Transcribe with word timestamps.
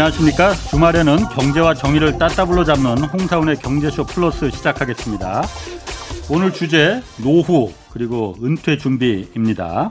안녕하십니까. 0.00 0.54
주말에는 0.54 1.28
경제와 1.28 1.74
정의를 1.74 2.16
따따블로 2.16 2.64
잡는 2.64 3.04
홍사운의 3.04 3.56
경제쇼 3.56 4.04
플러스 4.06 4.50
시작하겠습니다. 4.50 5.42
오늘 6.30 6.54
주제 6.54 7.02
노후 7.22 7.70
그리고 7.92 8.34
은퇴 8.42 8.78
준비입니다. 8.78 9.90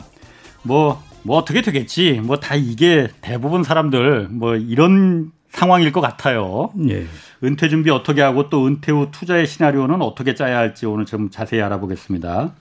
뭐, 0.64 1.04
뭐 1.22 1.38
어떻게 1.38 1.62
되겠지. 1.62 2.22
뭐 2.24 2.38
다 2.38 2.56
이게 2.56 3.10
대부분 3.22 3.62
사람들 3.64 4.30
뭐 4.32 4.56
이런 4.56 5.32
상황일 5.52 5.92
것 5.92 6.02
같아요. 6.02 6.72
예. 6.90 7.06
은퇴 7.44 7.70
준비 7.70 7.92
어떻게 7.92 8.24
하고 8.24 8.50
또 8.50 8.66
은퇴 8.66 8.92
후 8.92 9.10
투자의 9.12 9.46
시나리오는 9.46 10.02
어떻게 10.02 10.34
짜야 10.34 10.58
할지 10.58 10.88
오늘 10.88 11.06
좀 11.06 11.30
자세히 11.30 11.62
알아보겠습니다. 11.62 12.54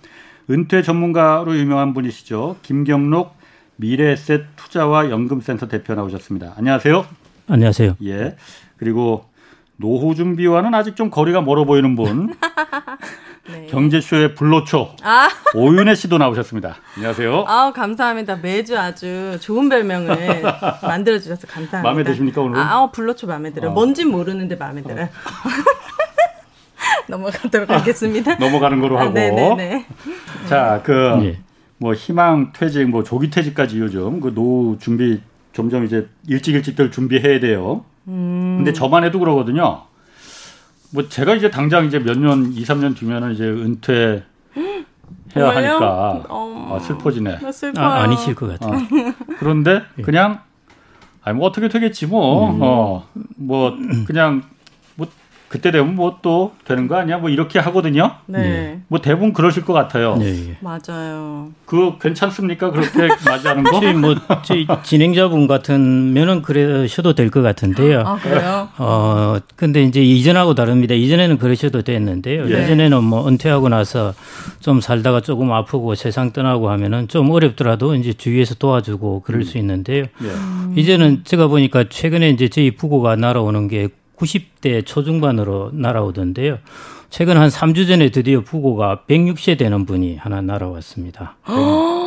은퇴 0.51 0.83
전문가로 0.83 1.56
유명한 1.56 1.95
분이시죠. 1.95 2.56
김경록 2.62 3.39
미래에셋 3.77 4.45
투자와 4.56 5.09
연금센터 5.09 5.67
대표 5.67 5.95
나오셨습니다. 5.95 6.53
안녕하세요. 6.59 7.06
안녕하세요. 7.48 7.97
예. 8.05 8.37
그리고 8.77 9.25
노후 9.77 10.15
준비와는 10.15 10.75
아직 10.75 10.97
좀 10.97 11.11
거리가 11.11 11.41
멀어 11.41 11.65
보이는 11.65 11.95
분. 11.97 12.34
네. 13.51 13.66
경제쇼의 13.70 14.34
불로초 14.34 14.91
아. 15.02 15.29
오윤혜 15.55 15.95
씨도 15.95 16.19
나오셨습니다. 16.19 16.77
안녕하세요. 16.97 17.45
아 17.48 17.73
감사합니다. 17.75 18.37
매주 18.37 18.79
아주 18.79 19.39
좋은 19.41 19.70
별명을 19.70 20.42
만들어 20.83 21.19
주셔서 21.19 21.47
감사합니다. 21.47 21.83
마음에 21.83 22.05
드십니까 22.05 22.42
오늘? 22.42 22.61
아, 22.61 22.83
어, 22.83 22.91
불로초 22.91 23.27
마음에 23.27 23.51
들어요. 23.51 23.70
어. 23.70 23.75
뭔진 23.75 24.11
모르는데 24.11 24.56
마음에 24.56 24.83
들어요. 24.83 25.05
어. 25.05 25.09
넘어가도록 27.09 27.70
하겠습니다. 27.70 28.34
넘어가는 28.37 28.81
거로 28.81 28.98
하고. 28.98 29.11
아, 29.11 29.12
네네네. 29.12 29.87
자, 30.47 30.83
그, 30.84 31.19
예. 31.22 31.39
뭐, 31.78 31.94
희망 31.94 32.53
퇴직, 32.53 32.89
뭐, 32.89 33.03
조기 33.03 33.31
퇴직까지 33.31 33.78
요즘 33.78 34.20
그 34.20 34.34
노후 34.34 34.77
준비 34.78 35.20
점점 35.52 35.84
이제 35.84 36.08
일찍 36.27 36.54
일찍들 36.54 36.91
준비해야 36.91 37.41
돼요. 37.41 37.84
음. 38.08 38.56
근데 38.58 38.72
저만 38.72 39.04
해도 39.04 39.18
그러거든요. 39.18 39.82
뭐 40.91 41.08
제가 41.08 41.34
이제 41.34 41.50
당장 41.50 41.86
이제 41.86 41.98
몇 41.98 42.18
년, 42.18 42.52
2, 42.52 42.62
3년 42.62 42.96
뒤면은 42.96 43.32
이제 43.32 43.44
은퇴 43.44 44.24
해야 45.36 45.48
하니까 45.50 46.24
어... 46.28 46.74
아, 46.74 46.78
슬퍼지네. 46.78 47.38
아, 47.76 48.02
아니실 48.02 48.34
것 48.34 48.58
같아요. 48.58 48.78
어. 48.78 49.14
그런데 49.38 49.82
예. 49.98 50.02
그냥 50.02 50.41
아니 51.22 51.36
뭐 51.36 51.46
어떻게 51.46 51.69
되겠지 51.69 52.06
뭐. 52.06 52.50
음. 52.50 52.58
어. 52.62 53.06
뭐 53.36 53.76
그냥 54.06 54.42
그때 55.48 55.70
되면 55.70 55.94
뭐 55.94 56.18
또 56.20 56.52
되는 56.64 56.88
거 56.88 56.96
아니야? 56.96 57.18
뭐 57.18 57.30
이렇게 57.30 57.58
하거든요. 57.60 58.10
네. 58.27 58.80
뭐 58.88 59.00
대부분 59.00 59.32
그러실 59.32 59.64
것 59.64 59.72
같아요. 59.72 60.16
네. 60.16 60.56
맞아요. 60.60 61.50
그 61.64 61.96
괜찮습니까? 61.98 62.70
그렇게 62.70 63.08
맞이하는 63.24 63.62
거? 63.64 63.80
뭐 63.92 64.14
진행자분 64.82 65.46
같은 65.46 66.12
면은 66.12 66.42
그러셔도 66.42 67.14
될 67.14 67.30
것 67.30 67.42
같은데요. 67.42 68.00
아 68.04 68.16
그래요? 68.16 68.69
어 68.78 69.36
근데 69.54 69.82
이제 69.84 70.02
이전하고 70.02 70.54
다릅니다. 70.54 70.94
이전에는 70.94 71.38
그러셔도 71.38 71.82
됐는데요. 71.82 72.46
네. 72.46 72.62
예전에는 72.64 73.04
뭐 73.04 73.28
은퇴하고 73.28 73.69
나서 73.69 74.14
좀 74.60 74.80
살다가 74.80 75.20
조금 75.20 75.52
아프고 75.52 75.94
세상 75.94 76.32
떠나고 76.32 76.69
하면은 76.70 77.06
좀 77.08 77.30
어렵더라도 77.30 77.94
이제 77.94 78.12
주위에서 78.12 78.54
도와주고 78.56 79.22
그럴 79.22 79.42
음. 79.42 79.44
수 79.44 79.58
있는데요. 79.58 80.04
네. 80.20 80.28
이제는 80.80 81.22
제가 81.24 81.46
보니까 81.48 81.84
최근에 81.88 82.30
이제 82.30 82.48
저희 82.48 82.72
부고가 82.72 83.14
날아오는 83.16 83.69
게 83.69 83.88
90대 84.19 84.84
초중반으로 84.84 85.70
날아오던데요. 85.72 86.58
최근 87.11 87.38
한 87.38 87.48
3주 87.48 87.88
전에 87.88 88.11
드디어 88.11 88.42
부고가 88.42 89.02
106세 89.08 89.56
되는 89.56 89.87
분이 89.87 90.16
하나 90.16 90.43
날아왔습니다. 90.43 91.37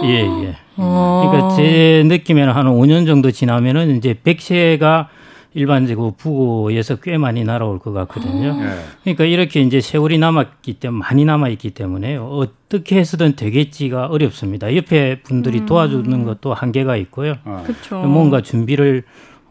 예, 0.04 0.20
예. 0.20 0.56
그러니까 0.76 1.56
제 1.56 2.04
느낌에는 2.06 2.54
한 2.54 2.68
5년 2.68 3.08
정도 3.08 3.32
지나면은 3.32 3.98
이제 3.98 4.14
100세가 4.14 5.08
일반적으로 5.54 6.12
부고에서 6.12 6.98
꽤 6.98 7.18
많이 7.18 7.44
날아올 7.44 7.80
것 7.80 7.92
같거든요. 7.92 8.56
네. 8.56 8.70
그러니까 9.04 9.26
이렇게 9.26 9.62
이제 9.62 9.82
세월이 9.82 10.18
남았기 10.18 10.76
때문에 10.76 11.00
많이 11.00 11.26
남아있기 11.26 11.72
때문에 11.72 12.16
어떻게 12.16 12.98
해서든 12.98 13.36
되겠지가 13.36 14.06
어렵습니다. 14.08 14.74
옆에 14.76 15.22
분들이 15.24 15.60
음. 15.60 15.66
도와주는 15.66 16.24
것도 16.24 16.54
한계가 16.54 16.96
있고요. 16.98 17.36
어. 17.44 17.66
뭔가 18.08 18.42
준비를 18.42 19.04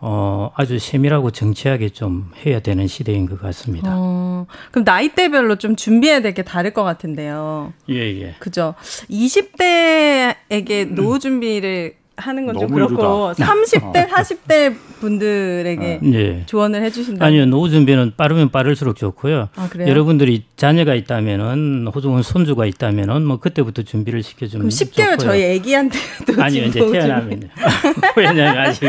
어, 0.03 0.51
아주 0.57 0.79
세밀하고 0.79 1.31
정치하게 1.31 1.91
좀 1.91 2.31
해야 2.45 2.61
되는 2.61 2.87
시대인 2.87 3.27
것 3.29 3.41
같습니다. 3.41 3.91
어, 3.95 4.47
그럼 4.71 4.85
나이대별로 4.85 5.57
좀 5.57 5.77
준비해야 5.77 6.21
될 6.23 6.33
게 6.33 6.43
다를 6.43 6.73
것 6.73 6.85
같은데요. 6.85 7.73
예, 7.91 7.97
예. 8.23 8.35
그죠. 8.39 8.75
20대에게 9.11 10.95
노후 10.95 11.19
준비를 11.19 11.95
하는 12.17 12.47
건 12.47 12.55
좀 12.59 12.69
그렇고 12.71 13.33
이르다. 13.37 13.53
30대, 13.53 14.09
40대 14.09 14.77
분들에게 15.01 16.01
네. 16.03 16.43
조언을 16.47 16.83
해주신다. 16.85 17.25
아니요, 17.25 17.47
노후 17.47 17.69
준비는 17.71 18.13
빠르면 18.17 18.51
빠를수록 18.51 18.97
좋고요. 18.97 19.49
아, 19.57 19.69
여러분들이 19.79 20.45
자녀가 20.57 20.95
있다면은 20.95 21.89
호중은 21.93 22.23
손주가 22.23 22.67
있다면은 22.67 23.25
뭐 23.25 23.39
그때부터 23.39 23.83
준비를 23.83 24.23
시켜주면 24.23 24.69
10개월 24.69 24.95
좋고요. 25.13 25.17
저희 25.19 25.59
아기한테도 25.59 26.41
아니요, 26.43 26.65
이제 26.65 26.79
태어나면 26.81 27.51
왜냐하면 28.17 28.59
아직 28.59 28.89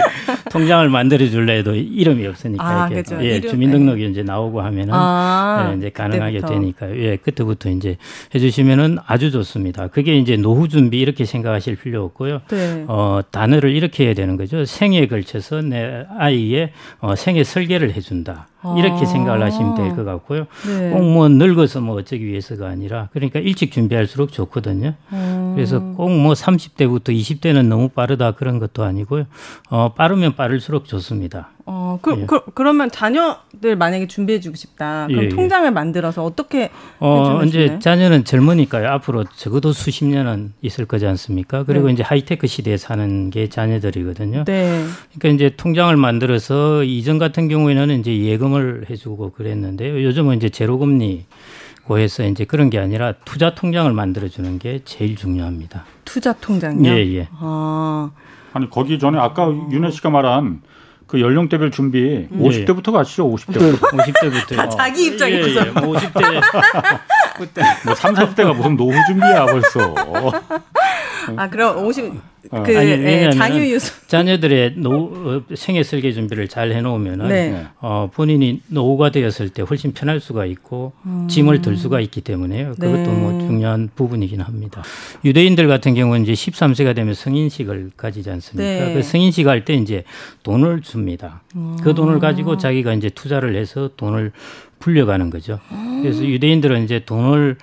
통장을 0.51 0.87
만들어 0.89 1.25
줄래 1.27 1.57
해도 1.59 1.73
이름이 1.73 2.27
없으니까 2.27 2.63
아, 2.83 2.87
이게 2.87 3.01
그렇죠. 3.01 3.23
예, 3.25 3.37
이름, 3.37 3.49
주민등록이 3.49 4.03
네. 4.03 4.09
이제 4.09 4.23
나오고 4.23 4.61
하면은 4.61 4.93
아, 4.93 5.71
예, 5.73 5.77
이제 5.77 5.89
가능하게 5.89 6.39
그때부터. 6.41 6.53
되니까요. 6.53 6.97
예, 7.03 7.15
그때부터 7.17 7.69
이제 7.69 7.97
해주시면은 8.35 8.97
아주 9.05 9.31
좋습니다. 9.31 9.87
그게 9.87 10.17
이제 10.17 10.35
노후 10.37 10.67
준비 10.67 10.99
이렇게 10.99 11.25
생각하실 11.25 11.77
필요 11.77 12.03
없고요. 12.03 12.41
네. 12.49 12.85
어, 12.87 13.21
단어를 13.31 13.71
이렇게 13.71 14.05
해야 14.05 14.13
되는 14.13 14.35
거죠. 14.37 14.65
생에 14.65 15.07
걸쳐서 15.07 15.61
내 15.61 16.00
아이의 16.17 16.71
어, 16.99 17.15
생애 17.15 17.43
설계를 17.43 17.93
해준다. 17.93 18.47
이렇게 18.77 19.01
아. 19.01 19.05
생각을 19.05 19.41
하시면 19.43 19.73
될 19.73 19.95
것 19.95 20.05
같고요. 20.05 20.45
네. 20.67 20.91
꼭뭐 20.91 21.29
늙어서 21.29 21.81
뭐 21.81 21.95
어쩌기 21.95 22.25
위해서가 22.25 22.67
아니라 22.67 23.09
그러니까 23.11 23.39
일찍 23.39 23.71
준비할수록 23.71 24.31
좋거든요. 24.31 24.93
음. 25.13 25.53
그래서 25.55 25.79
꼭 25.79 26.09
뭐 26.11 26.33
30대부터 26.33 27.09
20대는 27.09 27.65
너무 27.65 27.89
빠르다 27.89 28.33
그런 28.33 28.59
것도 28.59 28.83
아니고요. 28.83 29.25
어, 29.71 29.93
빠르면 29.93 30.35
빠를수록 30.35 30.85
좋습니다. 30.85 31.49
어, 31.73 31.99
그, 32.01 32.19
예. 32.19 32.25
그, 32.25 32.41
그러면 32.53 32.91
자녀들 32.91 33.77
만약에 33.77 34.05
준비해주고 34.07 34.57
싶다. 34.57 35.07
그럼 35.07 35.21
예, 35.21 35.25
예. 35.27 35.29
통장을 35.29 35.71
만들어서 35.71 36.25
어떻게 36.25 36.69
어, 36.99 37.43
이제 37.45 37.79
자녀는 37.79 38.25
젊으니까요. 38.25 38.89
앞으로 38.89 39.23
적어도 39.23 39.71
수십 39.71 40.03
년은 40.03 40.51
있을 40.61 40.85
거지 40.85 41.07
않습니까? 41.07 41.63
그리고 41.63 41.87
네. 41.87 41.93
이제 41.93 42.03
하이테크 42.03 42.45
시대에 42.45 42.75
사는 42.75 43.29
게 43.29 43.47
자녀들이거든요. 43.47 44.43
네. 44.43 44.83
그러니까 45.17 45.29
이제 45.29 45.55
통장을 45.55 45.95
만들어서 45.95 46.83
이전 46.83 47.17
같은 47.19 47.47
경우에는 47.47 48.01
이제 48.01 48.19
예금을 48.19 48.87
해주고 48.89 49.31
그랬는데요. 49.31 50.03
요즘은 50.03 50.35
이제 50.35 50.49
제로금리 50.49 51.23
고해서 51.85 52.25
이제 52.25 52.43
그런 52.43 52.69
게 52.69 52.79
아니라 52.79 53.13
투자 53.23 53.55
통장을 53.55 53.91
만들어주는 53.93 54.59
게 54.59 54.81
제일 54.83 55.15
중요합니다. 55.15 55.85
투자 56.03 56.33
통장요? 56.33 56.89
예, 56.89 56.97
예. 57.15 57.27
아. 57.31 58.11
아니 58.51 58.69
거기 58.69 58.99
전에 58.99 59.17
아까 59.17 59.47
윤혜 59.71 59.89
씨가 59.89 60.09
말한 60.09 60.61
그 61.11 61.19
연령대별 61.19 61.71
준비 61.71 62.29
음. 62.31 62.39
50대부터 62.39 62.93
가시죠. 62.93 63.29
50대부터. 63.29 63.81
50대부터. 63.81 64.55
다 64.55 64.69
자기 64.69 65.07
입장에서. 65.07 65.49
예, 65.49 65.67
예. 65.67 65.71
50대. 65.73 66.41
그때 67.35 67.61
뭐 67.83 67.93
3, 67.93 68.13
40대가 68.13 68.55
무슨 68.55 68.77
노후 68.77 68.93
준비야 69.07 69.45
벌써. 69.45 69.93
아, 71.35 71.49
그럼 71.49 71.85
50, 71.85 72.05
어. 72.51 72.63
그, 72.63 72.77
아니, 72.77 72.89
예, 72.89 73.29
장유 73.31 73.61
유수. 73.71 74.07
자녀들의 74.07 74.73
노, 74.77 74.91
어, 75.13 75.41
생애 75.55 75.83
설계 75.83 76.11
준비를 76.11 76.47
잘 76.47 76.71
해놓으면은, 76.71 77.27
네. 77.27 77.65
어, 77.79 78.09
본인이 78.13 78.61
노후가 78.67 79.11
되었을 79.11 79.49
때 79.49 79.61
훨씬 79.61 79.93
편할 79.93 80.19
수가 80.19 80.45
있고, 80.45 80.93
음. 81.05 81.27
짐을 81.29 81.61
들 81.61 81.77
수가 81.77 81.99
있기 82.01 82.21
때문에요. 82.21 82.75
그것도 82.79 82.91
네. 83.11 83.19
뭐 83.19 83.39
중요한 83.39 83.89
부분이긴 83.95 84.41
합니다. 84.41 84.83
유대인들 85.23 85.67
같은 85.67 85.93
경우는 85.93 86.23
이제 86.23 86.33
13세가 86.33 86.95
되면 86.95 87.13
성인식을 87.13 87.91
가지지 87.95 88.29
않습니까? 88.31 88.85
네. 88.87 88.93
그 88.93 89.03
성인식 89.03 89.47
할 89.47 89.63
때 89.63 89.75
이제 89.75 90.03
돈을 90.43 90.81
줍니다. 90.81 91.41
음. 91.55 91.77
그 91.83 91.93
돈을 91.93 92.17
가지고 92.19 92.57
자기가 92.57 92.93
이제 92.93 93.09
투자를 93.09 93.55
해서 93.55 93.91
돈을 93.95 94.31
불려가는 94.79 95.29
거죠. 95.29 95.59
그래서 96.01 96.25
유대인들은 96.25 96.83
이제 96.85 97.03
돈을 97.05 97.57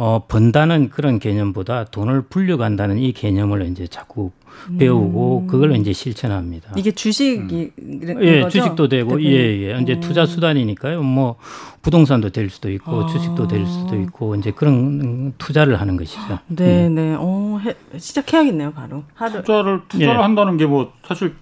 어, 0.00 0.24
번다는 0.28 0.90
그런 0.90 1.18
개념보다 1.18 1.86
돈을 1.86 2.22
불려간다는 2.22 2.98
이 2.98 3.12
개념을 3.12 3.66
이제 3.66 3.88
자꾸 3.88 4.30
배우고 4.78 5.40
음. 5.40 5.46
그걸 5.48 5.74
이제 5.74 5.92
실천합니다. 5.92 6.72
이게 6.76 6.92
주식이 6.92 7.72
음. 7.80 8.16
예, 8.22 8.42
거죠? 8.42 8.60
주식도 8.60 8.86
되고 8.86 9.20
예, 9.24 9.26
예. 9.74 9.78
이제 9.80 9.94
음. 9.94 10.00
투자 10.00 10.24
수단이니까요. 10.24 11.02
뭐 11.02 11.34
부동산도 11.82 12.30
될 12.30 12.48
수도 12.48 12.70
있고 12.70 13.02
아. 13.02 13.06
주식도 13.06 13.48
될 13.48 13.66
수도 13.66 14.00
있고 14.00 14.36
이제 14.36 14.52
그런 14.52 15.32
투자를 15.36 15.80
하는 15.80 15.96
것이죠. 15.96 16.38
네, 16.46 16.86
음. 16.86 16.94
네. 16.94 17.16
어, 17.18 17.58
해, 17.64 17.74
시작해야겠네요, 17.98 18.72
바로. 18.74 19.02
하루. 19.14 19.42
투자를 19.42 19.80
투자를 19.88 20.14
예. 20.14 20.22
한다는 20.22 20.56
게 20.58 20.66
뭐 20.66 20.92
사실 21.08 21.34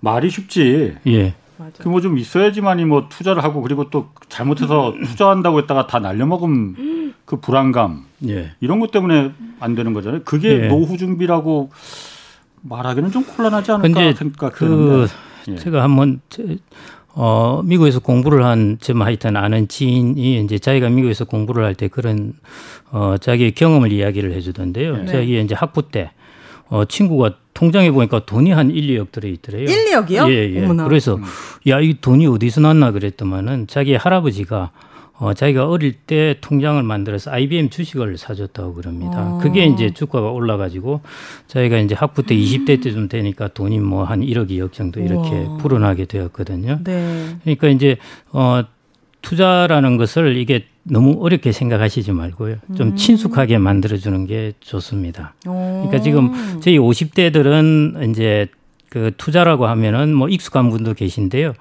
말이 0.00 0.28
쉽지. 0.28 0.96
예. 1.06 1.34
그뭐 1.78 2.00
좀 2.00 2.18
있어야지만이 2.18 2.84
뭐 2.84 3.06
투자를 3.08 3.44
하고 3.44 3.62
그리고 3.62 3.90
또 3.90 4.08
잘못해서 4.28 4.90
음. 4.90 5.04
투자한다고 5.06 5.60
했다가 5.60 5.86
다 5.86 6.00
날려먹으면 6.00 6.74
음. 6.78 7.03
그 7.24 7.36
불안감 7.40 8.04
예. 8.28 8.52
이런 8.60 8.80
것 8.80 8.90
때문에 8.90 9.32
안 9.60 9.74
되는 9.74 9.92
거잖아요. 9.94 10.22
그게 10.24 10.64
예. 10.64 10.68
노후 10.68 10.96
준비라고 10.96 11.70
말하기는 12.62 13.10
좀 13.10 13.24
곤란하지 13.24 13.72
않을까 13.72 14.00
생각되는데. 14.14 14.52
그 14.56 15.06
예. 15.48 15.56
제가 15.56 15.82
한번 15.82 16.20
어, 17.16 17.62
미국에서 17.64 18.00
공부를 18.00 18.44
한, 18.44 18.78
좀 18.80 19.02
하여튼 19.02 19.36
아는 19.36 19.68
지인이 19.68 20.40
이제 20.42 20.58
자기가 20.58 20.88
미국에서 20.88 21.24
공부를 21.24 21.64
할 21.64 21.74
때 21.74 21.86
그런, 21.88 22.32
어, 22.90 23.16
자기의 23.20 23.52
경험을 23.52 23.92
이야기를 23.92 24.32
해주던데요. 24.32 24.96
네. 24.96 25.06
자기 25.06 25.40
이제 25.40 25.54
학부 25.54 25.90
때, 25.90 26.10
어, 26.68 26.84
친구가 26.84 27.34
통장에 27.52 27.92
보니까 27.92 28.24
돈이 28.26 28.50
한 28.50 28.70
1, 28.72 28.98
2억 28.98 29.12
들어있더래요. 29.12 29.62
1, 29.62 29.68
2억이요? 29.92 30.28
예, 30.28 30.54
예. 30.54 30.64
어머나. 30.64 30.88
그래서, 30.88 31.20
야, 31.68 31.78
이 31.78 31.94
돈이 32.00 32.26
어디서 32.26 32.60
났나 32.62 32.90
그랬더만은 32.90 33.68
자기 33.68 33.94
할아버지가 33.94 34.72
어, 35.24 35.32
자기가 35.32 35.68
어릴 35.68 35.92
때 35.92 36.36
통장을 36.42 36.82
만들어서 36.82 37.30
IBM 37.30 37.70
주식을 37.70 38.18
사줬다고 38.18 38.74
그럽니다. 38.74 39.36
어. 39.36 39.38
그게 39.38 39.64
이제 39.64 39.90
주가가 39.90 40.30
올라가지고 40.30 41.00
자기가 41.46 41.78
이제 41.78 41.94
학부 41.94 42.24
때 42.24 42.34
음. 42.34 42.40
20대 42.40 42.82
때좀 42.82 43.08
되니까 43.08 43.48
돈이 43.48 43.78
뭐 43.80 44.04
한 44.04 44.20
1억, 44.20 44.50
2억 44.50 44.72
정도 44.72 45.00
이렇게 45.00 45.30
우와. 45.30 45.56
불어나게 45.58 46.04
되었거든요. 46.04 46.80
네. 46.84 47.36
그러니까 47.42 47.68
이제 47.68 47.96
어, 48.32 48.64
투자라는 49.22 49.96
것을 49.96 50.36
이게 50.36 50.66
너무 50.82 51.16
어렵게 51.24 51.52
생각하시지 51.52 52.12
말고요. 52.12 52.56
좀 52.76 52.88
음. 52.88 52.96
친숙하게 52.96 53.56
만들어주는 53.56 54.26
게 54.26 54.52
좋습니다. 54.60 55.32
오. 55.46 55.52
그러니까 55.86 56.00
지금 56.02 56.60
저희 56.60 56.78
50대들은 56.78 58.10
이제 58.10 58.48
그 58.90 59.10
투자라고 59.16 59.66
하면은 59.66 60.12
뭐 60.12 60.28
익숙한 60.28 60.68
분도 60.68 60.92
계신데요. 60.92 61.54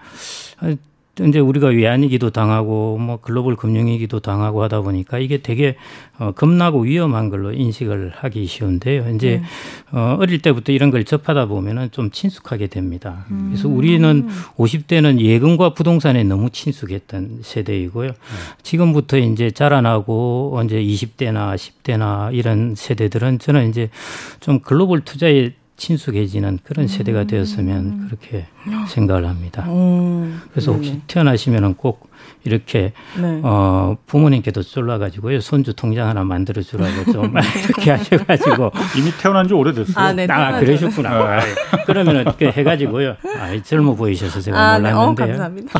이제 1.21 1.38
우리가 1.38 1.68
외환위기도 1.68 2.31
당하고 2.31 2.98
뭐 2.98 3.18
글로벌 3.18 3.56
금융위기도 3.56 4.19
당하고 4.19 4.63
하다 4.63 4.81
보니까 4.81 5.19
이게 5.19 5.44
되게 5.44 5.75
어, 6.18 6.31
겁나고 6.31 6.81
위험한 6.81 7.30
걸로 7.30 7.54
인식을 7.54 8.13
하기 8.15 8.48
쉬운데요. 8.48 9.12
이제 9.13 9.42
네. 9.42 9.44
어, 9.92 10.18
어릴 10.19 10.42
때부터 10.42 10.71
이런 10.71 10.89
걸 10.89 11.04
접하다 11.04 11.45
보면은 11.45 11.92
좀 11.92 12.10
친숙하게 12.10 12.65
됩니다. 12.65 13.25
음. 13.30 13.50
그래서 13.51 13.69
우리는 13.69 14.27
50대는 14.57 15.19
예금과 15.19 15.75
부동산에 15.75 16.24
너무 16.24 16.50
친숙했던 16.50 17.42
세대이고요. 17.44 18.07
네. 18.07 18.15
지금부터 18.63 19.19
이제 19.19 19.51
자라나고 19.51 20.60
이제 20.65 20.81
20대나 20.81 21.56
10대나 21.56 22.33
이런 22.33 22.74
세대들은 22.75 23.38
저는 23.38 23.69
이제 23.69 23.92
좀 24.39 24.62
글로벌 24.62 25.01
투자에 25.01 25.51
친숙해지는 25.75 26.60
그런 26.64 26.88
세대가 26.88 27.22
음. 27.22 27.28
되었으면 27.28 28.08
그렇게 28.08 28.46
생각을 28.88 29.28
합니다. 29.28 29.66
음. 29.68 30.42
그래서 30.52 30.72
혹시 30.72 31.02
태어나시면은 31.08 31.75
꼭 31.75 32.12
이렇게 32.46 32.94
네. 33.20 33.42
어 33.44 33.98
부모님께도 34.06 34.62
쫄라가지고요 34.62 35.40
손주 35.40 35.74
통장 35.74 36.08
하나 36.08 36.24
만들어 36.24 36.62
주라고 36.62 37.04
좀 37.12 37.34
이렇게 37.66 37.92
하셔가지고 37.92 38.72
이미 38.98 39.12
태어난 39.20 39.48
지 39.48 39.54
오래됐어요. 39.54 39.96
아, 39.98 40.14
네, 40.14 40.28
아 40.30 40.60
그러셨구나. 40.60 41.38
네. 41.38 41.84
그러면은 41.86 42.25
그 42.38 42.46
해가지고요. 42.46 43.16
아, 43.40 43.62
젊어 43.64 43.96
보이셔서 43.96 44.42
제가 44.42 44.58
아, 44.58 44.80
몰랐는데요. 44.80 44.94
네. 44.94 45.12
어, 45.12 45.16
감사합니다. 45.16 45.80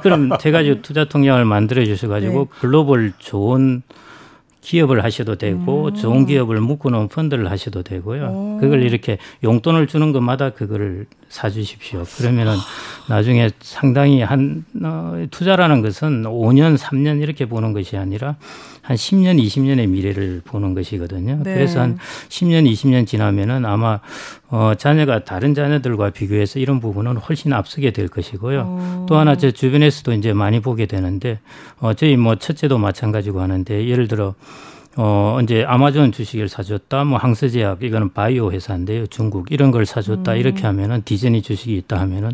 그럼 0.00 0.30
돼가지고 0.38 0.82
투자 0.82 1.04
통장을 1.04 1.44
만들어 1.44 1.84
주셔가지고 1.84 2.38
네. 2.52 2.60
글로벌 2.60 3.12
좋은 3.18 3.82
기업을 4.64 5.04
하셔도 5.04 5.36
되고 5.36 5.88
음. 5.88 5.94
좋은 5.94 6.26
기업을 6.26 6.58
묶어놓은 6.60 7.08
펀드를 7.08 7.50
하셔도 7.50 7.82
되고요. 7.82 8.24
오. 8.24 8.58
그걸 8.60 8.82
이렇게 8.82 9.18
용돈을 9.44 9.86
주는 9.86 10.12
것마다 10.12 10.50
그거를 10.50 11.06
사주십시오. 11.28 12.04
그러면은 12.16 12.54
나중에 13.08 13.50
상당히 13.60 14.22
한 14.22 14.64
어, 14.82 15.26
투자라는 15.30 15.82
것은 15.82 16.22
5년, 16.24 16.78
3년 16.78 17.20
이렇게 17.22 17.44
보는 17.44 17.74
것이 17.74 17.98
아니라 17.98 18.36
한 18.80 18.96
10년, 18.96 19.42
20년의 19.42 19.88
미래를 19.88 20.42
보는 20.44 20.74
것이거든요. 20.74 21.40
네. 21.42 21.54
그래서 21.54 21.80
한 21.80 21.98
10년, 22.28 22.70
20년 22.70 23.06
지나면은 23.06 23.66
아마 23.66 24.00
어, 24.50 24.74
자녀가 24.76 25.24
다른 25.24 25.54
자녀들과 25.54 26.10
비교해서 26.10 26.58
이런 26.58 26.80
부분은 26.80 27.16
훨씬 27.16 27.52
앞서게 27.52 27.90
될 27.92 28.08
것이고요. 28.08 28.60
오. 28.60 29.06
또 29.06 29.16
하나 29.16 29.36
제 29.36 29.50
주변에서도 29.50 30.12
이제 30.12 30.32
많이 30.32 30.60
보게 30.60 30.86
되는데 30.86 31.40
어, 31.80 31.94
저희 31.94 32.16
뭐 32.16 32.36
첫째도 32.36 32.78
마찬가지고 32.78 33.40
하는데 33.40 33.88
예를 33.88 34.06
들어 34.06 34.34
어, 34.96 35.38
이제 35.42 35.64
아마존 35.66 36.12
주식을 36.12 36.48
사줬다, 36.48 37.02
뭐 37.04 37.18
항서제약, 37.18 37.82
이거는 37.82 38.12
바이오 38.12 38.52
회사인데요. 38.52 39.06
중국. 39.08 39.50
이런 39.50 39.70
걸 39.72 39.86
사줬다. 39.86 40.34
음. 40.34 40.36
이렇게 40.38 40.62
하면은 40.66 41.02
디즈니 41.04 41.42
주식이 41.42 41.76
있다 41.78 41.98
하면은 42.00 42.30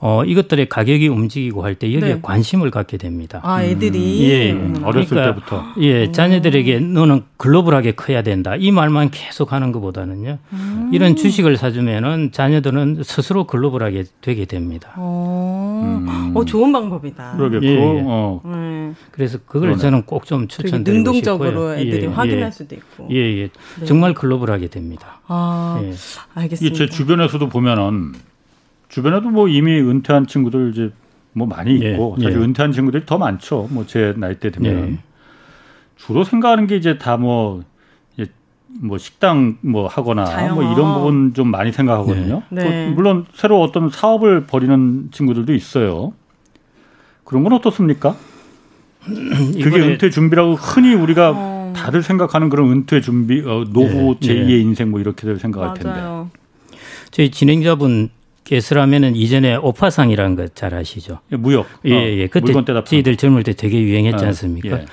어, 0.00 0.22
이것들의 0.24 0.68
가격이 0.68 1.08
움직이고 1.08 1.64
할 1.64 1.74
때 1.74 1.92
여기에 1.92 2.14
네. 2.14 2.18
관심을 2.22 2.70
갖게 2.70 2.98
됩니다. 2.98 3.40
아, 3.42 3.64
애들이? 3.64 3.98
음. 3.98 4.28
예. 4.30 4.52
음. 4.52 4.80
어렸을 4.84 5.08
그러니까, 5.16 5.34
때부터. 5.34 5.64
예. 5.80 6.12
자녀들에게 6.12 6.78
너는 6.80 7.22
글로벌하게 7.36 7.92
커야 7.92 8.22
된다. 8.22 8.54
이 8.56 8.70
말만 8.70 9.10
계속 9.10 9.52
하는 9.52 9.72
것보다는요. 9.72 10.38
음. 10.52 10.90
이런 10.92 11.16
주식을 11.16 11.56
사주면은 11.56 12.30
자녀들은 12.30 13.02
스스로 13.04 13.44
글로벌하게 13.48 14.04
되게 14.20 14.44
됩니다. 14.44 14.92
어, 14.96 15.82
음. 15.84 16.36
어 16.36 16.44
좋은 16.44 16.70
방법이다. 16.72 17.34
그러겠고. 17.36 17.66
예, 17.66 17.70
예. 17.70 18.02
어. 18.06 18.40
네. 18.44 18.92
그래서 19.10 19.38
그걸 19.46 19.60
그러네. 19.62 19.78
저는 19.78 20.02
꼭 20.04 20.28
좀 20.28 20.46
추천드리고 20.46 21.04
능동적으로 21.04 21.78
싶고요. 21.90 21.94
애들이 21.96 22.10
예, 22.10 22.14
확인할 22.14 22.46
예. 22.46 22.50
수도 22.50 22.74
있고. 22.74 23.08
예, 23.10 23.16
예. 23.16 23.48
네. 23.80 23.86
정말 23.86 24.14
글로벌하게 24.14 24.68
됩니다. 24.68 25.20
아, 25.26 25.80
예. 25.82 25.92
알겠습니다. 26.34 26.76
제 26.76 26.86
주변에서도 26.86 27.48
보면은 27.48 28.12
주변에도 28.88 29.30
뭐 29.30 29.48
이미 29.48 29.80
은퇴한 29.80 30.26
친구들 30.26 30.70
이제 30.72 30.92
뭐 31.32 31.46
많이 31.46 31.82
예, 31.82 31.92
있고 31.92 32.16
예, 32.20 32.24
사실 32.24 32.38
예. 32.40 32.44
은퇴한 32.44 32.72
친구들이 32.72 33.04
더 33.06 33.18
많죠. 33.18 33.68
뭐 33.70 33.84
제 33.86 34.14
나이 34.16 34.34
때 34.36 34.50
되면 34.50 34.92
예. 34.92 34.98
주로 35.96 36.24
생각하는 36.24 36.66
게 36.66 36.76
이제 36.76 36.98
다뭐 36.98 37.64
뭐 38.80 38.98
식당 38.98 39.56
뭐 39.62 39.86
하거나 39.86 40.24
자영업. 40.26 40.62
뭐 40.62 40.72
이런 40.72 40.94
부분 40.94 41.34
좀 41.34 41.50
많이 41.50 41.72
생각하거든요. 41.72 42.42
네. 42.50 42.64
네. 42.64 42.90
물론 42.90 43.24
새로 43.32 43.62
어떤 43.62 43.88
사업을 43.90 44.44
벌이는 44.46 45.08
친구들도 45.10 45.54
있어요. 45.54 46.12
그런 47.24 47.44
건 47.44 47.54
어떻습니까? 47.54 48.14
그게 49.04 49.80
은퇴 49.80 50.10
준비라고 50.10 50.54
흔히 50.54 50.94
우리가 50.94 51.32
어... 51.34 51.57
다들 51.82 52.02
생각하는 52.02 52.48
그런 52.48 52.70
은퇴 52.70 53.00
준비, 53.00 53.40
어, 53.40 53.64
노후 53.68 54.16
네. 54.20 54.28
제2의 54.28 54.60
인생 54.62 54.90
뭐 54.90 55.00
이렇게들 55.00 55.38
생각할 55.38 55.74
맞아요. 55.82 56.30
텐데. 56.30 56.80
저희 57.10 57.30
진행자분 57.30 58.10
예스라면은 58.50 59.14
이전에 59.14 59.56
오파상이라는 59.56 60.36
거 60.36 60.48
잘 60.54 60.74
아시죠? 60.74 61.18
예, 61.32 61.36
무역. 61.36 61.66
예, 61.84 61.90
예. 62.18 62.24
어, 62.24 62.28
그때 62.30 62.52
저희들 62.84 63.16
젊을 63.16 63.42
때 63.42 63.52
되게 63.52 63.80
유행했지 63.80 64.24
아, 64.24 64.28
않습니까? 64.28 64.80
예. 64.80 64.86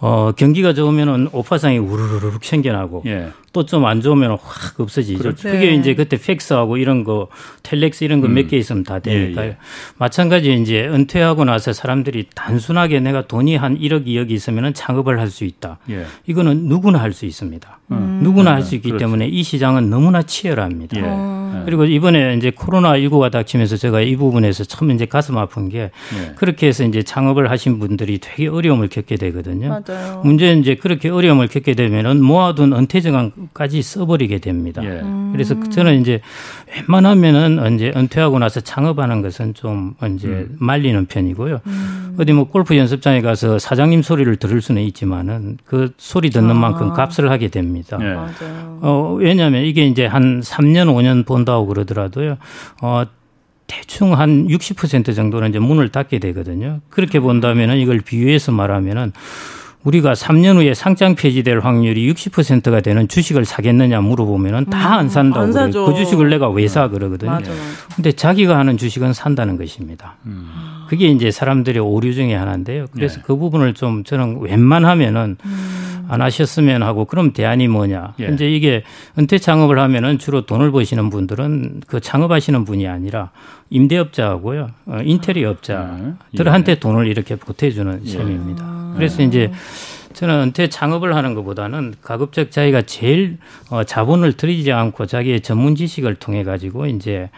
어, 0.00 0.32
경기가 0.36 0.74
좋으면은 0.74 1.28
오파상이 1.32 1.78
우르르륵 1.78 2.44
생겨나고 2.44 3.04
예. 3.06 3.28
또 3.56 3.64
좀 3.64 3.86
안 3.86 4.02
좋으면 4.02 4.32
확 4.42 4.78
없어지죠. 4.80 5.18
그렇죠. 5.18 5.48
그게 5.50 5.70
네. 5.70 5.74
이제 5.76 5.94
그때 5.94 6.18
팩스하고 6.18 6.76
이런 6.76 7.04
거 7.04 7.28
텔렉스 7.62 8.04
이런 8.04 8.20
거 8.20 8.28
몇개 8.28 8.56
음. 8.56 8.60
있으면 8.60 8.84
다 8.84 8.98
되니까요. 8.98 9.46
예, 9.46 9.50
예. 9.52 9.56
마찬가지 9.96 10.52
이제 10.54 10.86
은퇴하고 10.86 11.44
나서 11.46 11.72
사람들이 11.72 12.26
단순하게 12.34 13.00
내가 13.00 13.26
돈이 13.26 13.56
한 13.56 13.78
1억 13.78 14.06
2억이 14.06 14.30
있으면은 14.32 14.74
창업을 14.74 15.18
할 15.18 15.30
수 15.30 15.44
있다. 15.44 15.78
예. 15.90 16.04
이거는 16.26 16.66
누구나 16.68 17.00
할 17.00 17.12
수 17.12 17.24
있습니다. 17.24 17.78
음. 17.92 18.20
누구나 18.22 18.52
할 18.52 18.62
수 18.62 18.74
있기 18.74 18.88
그렇죠. 18.90 19.04
때문에 19.06 19.26
이 19.28 19.42
시장은 19.42 19.88
너무나 19.90 20.22
치열합니다. 20.22 20.98
어. 21.02 21.62
그리고 21.64 21.84
이번에 21.86 22.34
이제 22.36 22.50
코로나 22.54 22.92
19가 22.92 23.30
닥치면서 23.30 23.76
제가 23.76 24.00
이 24.02 24.14
부분에서 24.16 24.64
참 24.64 24.90
이제 24.90 25.06
가슴 25.06 25.38
아픈 25.38 25.68
게 25.70 25.78
예. 25.80 26.32
그렇게 26.36 26.66
해서 26.68 26.84
이제 26.84 27.02
창업을 27.02 27.50
하신 27.50 27.78
분들이 27.78 28.18
되게 28.18 28.48
어려움을 28.48 28.88
겪게 28.88 29.16
되거든요. 29.16 29.68
맞아요. 29.86 30.20
문제는 30.24 30.60
이제 30.60 30.74
그렇게 30.74 31.08
어려움을 31.08 31.48
겪게 31.48 31.74
되면은 31.74 32.22
모아둔 32.22 32.72
은퇴 32.72 33.00
정한 33.00 33.32
까지 33.54 33.82
써버리게 33.82 34.38
됩니다. 34.38 34.82
예. 34.84 35.02
그래서 35.32 35.58
저는 35.70 36.00
이제 36.00 36.20
웬만하면은 36.76 37.74
이제 37.74 37.92
은퇴하고 37.94 38.38
나서 38.38 38.60
창업하는 38.60 39.22
것은 39.22 39.54
좀 39.54 39.94
이제 40.14 40.28
음. 40.28 40.56
말리는 40.58 41.06
편이고요. 41.06 41.60
음. 41.66 42.16
어디 42.18 42.32
뭐 42.32 42.44
골프 42.44 42.76
연습장에 42.76 43.20
가서 43.20 43.58
사장님 43.58 44.02
소리를 44.02 44.34
들을 44.36 44.60
수는 44.60 44.82
있지만은 44.82 45.58
그 45.64 45.92
소리 45.98 46.30
듣는 46.30 46.50
아. 46.50 46.54
만큼 46.54 46.92
값을 46.92 47.30
하게 47.30 47.48
됩니다. 47.48 47.98
예. 48.00 48.16
어, 48.80 49.16
왜냐하면 49.18 49.64
이게 49.64 49.86
이제 49.86 50.06
한 50.06 50.40
3년 50.40 50.88
5년 50.88 51.26
본다고 51.26 51.66
그러더라도요. 51.66 52.36
어, 52.82 53.04
대충 53.66 54.18
한 54.18 54.46
60% 54.48 55.14
정도는 55.14 55.50
이제 55.50 55.58
문을 55.58 55.88
닫게 55.88 56.18
되거든요. 56.18 56.80
그렇게 56.88 57.20
본다면은 57.20 57.78
이걸 57.78 58.00
비유해서 58.00 58.52
말하면은 58.52 59.12
우리가 59.86 60.14
3년 60.14 60.56
후에 60.56 60.74
상장 60.74 61.14
폐지될 61.14 61.60
확률이 61.60 62.12
60%가 62.12 62.80
되는 62.80 63.06
주식을 63.06 63.44
사겠느냐 63.44 64.00
물어보면은 64.00 64.64
다안 64.66 65.04
음, 65.04 65.08
산다고 65.08 65.52
그래요. 65.52 65.86
그 65.86 65.94
주식을 65.94 66.28
내가 66.28 66.48
왜 66.50 66.66
사 66.66 66.88
그러거든요. 66.88 67.30
맞아. 67.30 67.52
근데 67.94 68.10
자기가 68.10 68.58
하는 68.58 68.76
주식은 68.76 69.12
산다는 69.12 69.56
것입니다. 69.56 70.16
음. 70.26 70.50
그게 70.88 71.08
이제 71.08 71.30
사람들의 71.30 71.82
오류 71.82 72.14
중에 72.14 72.34
하나인데요. 72.34 72.86
그래서 72.92 73.16
네. 73.16 73.22
그 73.26 73.36
부분을 73.36 73.74
좀 73.74 74.04
저는 74.04 74.40
웬만하면은 74.40 75.36
음. 75.44 75.86
안 76.08 76.22
하셨으면 76.22 76.82
하고 76.82 77.04
그럼 77.04 77.32
대안이 77.32 77.68
뭐냐. 77.68 78.14
예. 78.20 78.28
이제 78.28 78.48
이게 78.48 78.84
은퇴 79.18 79.38
창업을 79.38 79.78
하면은 79.78 80.18
주로 80.18 80.46
돈을 80.46 80.70
버시는 80.70 81.10
분들은 81.10 81.82
그 81.86 82.00
창업하시는 82.00 82.64
분이 82.64 82.86
아니라 82.86 83.30
임대업자하고요. 83.70 84.68
어, 84.86 84.98
인테리어업자들한테 85.02 86.72
예. 86.72 86.76
돈을 86.76 87.08
이렇게 87.08 87.36
보태주는 87.36 88.04
셈입니다. 88.04 88.90
예. 88.92 88.96
그래서 88.96 89.22
이제 89.22 89.50
저는 90.16 90.44
은퇴 90.44 90.68
창업을 90.70 91.14
하는 91.14 91.34
것보다는 91.34 91.92
가급적 92.00 92.50
자기가 92.50 92.82
제일 92.82 93.36
어, 93.68 93.84
자본을 93.84 94.32
들이지 94.32 94.72
않고 94.72 95.04
자기의 95.04 95.42
전문 95.42 95.74
지식을 95.76 96.14
통해 96.14 96.42
가지고 96.42 96.86
이제 96.86 97.28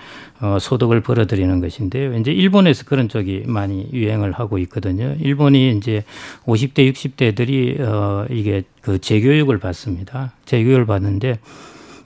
어, 0.41 0.59
소득을 0.61 1.01
벌어들이는 1.01 1.61
것인데요. 1.61 2.15
이제 2.15 2.31
일본에서 2.31 2.85
그런 2.85 3.09
쪽이 3.09 3.43
많이 3.47 3.89
유행을 3.93 4.31
하고 4.31 4.59
있거든요. 4.59 5.17
일본이 5.19 5.77
이제 5.77 6.05
50대, 6.47 6.93
60대들이 6.93 7.81
어, 7.81 8.27
이게 8.31 8.63
그 8.81 9.01
재교육을 9.01 9.59
받습니다. 9.59 10.33
재교육을 10.45 10.87
받는데 10.87 11.41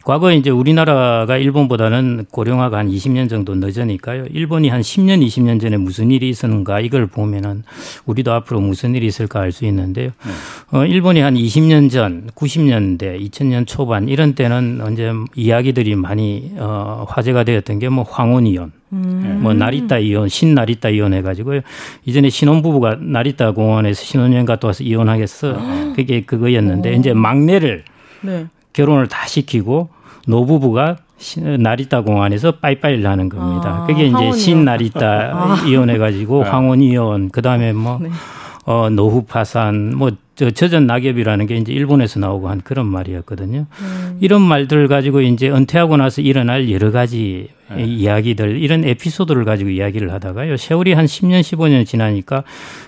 과거에 0.05 0.37
이제 0.37 0.51
우리나라가 0.51 1.37
일본보다는 1.37 2.27
고령화가 2.31 2.79
한 2.79 2.89
20년 2.91 3.29
정도 3.29 3.55
늦으니까요. 3.55 4.25
일본이 4.33 4.69
한 4.69 4.81
10년, 4.81 5.25
20년 5.25 5.61
전에 5.61 5.77
무슨 5.77 6.11
일이 6.11 6.29
있었는가 6.29 6.81
이걸 6.81 7.07
보면은 7.07 7.63
우리도 8.07 8.33
앞으로 8.33 8.61
무슨 8.61 8.95
일이 8.95 9.07
있을까 9.07 9.41
알 9.41 9.53
수 9.53 9.65
있는데요. 9.67 10.11
네. 10.25 10.79
어, 10.79 10.85
일본이 10.87 11.21
한 11.21 11.35
20년 11.35 11.91
전, 11.91 12.29
90년대, 12.35 13.21
2000년 13.31 13.67
초반 13.67 14.09
이런 14.09 14.35
때는 14.35 14.81
언제 14.83 15.13
이야기들이 15.37 15.95
많이 15.97 16.53
어, 16.57 17.05
화제가 17.09 17.45
되었던 17.45 17.79
게 17.79 17.89
뭐 17.93 18.05
황혼 18.09 18.47
이혼, 18.47 18.73
음. 18.95 19.41
뭐 19.43 19.53
나리타 19.53 19.99
이혼, 19.99 20.29
신나리타 20.29 20.89
이혼 20.89 21.13
해가지고요. 21.13 21.61
이전에 22.07 22.31
신혼부부가 22.31 22.97
나리타 23.01 23.53
공원에서 23.53 24.03
신혼여행 24.03 24.47
갔다 24.47 24.69
와서 24.69 24.83
이혼하겠어. 24.83 25.55
아. 25.59 25.93
그게 25.95 26.23
그거였는데 26.23 26.91
오. 26.91 26.93
이제 26.95 27.13
막내를 27.13 27.85
네. 28.23 28.47
결혼을 28.73 29.09
다 29.09 29.27
시키고 29.27 29.91
노부부가 30.27 30.97
나리타 31.59 32.03
공항에서 32.03 32.53
빠이빠이를 32.53 33.07
하는 33.07 33.29
겁니다. 33.29 33.83
아, 33.83 33.87
그게 33.87 34.07
이제 34.07 34.33
신 34.33 34.65
나리타 34.65 35.31
아. 35.33 35.65
이혼해가지고 35.67 36.45
네. 36.45 36.51
황혼 36.51 36.83
이혼, 36.83 37.31
그 37.31 37.43
다음에 37.43 37.73
뭐, 37.73 37.99
네. 38.01 38.11
어, 38.65 38.89
노후 38.91 39.25
파산, 39.25 39.97
뭐, 39.97 40.11
저 40.35 40.51
저전 40.51 40.87
낙엽이라는 40.87 41.47
게 41.47 41.57
이제 41.57 41.73
일본에서 41.73 42.19
나오고 42.19 42.49
한 42.49 42.63
그런 42.63 42.87
말이었거든요. 42.87 43.67
음. 43.71 44.19
이런 44.21 44.41
말들을 44.41 44.89
가지고 44.89 45.21
이제 45.21 45.51
은퇴하고 45.51 45.99
나서 45.99 46.23
일어날 46.23 46.71
여러 46.71 46.91
가지 46.91 47.49
네. 47.75 47.85
이야기들, 47.85 48.61
이런 48.61 48.85
에피소드를 48.85 49.45
가지고 49.45 49.71
이야기를 49.71 50.13
하다가요. 50.13 50.57
세월이 50.57 50.95
한 50.95 51.05
10년, 51.05 51.41
15년 51.41 51.87
지나니까 51.87 52.45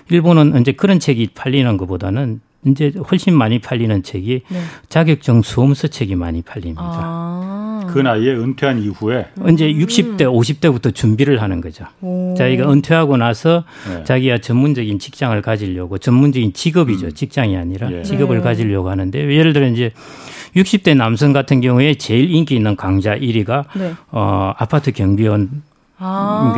일본은 0.09 0.59
이제 0.59 0.71
그런 0.71 0.99
책이 0.99 1.29
팔리는 1.35 1.77
것보다는 1.77 2.41
이제 2.65 2.93
훨씬 3.11 3.35
많이 3.35 3.59
팔리는 3.59 4.03
책이 4.03 4.41
네. 4.47 4.59
자격증 4.89 5.41
수험서 5.41 5.87
책이 5.87 6.15
많이 6.15 6.41
팔립니다. 6.41 6.81
아. 6.83 7.87
그 7.87 7.99
나이에 7.99 8.33
은퇴한 8.33 8.81
이후에 8.81 9.27
이제 9.51 9.71
60대, 9.71 10.21
50대부터 10.21 10.93
준비를 10.93 11.41
하는 11.41 11.61
거죠. 11.61 11.85
오. 12.01 12.33
자기가 12.37 12.71
은퇴하고 12.71 13.17
나서 13.17 13.63
네. 13.87 14.03
자기가 14.03 14.39
전문적인 14.39 14.99
직장을 14.99 15.39
가지려고 15.41 15.97
전문적인 15.97 16.53
직업이죠. 16.53 17.07
음. 17.07 17.13
직장이 17.13 17.55
아니라 17.55 17.91
예. 17.91 18.03
직업을 18.03 18.37
네. 18.37 18.43
가지려고 18.43 18.89
하는데 18.89 19.19
예를 19.19 19.53
들어 19.53 19.67
이제 19.67 19.91
60대 20.55 20.95
남성 20.95 21.33
같은 21.33 21.61
경우에 21.61 21.95
제일 21.95 22.33
인기 22.33 22.55
있는 22.55 22.75
강좌 22.75 23.15
1위가 23.15 23.65
네. 23.75 23.93
어, 24.11 24.53
아파트 24.57 24.91
경비원 24.91 25.61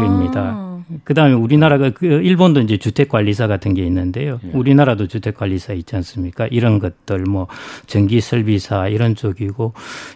입니다. 0.06 0.42
아. 0.56 0.67
그다음에 1.04 1.34
우리나라가 1.34 1.90
그 1.90 2.06
일본도 2.06 2.62
이제 2.62 2.78
주택 2.78 3.10
관리사 3.10 3.48
같은 3.48 3.74
게 3.74 3.86
있는데요. 3.86 4.40
예. 4.44 4.50
우리나라도 4.54 5.08
주택 5.08 5.36
관리사 5.36 5.74
있지 5.74 5.96
않습니까? 5.96 6.48
이런 6.48 6.80
것들 6.80 7.20
뭐 7.28 7.48
전기 7.88 8.22
설비사 8.22 8.88
이런 8.88 9.16
쪽이고 9.16 9.74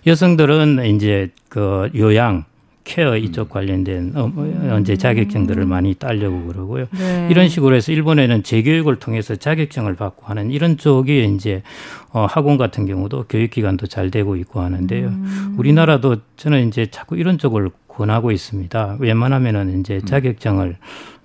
여성들은 0.07 0.85
이제 0.85 1.29
그 1.49 1.89
요양 1.95 2.45
케어 2.83 3.15
이쪽 3.15 3.47
음. 3.47 3.49
관련된 3.49 4.11
어, 4.15 4.27
뭐 4.27 4.45
언제 4.71 4.97
자격증들을 4.97 5.65
많이 5.65 5.93
따려고 5.93 6.45
그러고요. 6.47 6.85
네. 6.97 7.27
이런 7.29 7.47
식으로 7.47 7.75
해서 7.75 7.91
일본에는 7.91 8.43
재교육을 8.43 8.97
통해서 8.97 9.35
자격증을 9.35 9.95
받고 9.95 10.25
하는 10.25 10.51
이런 10.51 10.77
쪽이 10.77 11.25
이제 11.35 11.61
어 12.11 12.25
학원 12.25 12.57
같은 12.57 12.85
경우도 12.85 13.25
교육기관도 13.29 13.87
잘 13.87 14.09
되고 14.09 14.35
있고 14.35 14.61
하는데요. 14.61 15.07
음. 15.07 15.55
우리나라도 15.57 16.17
저는 16.37 16.67
이제 16.67 16.87
자꾸 16.87 17.17
이런 17.17 17.37
쪽을 17.37 17.69
권하고 17.91 18.31
있습니다. 18.31 18.97
웬만하면은 18.99 19.79
이제 19.79 19.95
음. 19.95 20.05
자격증을 20.05 20.77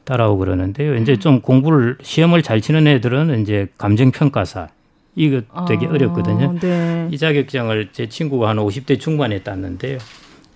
따라오고 0.04 0.38
그러는데요. 0.38 0.96
이제 0.96 1.12
음. 1.12 1.18
좀 1.18 1.40
공부를 1.40 1.96
시험을 2.02 2.42
잘 2.42 2.60
치는 2.60 2.86
애들은 2.86 3.40
이제 3.42 3.68
감정 3.78 4.10
평가사 4.10 4.68
이거 5.14 5.40
되게 5.66 5.86
아, 5.86 5.90
어렵거든요. 5.90 6.58
네. 6.60 7.08
이 7.10 7.18
자격증을 7.18 7.88
제 7.92 8.08
친구가 8.08 8.50
한 8.50 8.58
50대 8.58 9.00
중반에 9.00 9.42
땄는데요. 9.42 9.98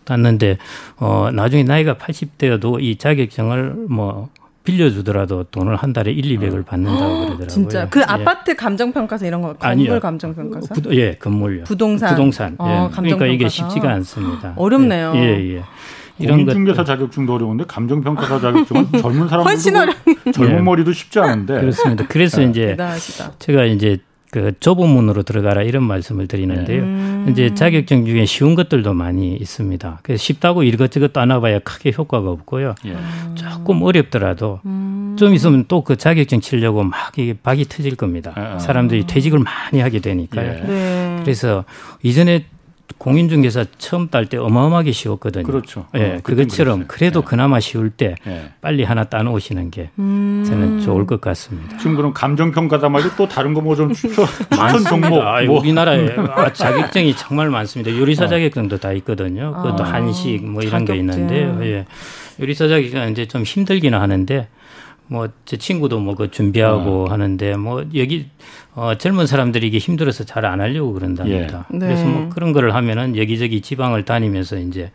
땄는데 0.04 0.58
어 0.98 1.30
나중에 1.32 1.62
나이가 1.62 1.94
80대여도 1.94 2.82
이 2.82 2.96
자격증을 2.96 3.86
뭐 3.88 4.28
빌려주더라도 4.64 5.44
돈을 5.44 5.76
한 5.76 5.92
달에 5.92 6.12
1, 6.12 6.38
200을 6.38 6.66
받는다고 6.66 7.14
그러더라고요. 7.14 7.46
진짜 7.46 7.88
그 7.88 8.00
예. 8.00 8.04
아파트 8.06 8.54
감정평가서 8.54 9.26
이런 9.26 9.40
거 9.40 9.54
건물 9.54 10.00
감정평가서? 10.00 10.74
부, 10.74 10.94
예, 10.94 11.14
건물요. 11.14 11.64
부동산. 11.64 12.10
부동산. 12.10 12.56
어, 12.58 12.88
예. 12.90 12.94
그러니까 12.94 13.26
이게 13.26 13.48
쉽지가 13.48 13.90
않습니다. 13.94 14.52
어렵네요. 14.56 15.12
예, 15.16 15.56
예. 15.56 15.62
이런 16.20 16.38
공인중개사 16.44 16.84
자격증도 16.84 17.34
어려운데 17.34 17.64
감정평가사 17.66 18.40
자격증은 18.40 18.86
젊은 19.00 19.28
사람들도 19.28 20.32
젊은 20.32 20.56
네. 20.56 20.62
머리도 20.62 20.92
쉽지 20.92 21.18
않은데 21.20 21.60
그렇습니다. 21.60 22.06
그래서 22.08 22.40
네. 22.40 22.50
이제 22.50 22.66
대단하시다. 22.68 23.32
제가 23.38 23.64
이제 23.64 23.98
그 24.32 24.52
좁은 24.60 24.88
문으로 24.88 25.24
들어가라 25.24 25.62
이런 25.62 25.82
말씀을 25.82 26.28
드리는데요. 26.28 26.82
음. 26.82 27.26
이제 27.30 27.52
자격증 27.52 28.06
중에 28.06 28.24
쉬운 28.26 28.54
것들도 28.54 28.94
많이 28.94 29.34
있습니다. 29.34 29.98
그래서 30.04 30.22
쉽다고 30.22 30.62
이것저것 30.62 31.12
따놔봐야 31.12 31.58
크게 31.60 31.92
효과가 31.96 32.30
없고요. 32.30 32.76
예. 32.86 32.96
조금 33.34 33.82
어렵더라도 33.82 34.60
음. 34.66 35.16
좀 35.18 35.34
있으면 35.34 35.64
또 35.66 35.82
그 35.82 35.96
자격증 35.96 36.40
치려고 36.40 36.84
막 36.84 37.18
이게 37.18 37.32
박이 37.34 37.64
터질 37.64 37.96
겁니다. 37.96 38.32
아. 38.36 38.58
사람들이 38.60 39.06
퇴직을 39.08 39.40
많이 39.40 39.80
하게 39.80 39.98
되니까요. 39.98 40.48
예. 40.48 40.62
네. 40.64 41.18
그래서 41.24 41.64
이전에 42.04 42.44
공인중개사 42.98 43.64
처음 43.78 44.08
딸 44.08 44.26
때 44.26 44.36
어마어마하게 44.36 44.92
쉬웠거든요. 44.92 45.44
그렇죠. 45.44 45.86
예, 45.94 46.16
어, 46.16 46.20
그것처럼 46.22 46.84
그래도 46.86 47.20
예. 47.20 47.24
그나마 47.24 47.60
쉬울 47.60 47.90
때 47.90 48.14
예. 48.26 48.50
빨리 48.60 48.84
하나 48.84 49.04
따놓으시는 49.04 49.70
게 49.70 49.90
음. 49.98 50.44
저는 50.46 50.80
좋을 50.80 51.06
것 51.06 51.20
같습니다. 51.20 51.76
지금 51.78 51.96
그럼 51.96 52.12
감정평가다 52.12 52.88
말고 52.88 53.10
또 53.16 53.28
다른 53.28 53.54
거 53.54 53.60
뭐 53.60 53.74
좀 53.76 53.92
추천, 53.92 54.26
종목. 54.88 55.22
아, 55.22 55.42
뭐. 55.42 55.60
우리나라에 55.60 56.16
아, 56.34 56.52
자격증이 56.52 57.14
정말 57.16 57.50
많습니다. 57.50 57.96
요리사 57.96 58.24
어. 58.24 58.28
자격증도 58.28 58.78
다 58.78 58.92
있거든요. 58.92 59.52
그것도 59.54 59.84
아. 59.84 59.92
한식 59.92 60.44
뭐 60.44 60.62
이런 60.62 60.84
자격증. 60.86 60.94
게 60.94 60.98
있는데요. 61.00 61.58
예. 61.62 61.86
요리사 62.40 62.68
자격증은 62.68 63.12
이제 63.12 63.26
좀 63.26 63.42
힘들기는 63.42 63.98
하는데 63.98 64.48
뭐 65.10 65.28
제 65.44 65.56
친구도 65.56 65.98
뭐 65.98 66.14
그 66.14 66.30
준비하고 66.30 67.04
어. 67.04 67.10
하는데 67.10 67.56
뭐 67.56 67.84
여기 67.96 68.26
어 68.74 68.94
젊은 68.96 69.26
사람들이 69.26 69.66
이게 69.66 69.78
힘들어서 69.78 70.24
잘 70.24 70.44
안 70.44 70.60
하려고 70.60 70.92
그런답니다. 70.92 71.66
예. 71.74 71.78
그래서 71.78 72.04
뭐 72.06 72.20
네. 72.22 72.28
그런 72.32 72.52
거를 72.52 72.74
하면은 72.74 73.16
여기저기 73.16 73.60
지방을 73.60 74.04
다니면서 74.04 74.58
이제 74.58 74.90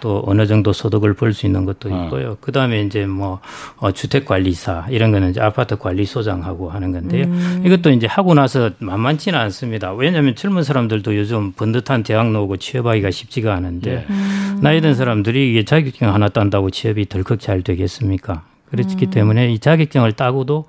또 0.00 0.22
어느 0.26 0.46
정도 0.48 0.72
소득을 0.72 1.14
벌 1.14 1.32
수 1.32 1.46
있는 1.46 1.64
것도 1.64 1.88
어. 1.94 2.04
있고요. 2.04 2.30
어. 2.32 2.36
그다음에 2.40 2.82
이제 2.82 3.06
뭐 3.06 3.40
어, 3.76 3.92
주택 3.92 4.24
관리사 4.24 4.86
이런 4.90 5.12
거는 5.12 5.30
이제 5.30 5.40
아파트 5.40 5.76
관리 5.78 6.04
소장하고 6.04 6.70
하는 6.70 6.90
건데요. 6.92 7.24
음. 7.26 7.62
이것도 7.64 7.90
이제 7.90 8.06
하고 8.08 8.34
나서 8.34 8.70
만만치는 8.80 9.38
않습니다. 9.38 9.92
왜냐하면 9.92 10.34
젊은 10.34 10.64
사람들도 10.64 11.16
요즘 11.16 11.52
번듯한 11.52 12.02
대학 12.02 12.30
나오고 12.32 12.56
취업하기가 12.56 13.10
쉽지가 13.12 13.54
않은데 13.54 13.90
예. 13.92 14.06
음. 14.10 14.58
나이 14.60 14.80
든 14.80 14.94
사람들이 14.94 15.50
이게 15.50 15.64
자격증 15.64 16.12
하나 16.12 16.28
딴다고 16.28 16.70
취업이 16.70 17.08
덜컥 17.08 17.38
잘 17.40 17.62
되겠습니까? 17.62 18.42
그렇기 18.72 19.06
음. 19.06 19.10
때문에 19.10 19.52
이 19.52 19.58
자격증을 19.58 20.12
따고도 20.12 20.64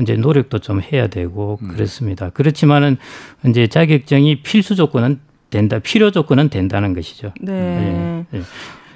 이제 0.00 0.16
노력도 0.16 0.58
좀 0.58 0.80
해야 0.80 1.06
되고 1.06 1.58
음. 1.62 1.68
그렇습니다. 1.68 2.30
그렇지만은 2.30 2.96
이제 3.46 3.66
자격증이 3.66 4.42
필수 4.42 4.74
조건은 4.74 5.20
된다, 5.50 5.78
필요 5.78 6.10
조건은 6.10 6.48
된다는 6.48 6.94
것이죠. 6.94 7.32
네. 7.40 7.52
네. 7.52 8.24
네. 8.30 8.40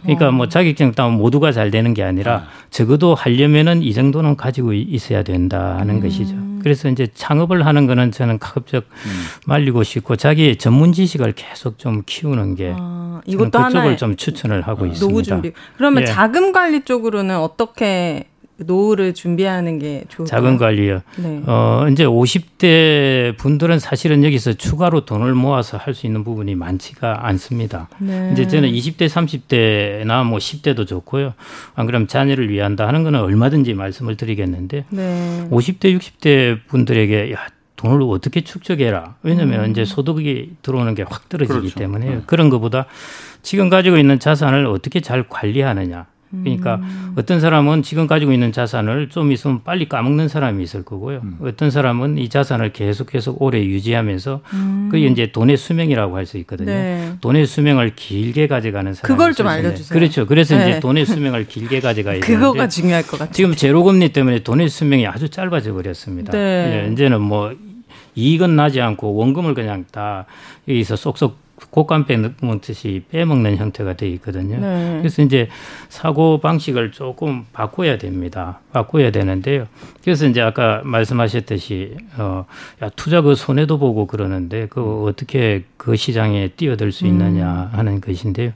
그러니까 0.03 0.31
뭐 0.31 0.49
자격증 0.49 0.93
따면 0.93 1.19
모두가 1.19 1.53
잘 1.53 1.71
되는 1.71 1.93
게 1.93 2.03
아니라 2.03 2.35
아. 2.37 2.49
적어도 2.71 3.15
하려면은 3.15 3.83
이 3.83 3.93
정도는 3.93 4.37
가지고 4.37 4.73
있어야 4.73 5.23
된다는 5.23 5.97
음. 5.97 6.01
것이죠. 6.01 6.35
그래서 6.63 6.89
이제 6.89 7.09
창업을 7.13 7.67
하는 7.67 7.87
거는 7.87 8.11
저는 8.11 8.39
가급적 8.39 8.87
음. 8.89 9.11
말리고 9.47 9.83
싶고 9.83 10.17
자기의 10.17 10.57
전문 10.57 10.93
지식을 10.93 11.33
계속 11.33 11.79
좀 11.79 12.03
키우는 12.07 12.55
게 12.55 12.75
아, 12.77 13.21
이것도 13.27 13.51
그쪽을 13.51 13.97
좀 13.97 14.17
추천을 14.17 14.63
하고 14.63 14.85
아. 14.85 14.89
있습니다. 14.89 15.13
노후 15.13 15.23
준비. 15.23 15.53
그러면 15.77 16.03
예. 16.03 16.07
자금 16.07 16.53
관리 16.53 16.85
쪽으로는 16.85 17.37
어떻게 17.37 18.29
노후를 18.59 19.13
준비하는 19.13 19.79
게 19.79 20.05
좋을까요? 20.09 20.27
자금 20.27 20.57
관리요. 20.57 21.03
네. 21.17 21.43
어, 21.47 21.87
이제 21.91 22.05
50대 22.05 23.37
분들은 23.37 23.79
사실은 23.79 24.25
여기서 24.25 24.55
추가로 24.55 25.05
돈을 25.05 25.35
모아서 25.35 25.77
할 25.77 25.95
수 25.95 26.07
있는 26.07 26.25
부분이 26.25 26.55
많지가 26.55 27.27
않습니다. 27.29 27.89
네. 27.99 28.31
이제 28.33 28.47
저는 28.47 28.71
20대, 28.71 29.09
30대나 29.09 30.25
뭐 30.27 30.39
10대도 30.39 30.87
좋고요. 30.87 31.35
안 31.75 31.87
그러면 31.87 32.07
자녀를 32.09 32.49
위한다 32.51 32.87
하는 32.87 33.03
거는 33.03 33.21
얼마든지 33.21 33.75
말씀을 33.75 34.17
드리겠는데 34.17 34.85
네. 34.91 35.49
50대, 35.51 35.97
60대 35.99 36.59
분들에게 36.69 37.33
야, 37.33 37.47
돈을 37.77 38.03
어떻게 38.09 38.41
축적해라. 38.43 39.17
왜냐하면 39.23 39.65
음. 39.67 39.71
이제 39.71 39.85
소득이 39.85 40.53
들어오는 40.63 40.95
게 40.95 41.03
확 41.03 41.29
떨어지기 41.29 41.59
그렇죠. 41.59 41.79
때문에 41.79 42.07
네. 42.07 42.23
그런 42.27 42.49
것보다 42.49 42.87
지금 43.43 43.69
가지고 43.69 43.99
있는 43.99 44.19
자산을 44.19 44.67
어떻게 44.67 45.01
잘 45.01 45.29
관리하느냐. 45.29 46.07
그러니까 46.31 46.77
음. 46.77 47.15
어떤 47.17 47.41
사람은 47.41 47.83
지금 47.83 48.07
가지고 48.07 48.33
있는 48.33 48.51
자산을 48.53 49.09
좀 49.09 49.31
있으면 49.33 49.63
빨리 49.63 49.89
까먹는 49.89 50.29
사람이 50.29 50.63
있을 50.65 50.85
거고요. 50.85 51.21
음. 51.23 51.39
어떤 51.43 51.71
사람은 51.71 52.19
이 52.19 52.29
자산을 52.29 52.73
계속 52.73 53.09
계속 53.11 53.41
오래 53.41 53.63
유지하면서 53.65 54.41
음. 54.53 54.89
그게 54.91 55.07
이제 55.07 55.31
돈의 55.33 55.57
수명이라고 55.57 56.17
할 56.17 56.27
수 56.27 56.39
있거든요. 56.39 56.67
네. 56.73 57.13
돈의 57.21 57.47
수명을 57.47 57.95
길게 57.95 58.49
가져가는 58.49 58.93
사람. 58.93 59.07
그걸 59.17 59.33
좀 59.33 59.47
알려주세요. 59.47 59.97
그렇죠. 59.97 60.27
그래서 60.27 60.57
네. 60.57 60.71
이제 60.71 60.81
돈의 60.81 61.07
수명을 61.07 61.47
길게 61.47 61.81
가져가야 61.81 62.19
되는데 62.21 62.35
그거가 62.35 62.69
중요할 62.69 63.03
것 63.05 63.13
같아요. 63.19 63.33
지금 63.33 63.55
제로금리 63.55 64.09
때문에 64.13 64.41
돈의 64.41 64.69
수명이 64.69 65.07
아주 65.07 65.29
짧아져 65.29 65.73
버렸습니다. 65.73 66.33
네. 66.33 66.91
이제는 66.93 67.21
뭐 67.21 67.55
이익은 68.17 68.57
나지 68.57 68.81
않고 68.81 69.15
원금을 69.15 69.55
그냥 69.55 69.85
다 69.93 70.25
여기서 70.69 70.97
쏙쏙 70.97 71.39
곶감 71.71 72.07
빼먹듯이 72.07 73.05
빼먹는 73.11 73.57
형태가 73.57 73.95
돼 73.95 74.09
있거든요. 74.11 74.59
네. 74.59 74.99
그래서 74.99 75.23
이제 75.23 75.49
사고 75.89 76.39
방식을 76.39 76.93
조금 76.93 77.45
바꿔야 77.53 77.99
됩니다. 77.99 78.61
바꿔야 78.73 79.11
되는데요. 79.11 79.67
그래서 80.03 80.27
이제 80.27 80.41
아까 80.41 80.81
말씀하셨듯이 80.85 81.97
어, 82.19 82.47
야, 82.83 82.89
투자 82.97 83.21
그 83.21 83.35
손해도 83.35 83.79
보고 83.79 84.07
그러는데 84.07 84.67
그 84.69 85.05
어떻게 85.05 85.65
그 85.77 85.97
시장에 85.97 86.49
뛰어들 86.49 86.93
수 86.93 87.07
있느냐 87.07 87.71
음. 87.73 87.79
하는 87.79 88.01
것인데요. 88.01 88.53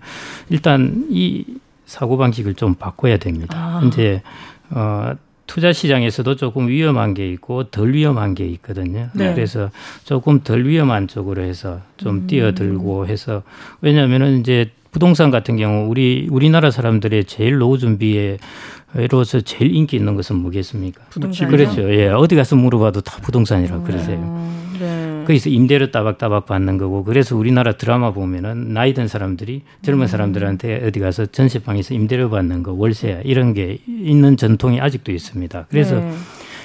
일단 0.48 1.06
이 1.10 1.44
사고 1.86 2.16
방식을 2.16 2.54
좀 2.54 2.74
바꿔야 2.74 3.16
됩니다. 3.16 3.56
아. 3.58 3.82
이제 3.84 4.22
어, 4.70 5.14
투자 5.50 5.72
시장에서도 5.72 6.36
조금 6.36 6.68
위험한 6.68 7.12
게 7.12 7.28
있고 7.32 7.64
덜 7.64 7.92
위험한 7.92 8.36
게 8.36 8.46
있거든요. 8.46 9.08
네. 9.14 9.34
그래서 9.34 9.68
조금 10.04 10.44
덜 10.44 10.64
위험한 10.64 11.08
쪽으로 11.08 11.42
해서 11.42 11.80
좀 11.96 12.18
음. 12.18 12.26
뛰어들고 12.28 13.08
해서 13.08 13.42
왜냐하면은 13.80 14.38
이제 14.38 14.70
부동산 14.92 15.32
같은 15.32 15.56
경우 15.56 15.90
우리 15.90 16.28
우리나라 16.30 16.70
사람들의 16.70 17.24
제일 17.24 17.58
노후 17.58 17.78
준비에 17.78 18.38
로서 19.10 19.40
제일 19.40 19.74
인기 19.74 19.96
있는 19.96 20.14
것은 20.14 20.36
뭐겠습니까? 20.36 21.02
부동산. 21.10 21.48
그렇죠. 21.48 21.92
예. 21.94 22.06
어디 22.10 22.36
가서 22.36 22.54
물어봐도 22.54 23.00
다 23.00 23.18
부동산이라고 23.20 23.82
그러세요. 23.82 24.18
음, 24.18 24.76
네. 24.78 24.89
거기서 25.30 25.48
임대료 25.48 25.90
따박따박 25.90 26.46
받는 26.46 26.76
거고 26.78 27.04
그래서 27.04 27.36
우리나라 27.36 27.72
드라마 27.72 28.12
보면은 28.12 28.72
나이 28.72 28.94
든 28.94 29.06
사람들이 29.06 29.62
젊은 29.82 30.02
음. 30.02 30.06
사람들한테 30.08 30.84
어디 30.86 30.98
가서 30.98 31.26
전세방에서 31.26 31.94
임대료 31.94 32.30
받는 32.30 32.64
거 32.64 32.72
월세 32.72 33.22
이런 33.24 33.54
게 33.54 33.78
있는 33.86 34.36
전통이 34.36 34.80
아직도 34.80 35.12
있습니다. 35.12 35.66
그래서 35.70 36.00
네. 36.00 36.12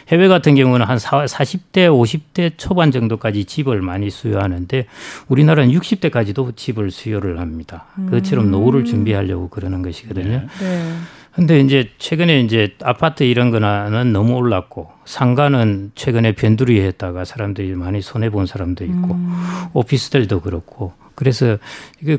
해외 0.08 0.28
같은 0.28 0.56
경우는 0.56 0.86
한 0.86 0.98
40대, 0.98 1.90
50대 1.90 2.54
초반 2.58 2.92
정도까지 2.92 3.46
집을 3.46 3.82
많이 3.82 4.10
수요하는데 4.10 4.86
우리나라는 5.28 5.74
60대까지도 5.74 6.56
집을 6.56 6.92
수요를 6.92 7.40
합니다. 7.40 7.86
그것처럼 7.96 8.52
노후를 8.52 8.82
음. 8.82 8.86
준비하려고 8.86 9.50
그러는 9.50 9.82
것이거든요. 9.82 10.42
네. 10.60 10.98
근데 11.36 11.60
이제 11.60 11.90
최근에 11.98 12.40
이제 12.40 12.74
아파트 12.82 13.24
이런 13.24 13.52
거는 13.52 14.14
너무 14.14 14.36
올랐고 14.36 14.90
상가는 15.04 15.92
최근에 15.94 16.32
변두리 16.32 16.80
했다가 16.80 17.26
사람들이 17.26 17.76
많이 17.76 18.02
손해 18.02 18.30
본 18.30 18.46
사람도 18.46 18.86
있고 18.86 19.16
음. 19.16 19.34
오피스텔도 19.74 20.40
그렇고 20.40 20.94
그래서 21.14 21.58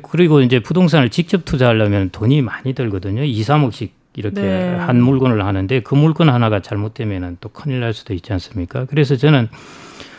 그리고 0.02 0.42
이제 0.42 0.61
부동산을 0.61 1.08
직접 1.08 1.46
투자하려면 1.46 2.11
돈이 2.11 2.42
많이 2.42 2.75
들거든요. 2.75 3.25
2, 3.25 3.40
3억씩 3.40 3.90
이렇게 4.16 4.40
네. 4.40 4.75
한 4.75 5.00
물건을 5.00 5.44
하는데 5.44 5.80
그 5.80 5.94
물건 5.94 6.28
하나가 6.28 6.61
잘못되면은 6.61 7.38
또 7.40 7.49
큰일 7.49 7.80
날 7.80 7.94
수도 7.94 8.12
있지 8.12 8.35
않습니까? 8.35 8.85
그래서 8.85 9.16
저는 9.16 9.49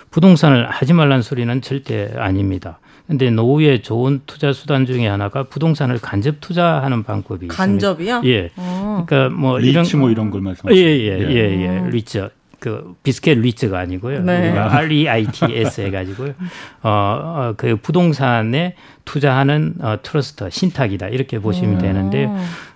부동산을 0.09 0.69
하지 0.69 0.93
말란 0.93 1.21
소리는 1.21 1.61
절대 1.61 2.11
아닙니다. 2.15 2.79
근데 3.07 3.29
노후에 3.29 3.81
좋은 3.81 4.21
투자 4.25 4.51
수단 4.51 4.85
중에 4.85 5.07
하나가 5.07 5.43
부동산을 5.43 5.99
간접 5.99 6.41
투자하는 6.41 7.03
방법이 7.03 7.47
간접이요? 7.47 8.17
있습니다. 8.17 8.25
예. 8.25 8.49
어. 8.57 9.05
그러니까 9.07 9.35
뭐 9.35 9.57
리츠 9.57 9.69
이런 9.69 10.01
뭐 10.01 10.09
이런 10.09 10.29
걸 10.29 10.41
말씀하시는 10.41 10.85
예, 10.85 10.91
예, 10.99 11.19
예, 11.19 11.29
예, 11.29 11.61
예. 11.61 11.79
어. 11.79 11.87
리츠. 11.87 12.29
그 12.59 12.95
비스켓 13.03 13.37
리츠가 13.37 13.77
아니고요. 13.77 14.23
네. 14.23 14.49
R 14.49 14.91
E 14.91 15.07
I 15.07 15.27
T 15.27 15.45
S 15.45 15.81
해 15.81 15.91
가지고요. 15.91 16.33
어, 16.81 16.89
어, 16.89 17.53
그 17.55 17.75
부동산에 17.75 18.73
투자하는 19.05 19.75
어, 19.79 19.99
트러스트 20.01 20.49
신탁이다 20.49 21.09
이렇게 21.09 21.37
보시면 21.37 21.75
음. 21.75 21.79
되는데 21.79 22.27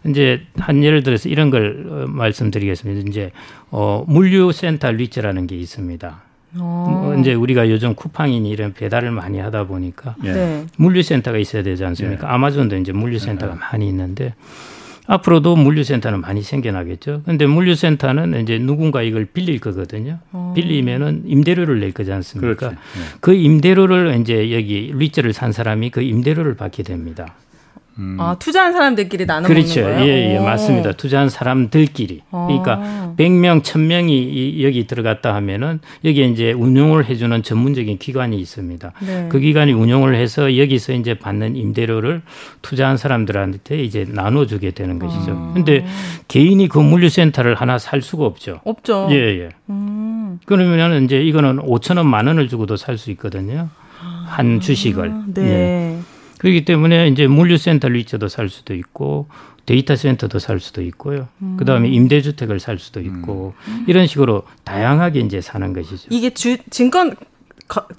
이제 0.05 0.43
한 0.57 0.83
예를 0.83 1.01
들어서 1.01 1.29
이런 1.29 1.49
걸 1.49 1.87
어, 1.89 2.05
말씀드리겠습니다. 2.07 3.09
이제 3.09 3.31
어, 3.71 4.05
물류센터 4.07 4.91
리츠라는 4.91 5.47
게 5.47 5.55
있습니다. 5.55 6.21
어. 6.57 7.15
이제 7.19 7.33
우리가 7.33 7.69
요즘 7.69 7.95
쿠팡이니 7.95 8.49
이런 8.49 8.73
배달을 8.73 9.11
많이 9.11 9.39
하다 9.39 9.65
보니까 9.67 10.15
예. 10.23 10.31
네. 10.31 10.65
물류센터가 10.77 11.37
있어야 11.37 11.63
되지 11.63 11.85
않습니까? 11.85 12.27
예. 12.27 12.31
아마존도 12.33 12.77
이제 12.77 12.91
물류센터가 12.91 13.53
예. 13.53 13.57
많이 13.57 13.87
있는데 13.87 14.33
앞으로도 15.07 15.55
물류센터는 15.55 16.21
많이 16.21 16.41
생겨나겠죠. 16.41 17.23
근데 17.25 17.45
물류센터는 17.45 18.41
이제 18.43 18.59
누군가 18.59 19.01
이걸 19.01 19.25
빌릴 19.25 19.59
거거든요. 19.59 20.19
어. 20.31 20.53
빌리면은 20.55 21.23
임대료를 21.25 21.79
낼 21.79 21.91
거지 21.91 22.11
않습니까? 22.11 22.69
네. 22.69 22.75
그 23.19 23.33
임대료를 23.33 24.19
이제 24.21 24.53
여기 24.53 24.91
리츠를 24.95 25.33
산 25.33 25.51
사람이 25.51 25.89
그 25.89 26.01
임대료를 26.01 26.55
받게 26.55 26.83
됩니다. 26.83 27.33
음. 28.01 28.17
아, 28.19 28.35
투자한 28.39 28.73
사람들끼리 28.73 29.27
나눠 29.27 29.47
그렇죠. 29.47 29.81
먹는 29.81 29.97
거예요? 29.97 30.11
예, 30.11 30.35
예, 30.35 30.39
맞습니다. 30.39 30.93
투자한 30.93 31.29
사람들끼리. 31.29 32.21
오. 32.31 32.47
그러니까 32.47 33.13
100명, 33.17 33.61
1000명이 33.61 34.61
여기 34.63 34.87
들어갔다 34.87 35.35
하면은 35.35 35.79
여기에 36.03 36.25
이제 36.29 36.51
운용을 36.51 37.05
해 37.05 37.15
주는 37.15 37.43
전문적인 37.43 37.99
기관이 37.99 38.39
있습니다. 38.39 38.91
네. 39.05 39.27
그 39.29 39.39
기관이 39.39 39.71
운용을 39.73 40.15
해서 40.15 40.57
여기서 40.57 40.93
이제 40.93 41.13
받는 41.13 41.55
임대료를 41.55 42.23
투자한 42.63 42.97
사람들한테 42.97 43.83
이제 43.83 44.05
나눠 44.09 44.45
주게 44.47 44.71
되는 44.71 44.97
것이죠. 44.97 45.31
아. 45.31 45.51
근데 45.53 45.85
개인이 46.27 46.67
그 46.67 46.79
물류센터를 46.79 47.55
하나 47.55 47.77
살 47.77 48.01
수가 48.01 48.25
없죠. 48.25 48.61
없죠. 48.63 49.07
예, 49.11 49.15
예. 49.15 49.49
음. 49.69 50.39
그러면은 50.45 51.05
이제 51.05 51.21
이거는 51.21 51.57
5천 51.59 51.97
원, 51.97 52.07
만 52.07 52.25
원을 52.27 52.47
주고도 52.47 52.77
살 52.77 52.97
수 52.97 53.11
있거든요. 53.11 53.69
한 54.27 54.59
주식을. 54.59 55.09
아, 55.09 55.23
네. 55.27 55.41
예. 55.41 55.97
그렇기 56.41 56.65
때문에 56.65 57.07
이제 57.09 57.27
물류센터 57.27 57.89
리츠도 57.89 58.27
살 58.27 58.49
수도 58.49 58.73
있고 58.73 59.27
데이터 59.67 59.95
센터도 59.95 60.39
살 60.39 60.59
수도 60.59 60.81
있고요. 60.81 61.27
음. 61.43 61.55
그다음에 61.55 61.87
임대주택을 61.89 62.59
살 62.59 62.79
수도 62.79 62.99
있고 62.99 63.53
음. 63.67 63.85
이런 63.87 64.07
식으로 64.07 64.41
다양하게 64.63 65.19
이제 65.19 65.39
사는 65.39 65.71
것이죠. 65.71 66.07
이게 66.09 66.31
주 66.31 66.57
증권 66.71 67.15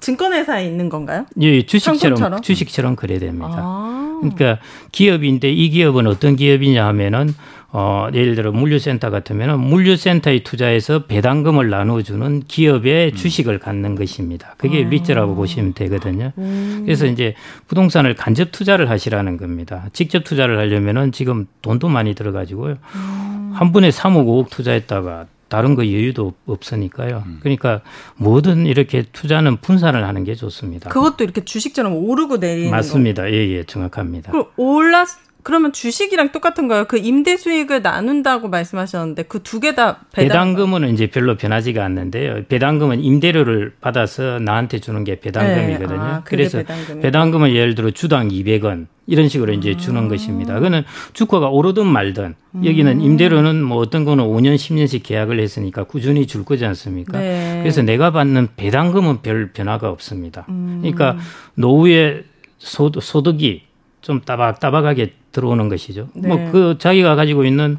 증권회사에 0.01 0.65
있는 0.65 0.89
건가요? 0.89 1.25
예, 1.39 1.65
주식처럼 1.65 1.97
상품처럼? 1.97 2.41
주식처럼 2.41 2.95
그래야 2.97 3.19
됩니다. 3.19 3.55
아. 3.59 4.19
그러니까 4.19 4.59
기업인데 4.91 5.49
이 5.49 5.69
기업은 5.69 6.05
어떤 6.05 6.35
기업이냐 6.35 6.85
하면은 6.87 7.33
어, 7.75 8.07
예를 8.13 8.35
들어 8.35 8.51
물류센터 8.51 9.09
같으면 9.09 9.59
물류센터에 9.59 10.43
투자해서 10.43 11.05
배당금을 11.07 11.71
나눠주는 11.71 12.43
기업의 12.47 13.07
음. 13.07 13.15
주식을 13.15 13.57
갖는 13.57 13.95
것입니다. 13.95 14.53
그게 14.59 14.85
아. 14.85 14.87
리츠라고 14.87 15.33
보시면 15.33 15.73
되거든요. 15.73 16.31
음. 16.37 16.83
그래서 16.85 17.07
이제 17.07 17.33
부동산을 17.67 18.13
간접 18.13 18.51
투자를 18.51 18.91
하시라는 18.91 19.37
겁니다. 19.37 19.89
직접 19.91 20.23
투자를 20.23 20.59
하려면은 20.59 21.11
지금 21.11 21.47
돈도 21.63 21.89
많이 21.89 22.13
들어가지고요. 22.13 22.77
음. 22.95 23.51
한 23.55 23.71
분에 23.71 23.89
3억 23.89 24.27
5억 24.27 24.51
투자했다가 24.51 25.25
다른 25.47 25.73
거 25.73 25.83
여유도 25.83 26.33
없으니까요. 26.45 27.23
음. 27.25 27.39
그러니까 27.41 27.81
뭐든 28.17 28.67
이렇게 28.67 29.03
투자는 29.11 29.57
분산을 29.57 30.05
하는 30.05 30.23
게 30.23 30.35
좋습니다. 30.35 30.91
그것도 30.91 31.23
이렇게 31.23 31.43
주식처럼 31.43 31.95
오르고 31.95 32.37
내리는 32.37 32.69
맞습니다. 32.69 33.31
예, 33.31 33.49
예, 33.49 33.63
정확합니다. 33.63 34.31
그 34.31 34.45
올랐 34.57 35.07
그러면 35.43 35.73
주식이랑 35.73 36.31
똑같은 36.31 36.67
거예요. 36.67 36.85
그 36.85 36.97
임대 36.97 37.35
수익을 37.37 37.81
나눈다고 37.81 38.47
말씀하셨는데 38.49 39.23
그 39.23 39.39
두 39.43 39.59
개 39.59 39.75
다 39.75 39.99
배당... 40.13 40.53
금은 40.53 40.89
이제 40.93 41.07
별로 41.07 41.35
변하지가 41.35 41.83
않는데요. 41.83 42.43
배당금은 42.47 43.03
임대료를 43.03 43.73
받아서 43.81 44.39
나한테 44.39 44.79
주는 44.79 45.03
게 45.03 45.19
배당금이거든요. 45.19 45.99
네. 46.01 46.09
아, 46.09 46.21
그래서 46.23 46.59
배당금이... 46.59 47.01
배당금은 47.01 47.53
예를 47.53 47.75
들어 47.75 47.91
주당 47.91 48.29
200원 48.29 48.87
이런 49.05 49.27
식으로 49.27 49.51
이제 49.53 49.73
아. 49.75 49.77
주는 49.77 50.07
것입니다. 50.07 50.53
그거는 50.53 50.83
주가가 51.11 51.49
오르든 51.49 51.85
말든 51.87 52.35
여기는 52.63 52.99
음. 52.99 53.01
임대료는 53.01 53.61
뭐 53.61 53.79
어떤 53.79 54.05
거는 54.05 54.23
5년, 54.23 54.55
10년씩 54.55 55.03
계약을 55.03 55.39
했으니까 55.41 55.83
꾸준히 55.83 56.25
줄 56.25 56.45
거지 56.45 56.65
않습니까? 56.65 57.19
네. 57.19 57.59
그래서 57.61 57.81
내가 57.81 58.11
받는 58.11 58.49
배당금은 58.55 59.21
별 59.21 59.51
변화가 59.51 59.89
없습니다. 59.89 60.45
음. 60.47 60.79
그러니까 60.81 61.17
노후에 61.55 62.23
소득이 62.59 63.63
좀 64.03 64.21
따박따박하게 64.21 65.13
들어오는 65.31 65.69
것이죠. 65.69 66.09
네. 66.13 66.27
뭐그 66.27 66.77
자기가 66.77 67.15
가지고 67.15 67.45
있는 67.45 67.77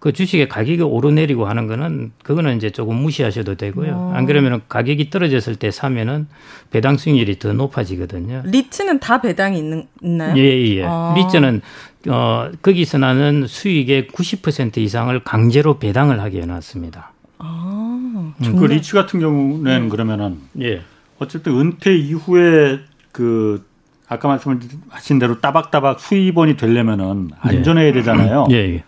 그 0.00 0.12
주식의 0.12 0.48
가격이 0.48 0.82
오르내리고 0.82 1.46
하는 1.46 1.66
거는 1.66 2.12
그거는 2.22 2.56
이제 2.56 2.70
조금 2.70 2.96
무시하셔도 2.96 3.54
되고요. 3.54 3.92
오. 3.92 3.94
어. 3.94 4.12
안 4.14 4.26
그러면 4.26 4.62
가격이 4.68 5.10
떨어졌을 5.10 5.56
때 5.56 5.70
사면은 5.70 6.26
배당 6.70 6.96
수익률이 6.96 7.38
더 7.38 7.52
높아지거든요. 7.52 8.42
리츠는 8.46 8.98
다 8.98 9.20
배당이 9.20 9.58
있는, 9.58 9.86
있나요? 10.02 10.36
예, 10.36 10.76
예. 10.76 10.84
아. 10.84 11.14
리츠는 11.16 11.60
어 12.08 12.50
거기서 12.62 12.98
나는 12.98 13.46
수익의 13.46 14.08
90% 14.08 14.78
이상을 14.78 15.18
강제로 15.22 15.78
배당을 15.78 16.20
하게 16.20 16.42
해놨습니다. 16.42 17.12
아, 17.38 18.32
음, 18.42 18.56
그 18.56 18.64
리츠 18.64 18.94
같은 18.94 19.20
경우는 19.20 19.82
음. 19.82 19.88
그러면은 19.90 20.40
예. 20.60 20.82
어쨌든 21.18 21.60
은퇴 21.60 21.94
이후에 21.94 22.80
그 23.12 23.69
아까 24.10 24.26
말씀하신 24.26 25.20
대로 25.20 25.40
따박따박 25.40 26.00
수입원이 26.00 26.56
되려면은 26.56 27.30
안전해야 27.40 27.92
되잖아요. 27.92 28.48
예, 28.50 28.56
예. 28.56 28.84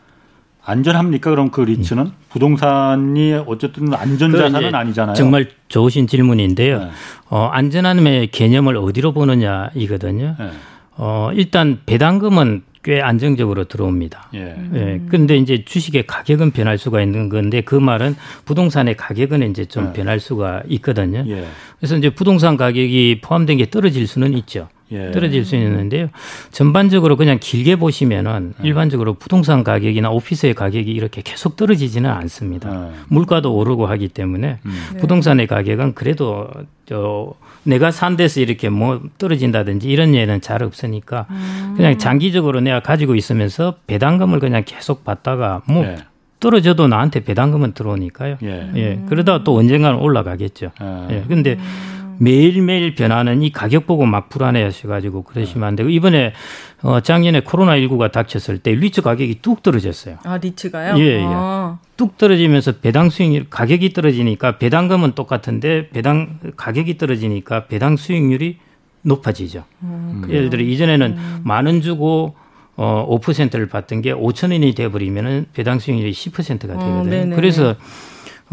안전합니까? 0.65 1.31
그럼 1.31 1.51
그 1.51 1.61
리츠는 1.61 2.07
음. 2.07 2.13
부동산이 2.29 3.35
어쨌든 3.47 3.95
안전자산은 3.95 4.75
아니잖아요. 4.75 5.15
정말 5.15 5.49
좋으신 5.69 6.09
질문인데요. 6.09 6.79
네. 6.81 6.91
어, 7.31 7.49
안전함의 7.53 8.33
개념을 8.33 8.77
어디로 8.77 9.13
보느냐 9.13 9.71
이거든요. 9.77 10.35
네. 10.39 10.51
어, 10.97 11.31
일단 11.35 11.81
배당금은 11.87 12.65
꽤 12.83 13.01
안정적으로 13.01 13.65
들어옵니다. 13.65 14.31
예. 14.35 14.57
예. 14.75 15.01
근데 15.09 15.37
이제 15.37 15.65
주식의 15.65 16.09
가격은 16.09 16.51
변할 16.51 16.79
수가 16.79 17.01
있는 17.01 17.29
건데 17.29 17.61
그 17.61 17.77
말은 17.77 18.17
부동산의 18.45 18.97
가격은 18.97 19.49
이제 19.51 19.67
좀 19.67 19.89
예. 19.89 19.93
변할 19.93 20.19
수가 20.19 20.63
있거든요. 20.69 21.25
예. 21.29 21.47
그래서 21.79 21.97
이제 21.97 22.11
부동산 22.11 22.57
가격이 22.57 23.21
포함된 23.23 23.59
게 23.59 23.71
떨어질 23.71 24.09
수는 24.09 24.33
있죠. 24.39 24.69
예. 24.93 25.11
떨어질 25.11 25.45
수 25.45 25.57
있는데요. 25.57 26.09
전반적으로 26.51 27.17
그냥 27.17 27.39
길게 27.41 27.77
보시면은 27.77 28.55
예. 28.63 28.69
일반적으로 28.69 29.15
부동산 29.15 29.65
가격이나 29.65 30.11
오피스의 30.11 30.55
가격이 30.55 30.91
이렇게 30.91 31.23
계속 31.23 31.57
떨어지지는 31.57 32.11
않습니다. 32.11 32.89
예. 32.89 32.93
물가도 33.09 33.55
오르고 33.55 33.87
하기 33.87 34.09
때문에 34.09 34.59
음. 34.65 34.73
부동산의 35.01 35.47
가격은 35.47 35.95
그래도 35.95 36.49
저 36.87 37.33
내가 37.65 37.91
산 37.91 38.17
데서 38.17 38.41
이렇게 38.41 38.69
뭐 38.69 39.01
떨어진다든지 39.19 39.89
이런 39.89 40.15
예는 40.15 40.41
잘 40.41 40.63
없으니까 40.63 41.27
음. 41.31 41.75
그냥 41.77 41.99
장기적으로 41.99 42.61
내가 42.61 42.81
가지고 42.81 43.15
있으면서 43.15 43.77
배당금을 43.87 44.41
그냥 44.41 44.63
계속 44.67 45.05
받다가 45.05 45.63
뭐 45.67 45.85
예. 45.85 45.97
떨어져도 46.41 46.89
나한테 46.89 47.21
배당금은 47.21 47.73
들어오니까요. 47.73 48.37
예. 48.43 48.71
예. 48.75 49.01
그러다가 49.09 49.45
또 49.45 49.57
언젠가는 49.57 49.99
올라가겠죠. 50.01 50.73
아. 50.81 51.07
예. 51.11 51.25
근데 51.29 51.57
매일매일 52.23 52.95
변하는 52.95 53.43
이 53.43 53.51
가격 53.51 53.85
보고 53.85 54.07
막 54.07 54.29
불안해 54.29 54.63
하셔가지고 54.63 55.23
그러시면 55.23 55.67
안 55.67 55.75
되고 55.75 55.91
이번에 55.91 56.33
어 56.83 57.01
작년에 57.01 57.41
코로나 57.41 57.73
19가 57.77 58.13
닥쳤을 58.13 58.59
때 58.59 58.73
리츠 58.77 59.03
가격이 59.03 59.41
뚝 59.43 59.63
떨어졌어요. 59.65 60.19
아, 60.23 60.37
리츠가요? 60.37 60.99
예, 60.99 61.19
예. 61.19 61.25
아. 61.27 61.79
뚝 61.97 62.19
떨어지면서 62.19 62.79
배당 62.79 63.11
수익률 63.11 63.47
가격이 63.51 63.93
떨어지니까 63.93 64.59
배당금은 64.59 65.13
똑같은데 65.13 65.89
배당 65.89 66.39
가격이 66.57 66.97
떨어지니까 66.97 67.67
배당 67.67 67.97
수익률이 67.97 68.59
높아지죠. 69.03 69.65
음, 69.83 70.25
예를 70.29 70.49
들어 70.49 70.63
이전에는 70.63 71.17
음. 71.19 71.41
만원 71.43 71.81
주고 71.81 72.37
어 72.77 73.05
5%를 73.21 73.67
받던 73.67 74.01
게 74.01 74.15
5천 74.15 74.53
원이 74.53 74.75
돼 74.77 74.89
버리면은 74.89 75.47
배당 75.53 75.81
수익률이 75.81 76.13
10%가 76.13 76.69
되거든요. 76.69 77.33
어, 77.33 77.37
그래서 77.37 77.75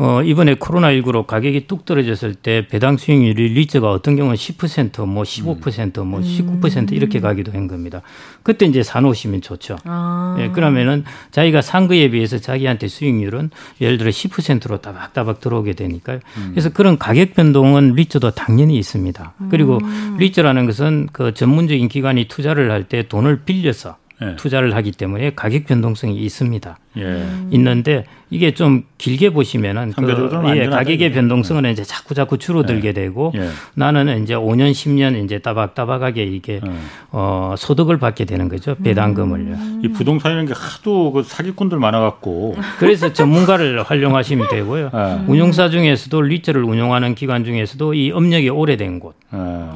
어, 0.01 0.23
이번에 0.23 0.55
코로나19로 0.55 1.27
가격이 1.27 1.67
뚝 1.67 1.83
떨어졌을 1.83 2.33
때 2.33 2.65
배당 2.65 2.95
수익률이 2.95 3.49
리츠가 3.49 3.91
어떤 3.91 4.15
경우는 4.15 4.37
10%, 4.37 5.05
뭐 5.05 5.23
15%, 5.23 6.05
뭐 6.05 6.21
19% 6.21 6.93
이렇게 6.93 7.19
가기도 7.19 7.51
한 7.51 7.67
겁니다. 7.67 8.01
그때 8.41 8.65
이제 8.65 8.81
사놓으시면 8.81 9.41
좋죠. 9.41 9.75
아. 9.83 10.37
예, 10.39 10.47
그러면은 10.51 11.03
자기가 11.31 11.61
산 11.61 11.87
거에 11.89 12.09
비해서 12.11 12.37
자기한테 12.37 12.87
수익률은 12.87 13.49
예를 13.81 13.97
들어 13.97 14.09
10%로 14.09 14.77
따박따박 14.77 15.41
들어오게 15.41 15.73
되니까요. 15.73 16.19
음. 16.37 16.51
그래서 16.51 16.69
그런 16.69 16.97
가격 16.97 17.33
변동은 17.33 17.95
리츠도 17.95 18.31
당연히 18.31 18.77
있습니다. 18.77 19.33
그리고 19.51 19.79
음. 19.83 20.15
리츠라는 20.17 20.65
것은 20.65 21.09
그 21.11 21.33
전문적인 21.33 21.89
기관이 21.89 22.29
투자를 22.29 22.71
할 22.71 22.79
때 22.89 23.05
돈을 23.07 23.41
빌려서 23.43 23.97
예. 24.21 24.35
투자를 24.35 24.75
하기 24.75 24.91
때문에 24.93 25.33
가격 25.35 25.65
변동성이 25.65 26.17
있습니다. 26.17 26.77
예. 26.97 27.23
있는데 27.51 28.05
이게 28.31 28.53
좀 28.53 28.83
길게 28.97 29.31
보시면은 29.31 29.93
그 29.93 30.31
예, 30.55 30.67
가격의 30.67 31.13
변동성은 31.13 31.65
예. 31.65 31.71
이제 31.71 31.83
자꾸 31.83 32.13
자꾸 32.13 32.37
줄어들게 32.37 32.89
예. 32.89 32.93
되고 32.93 33.31
예. 33.35 33.49
나는 33.75 34.23
이제 34.23 34.35
5년 34.35 34.71
10년 34.71 35.23
이제 35.23 35.39
따박따박하게 35.39 36.23
이게 36.23 36.53
예. 36.55 36.71
어 37.11 37.55
소득을 37.57 37.97
받게 37.97 38.25
되는 38.25 38.49
거죠 38.49 38.75
배당금을요. 38.83 39.53
음. 39.53 39.81
이 39.83 39.87
부동산이라는 39.89 40.47
게 40.47 40.53
하도 40.55 41.11
그 41.11 41.23
사기꾼들 41.23 41.79
많아갖고 41.79 42.55
그래서 42.79 43.13
전문가를 43.13 43.81
활용하시면 43.89 44.47
되고요. 44.49 44.91
운용사 45.27 45.69
중에서도 45.69 46.21
리츠를 46.21 46.63
운용하는 46.63 47.15
기관 47.15 47.43
중에서도 47.45 47.93
이 47.93 48.11
업력이 48.11 48.49
오래된 48.49 48.99
곳, 48.99 49.15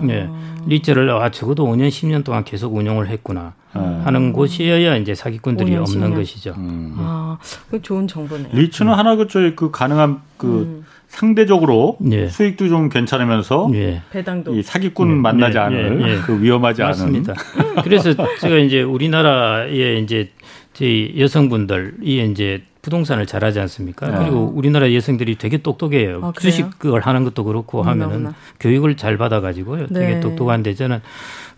예. 0.10 0.30
리츠를 0.68 1.10
아 1.12 1.30
적어도 1.30 1.66
5년 1.66 1.90
10년 1.90 2.24
동안 2.24 2.44
계속 2.44 2.76
운용을 2.76 3.08
했구나. 3.10 3.54
하는 3.74 4.34
곳이어야 4.34 4.98
이제 4.98 5.16
사기꾼들이 5.16 5.76
없는 5.76 6.12
10년. 6.12 6.16
것이죠. 6.16 6.54
음. 6.58 6.94
아, 7.06 7.38
그 7.70 7.82
좋은 7.82 8.08
정보네요. 8.08 8.50
리츠는 8.54 8.92
음. 8.92 8.98
하나 8.98 9.16
그쪽 9.16 9.56
그 9.56 9.72
가능한 9.72 10.22
그 10.38 10.48
음. 10.48 10.86
상대적으로 11.08 11.98
예. 12.12 12.28
수익도 12.28 12.70
좀 12.70 12.90
괜찮으면서 12.90 13.70
예. 13.76 14.02
배당도 14.12 14.56
이 14.56 14.64
사기꾼 14.64 15.12
예. 15.12 15.14
만나지 15.14 15.58
예. 15.58 15.62
않을 15.62 16.10
예. 16.10 16.18
그 16.26 16.42
위험하지 16.42 16.82
맞습니다. 16.82 17.34
않은. 17.66 17.76
그래서 17.84 18.14
제가 18.40 18.58
이제 18.58 18.82
우리나라에 18.82 20.00
이제 20.00 20.32
저희 20.74 21.14
여성분들이 21.18 22.32
이제 22.32 22.64
부동산을 22.82 23.26
잘하지 23.26 23.60
않습니까? 23.62 24.10
네. 24.10 24.18
그리고 24.18 24.52
우리나라 24.54 24.94
여성들이 24.94 25.38
되게 25.38 25.58
똑똑해요. 25.60 26.20
아, 26.22 26.34
주식 26.38 26.80
그걸 26.80 27.02
하는 27.02 27.24
것도 27.24 27.46
그렇고 27.46 27.82
하면은 27.84 28.34
교육을 28.60 28.98
잘 28.98 29.18
받아가지고요. 29.18 29.88
되게 29.88 30.16
네. 30.16 30.20
똑똑한데 30.20 30.74
저는 30.74 31.00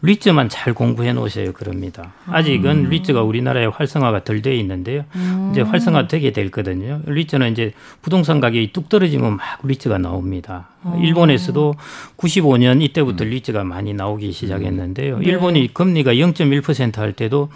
리츠만 0.01 0.49
잘 0.49 0.73
공부해 0.73 1.13
놓으셔야 1.13 1.51
그럽니다. 1.51 2.13
아직은 2.27 2.86
음. 2.86 2.89
리츠가 2.89 3.23
우리나라에 3.23 3.65
활성화가 3.65 4.23
덜 4.23 4.41
돼 4.41 4.55
있는데요. 4.58 5.05
음. 5.15 5.49
이제 5.51 5.62
활성화 5.62 6.08
되게 6.08 6.31
될 6.31 6.51
거든요. 6.51 7.01
리츠는 7.05 7.51
이제 7.51 7.73
부동산 8.01 8.39
가격이 8.39 8.71
뚝 8.73 8.89
떨어지면 8.89 9.38
막 9.38 9.60
리츠가 9.63 9.97
나옵니다. 9.97 10.67
음. 10.86 11.03
일본에서도 11.03 11.75
95년 12.17 12.81
이때부터 12.81 13.23
음. 13.23 13.29
리츠가 13.29 13.63
많이 13.63 13.93
나오기 13.93 14.31
시작했는데요. 14.31 15.19
네. 15.19 15.25
일본이 15.25 15.73
금리가 15.73 16.13
0.1%할 16.13 17.13
때도 17.13 17.49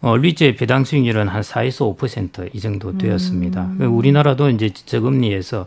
어, 0.00 0.16
리츠의 0.16 0.56
배당 0.56 0.84
수익률은 0.84 1.28
한 1.28 1.42
4에서 1.42 1.96
5%이 1.96 2.58
정도 2.58 2.98
되었습니다. 2.98 3.62
음. 3.80 3.96
우리나라도 3.96 4.50
이제 4.50 4.70
저금리에서 4.70 5.64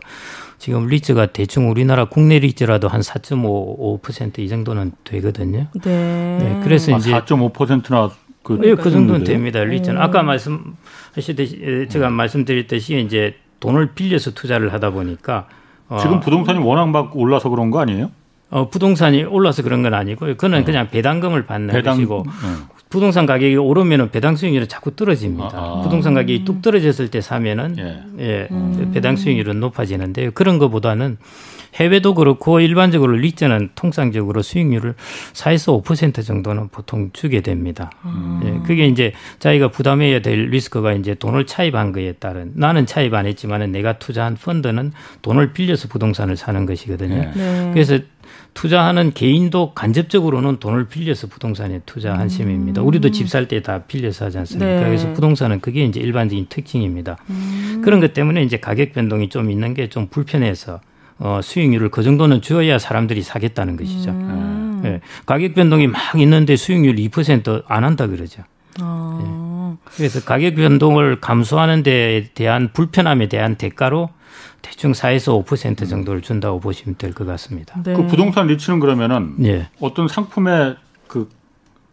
지금 0.58 0.86
리츠가 0.86 1.26
대충 1.26 1.70
우리나라 1.70 2.06
국내 2.06 2.38
리츠라도 2.38 2.88
한 2.88 3.00
4.55%이 3.00 4.48
정도는 4.48 4.92
되거든요. 5.04 5.66
네. 5.82 6.38
네 6.40 6.60
그래서 6.64 6.94
아, 6.94 6.98
이제 6.98 7.10
4.5%나 7.12 8.10
그, 8.42 8.58
네, 8.60 8.74
그 8.74 8.90
정도는 8.90 9.24
됩니다. 9.24 9.62
리츠는 9.62 10.00
아까 10.00 10.22
말씀하셨듯이 10.22 11.88
제가 11.90 12.10
말씀드렸듯이 12.10 13.00
이제 13.00 13.34
돈을 13.60 13.94
빌려서 13.94 14.32
투자를 14.32 14.72
하다 14.72 14.90
보니까 14.90 15.48
어, 15.88 15.98
지금 16.00 16.20
부동산이 16.20 16.58
워낙 16.60 16.88
막 16.88 17.16
올라서 17.16 17.48
그런 17.48 17.70
거 17.70 17.80
아니에요? 17.80 18.10
어, 18.50 18.68
부동산이 18.70 19.24
올라서 19.24 19.62
그런 19.62 19.82
건 19.82 19.94
아니고요. 19.94 20.34
그거는 20.34 20.60
어. 20.60 20.64
그냥 20.64 20.88
배당금을 20.90 21.46
받는 21.46 21.74
배당, 21.74 21.96
것이고 21.96 22.18
어. 22.18 22.75
부동산 22.88 23.26
가격이 23.26 23.56
오르면은 23.56 24.10
배당 24.10 24.36
수익률이 24.36 24.68
자꾸 24.68 24.94
떨어집니다. 24.94 25.50
아, 25.52 25.78
아. 25.78 25.82
부동산 25.82 26.14
가격이 26.14 26.44
뚝 26.44 26.62
떨어졌을 26.62 27.08
때 27.08 27.20
사면은 27.20 27.76
예, 27.78 28.02
예 28.24 28.48
음. 28.50 28.90
배당 28.94 29.16
수익률은 29.16 29.58
높아지는데요. 29.58 30.30
그런 30.32 30.58
것보다는 30.58 31.16
해외도 31.74 32.14
그렇고 32.14 32.60
일반적으로 32.60 33.12
리츠는 33.16 33.70
통상적으로 33.74 34.40
수익률을 34.42 34.94
4에서 35.32 35.82
5% 35.82 36.24
정도는 36.24 36.68
보통 36.68 37.10
주게 37.12 37.40
됩니다. 37.40 37.90
음. 38.04 38.40
예, 38.44 38.66
그게 38.66 38.86
이제 38.86 39.12
자기가 39.40 39.68
부담해야 39.68 40.20
될 40.20 40.48
리스크가 40.50 40.92
이제 40.92 41.14
돈을 41.14 41.46
차입한 41.46 41.92
거에 41.92 42.12
따른 42.12 42.52
나는 42.54 42.86
차입 42.86 43.14
안 43.14 43.26
했지만은 43.26 43.72
내가 43.72 43.98
투자한 43.98 44.36
펀드는 44.36 44.92
돈을 45.22 45.52
빌려서 45.52 45.88
부동산을 45.88 46.36
사는 46.36 46.64
것이거든요. 46.66 47.14
네. 47.14 47.32
네. 47.34 47.70
그래서 47.72 47.98
투자하는 48.56 49.12
개인도 49.12 49.72
간접적으로는 49.74 50.56
돈을 50.60 50.88
빌려서 50.88 51.26
부동산에 51.26 51.80
투자한 51.84 52.22
음. 52.22 52.28
셈입니다. 52.28 52.80
우리도 52.82 53.10
집 53.10 53.28
살 53.28 53.46
때 53.48 53.60
다 53.60 53.82
빌려서 53.82 54.24
하지 54.24 54.38
않습니까? 54.38 54.66
네. 54.80 54.84
그래서 54.84 55.12
부동산은 55.12 55.60
그게 55.60 55.84
이제 55.84 56.00
일반적인 56.00 56.46
특징입니다. 56.48 57.18
음. 57.28 57.82
그런 57.84 58.00
것 58.00 58.14
때문에 58.14 58.42
이제 58.42 58.56
가격 58.58 58.92
변동이 58.94 59.28
좀 59.28 59.50
있는 59.50 59.74
게 59.74 59.88
좀 59.88 60.08
불편해서 60.08 60.80
어, 61.18 61.40
수익률을 61.42 61.90
그 61.90 62.02
정도는 62.02 62.40
줘야 62.42 62.78
사람들이 62.78 63.20
사겠다는 63.22 63.76
것이죠. 63.76 64.10
음. 64.10 64.80
네. 64.82 65.00
가격 65.26 65.54
변동이 65.54 65.86
막 65.86 66.00
있는데 66.18 66.56
수익률 66.56 66.96
2%안 66.96 67.84
한다 67.84 68.06
그러죠. 68.06 68.42
그래서 69.96 70.20
가격 70.24 70.54
변동을 70.54 71.20
감수하는 71.20 71.82
데 71.82 72.30
대한 72.34 72.70
불편함에 72.72 73.28
대한 73.28 73.56
대가로 73.56 74.10
대충 74.62 74.92
4에서 74.92 75.44
5% 75.44 75.88
정도를 75.88 76.20
준다고 76.22 76.60
보시면 76.60 76.96
될 76.98 77.12
것 77.12 77.24
같습니다. 77.26 77.80
네. 77.82 77.94
그 77.94 78.06
부동산 78.06 78.46
리츠는 78.48 78.80
그러면은 78.80 79.34
네. 79.38 79.68
어떤 79.80 80.08
상품에 80.08 80.74
그 81.06 81.28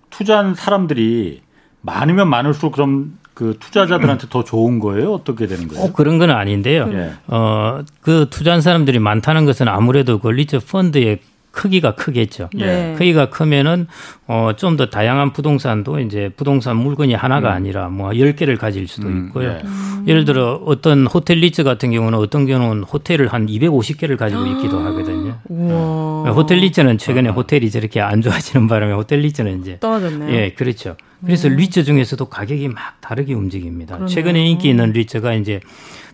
투자한 0.09 0.55
사람들이 0.55 1.41
많으면 1.81 2.27
많을수록 2.29 2.73
그럼 2.73 3.17
그 3.33 3.57
투자자들한테 3.59 4.27
더 4.29 4.43
좋은 4.43 4.79
거예요? 4.79 5.13
어떻게 5.13 5.47
되는 5.47 5.67
거예요? 5.67 5.85
어, 5.85 5.91
그런 5.93 6.17
건 6.19 6.29
아닌데요. 6.29 6.89
예. 6.93 7.13
어, 7.27 7.81
그 8.01 8.27
투자한 8.29 8.61
사람들이 8.61 8.99
많다는 8.99 9.45
것은 9.45 9.67
아무래도 9.67 10.19
그 10.19 10.29
리츠 10.29 10.59
펀드의 10.59 11.19
크기가 11.53 11.93
크겠죠. 11.95 12.49
네. 12.53 12.95
크기가 12.97 13.29
크면은 13.29 13.87
어 14.27 14.51
좀 14.57 14.75
더 14.75 14.87
다양한 14.89 15.33
부동산도 15.33 15.99
이제 15.99 16.31
부동산 16.35 16.75
물건이 16.77 17.13
하나가 17.13 17.51
음. 17.51 17.53
아니라 17.55 17.89
뭐 17.89 18.09
10개를 18.09 18.57
가질 18.57 18.87
수도 18.87 19.07
음. 19.07 19.27
있고요. 19.27 19.53
네. 19.53 19.63
예를 20.07 20.25
들어 20.25 20.59
어떤 20.65 21.05
호텔 21.05 21.37
리츠 21.37 21.63
같은 21.63 21.91
경우는 21.91 22.17
어떤 22.17 22.45
경우는 22.47 22.83
호텔을 22.83 23.27
한 23.27 23.45
250개를 23.45 24.17
가지고 24.17 24.45
있기도 24.47 24.79
하거든요. 24.79 25.37
우와. 25.47 26.31
호텔 26.31 26.57
리츠는 26.57 26.97
최근에 26.97 27.29
호텔이 27.29 27.69
저렇게 27.69 28.01
안 28.01 28.21
좋아지는 28.21 28.67
바람에 28.67 28.93
호텔 28.93 29.19
리츠는 29.19 29.61
이제 29.61 29.77
떨어졌네요. 29.79 30.33
예, 30.35 30.49
그렇죠. 30.53 30.95
그래서 31.25 31.47
음. 31.47 31.55
리츠 31.55 31.83
중에서도 31.83 32.25
가격이 32.25 32.67
막 32.69 32.99
다르게 33.01 33.33
움직입니다. 33.33 33.95
그러네요. 33.95 34.07
최근에 34.07 34.45
인기 34.45 34.69
있는 34.69 34.91
리츠가 34.91 35.33
이제 35.33 35.59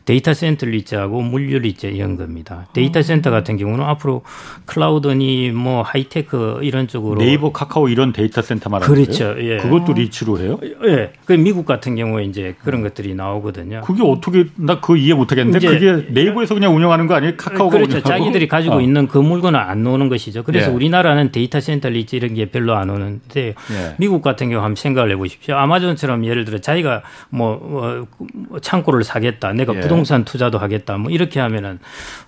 데이터 0.09 0.33
센터 0.33 0.65
리츠하고 0.65 1.21
물류 1.21 1.59
리츠 1.59 1.85
이런 1.85 2.17
겁니다. 2.17 2.65
데이터 2.73 2.99
센터 3.03 3.29
같은 3.29 3.57
경우는 3.57 3.85
앞으로 3.85 4.23
클라우드니 4.65 5.51
뭐 5.51 5.83
하이테크 5.83 6.61
이런 6.63 6.87
쪽으로 6.87 7.19
네이버 7.19 7.51
카카오 7.51 7.89
이런 7.89 8.11
데이터 8.11 8.41
센터 8.41 8.71
말하는 8.71 8.91
그렇죠. 8.91 9.35
예. 9.37 9.57
그것도 9.57 9.93
리츠로 9.93 10.39
해요? 10.39 10.59
예. 10.87 11.11
그 11.25 11.33
미국 11.33 11.67
같은 11.67 11.95
경우에 11.95 12.23
이제 12.23 12.55
그런 12.63 12.81
것들이 12.81 13.13
나오거든요. 13.13 13.81
그게 13.81 14.01
어떻게 14.01 14.45
나 14.55 14.79
그거 14.79 14.95
이해 14.95 15.13
못 15.13 15.31
하겠는데 15.31 15.59
그게 15.59 16.07
네이버에서 16.09 16.55
그냥 16.55 16.75
운영하는 16.75 17.05
거 17.05 17.13
아니에요? 17.13 17.33
카카오가 17.37 17.77
그렇죠. 17.77 17.97
운영하고? 17.97 18.09
자기들이 18.09 18.47
가지고 18.47 18.77
어. 18.77 18.81
있는 18.81 19.07
그 19.07 19.19
물건을 19.19 19.59
안 19.59 19.83
놓는 19.83 20.09
것이죠. 20.09 20.41
그래서 20.41 20.71
예. 20.71 20.73
우리나라는 20.73 21.31
데이터 21.31 21.59
센터 21.59 21.87
리츠 21.89 22.15
이런 22.15 22.33
게 22.33 22.45
별로 22.45 22.75
안 22.75 22.89
오는데 22.89 23.49
예. 23.49 23.95
미국 23.99 24.23
같은 24.23 24.49
경우 24.49 24.63
한번 24.63 24.75
생각 24.75 24.98
을 25.03 25.11
해 25.11 25.15
보십시오. 25.15 25.55
아마존처럼 25.55 26.25
예를 26.25 26.45
들어 26.45 26.59
자기가 26.59 27.03
뭐, 27.29 28.05
뭐 28.31 28.59
창고를 28.59 29.03
사겠다. 29.03 29.53
내가 29.53 29.75
예. 29.75 29.79
부동산 29.79 30.25
투자도 30.25 30.57
하겠다. 30.57 30.97
뭐 30.97 31.11
이렇게 31.11 31.39
하면은 31.39 31.79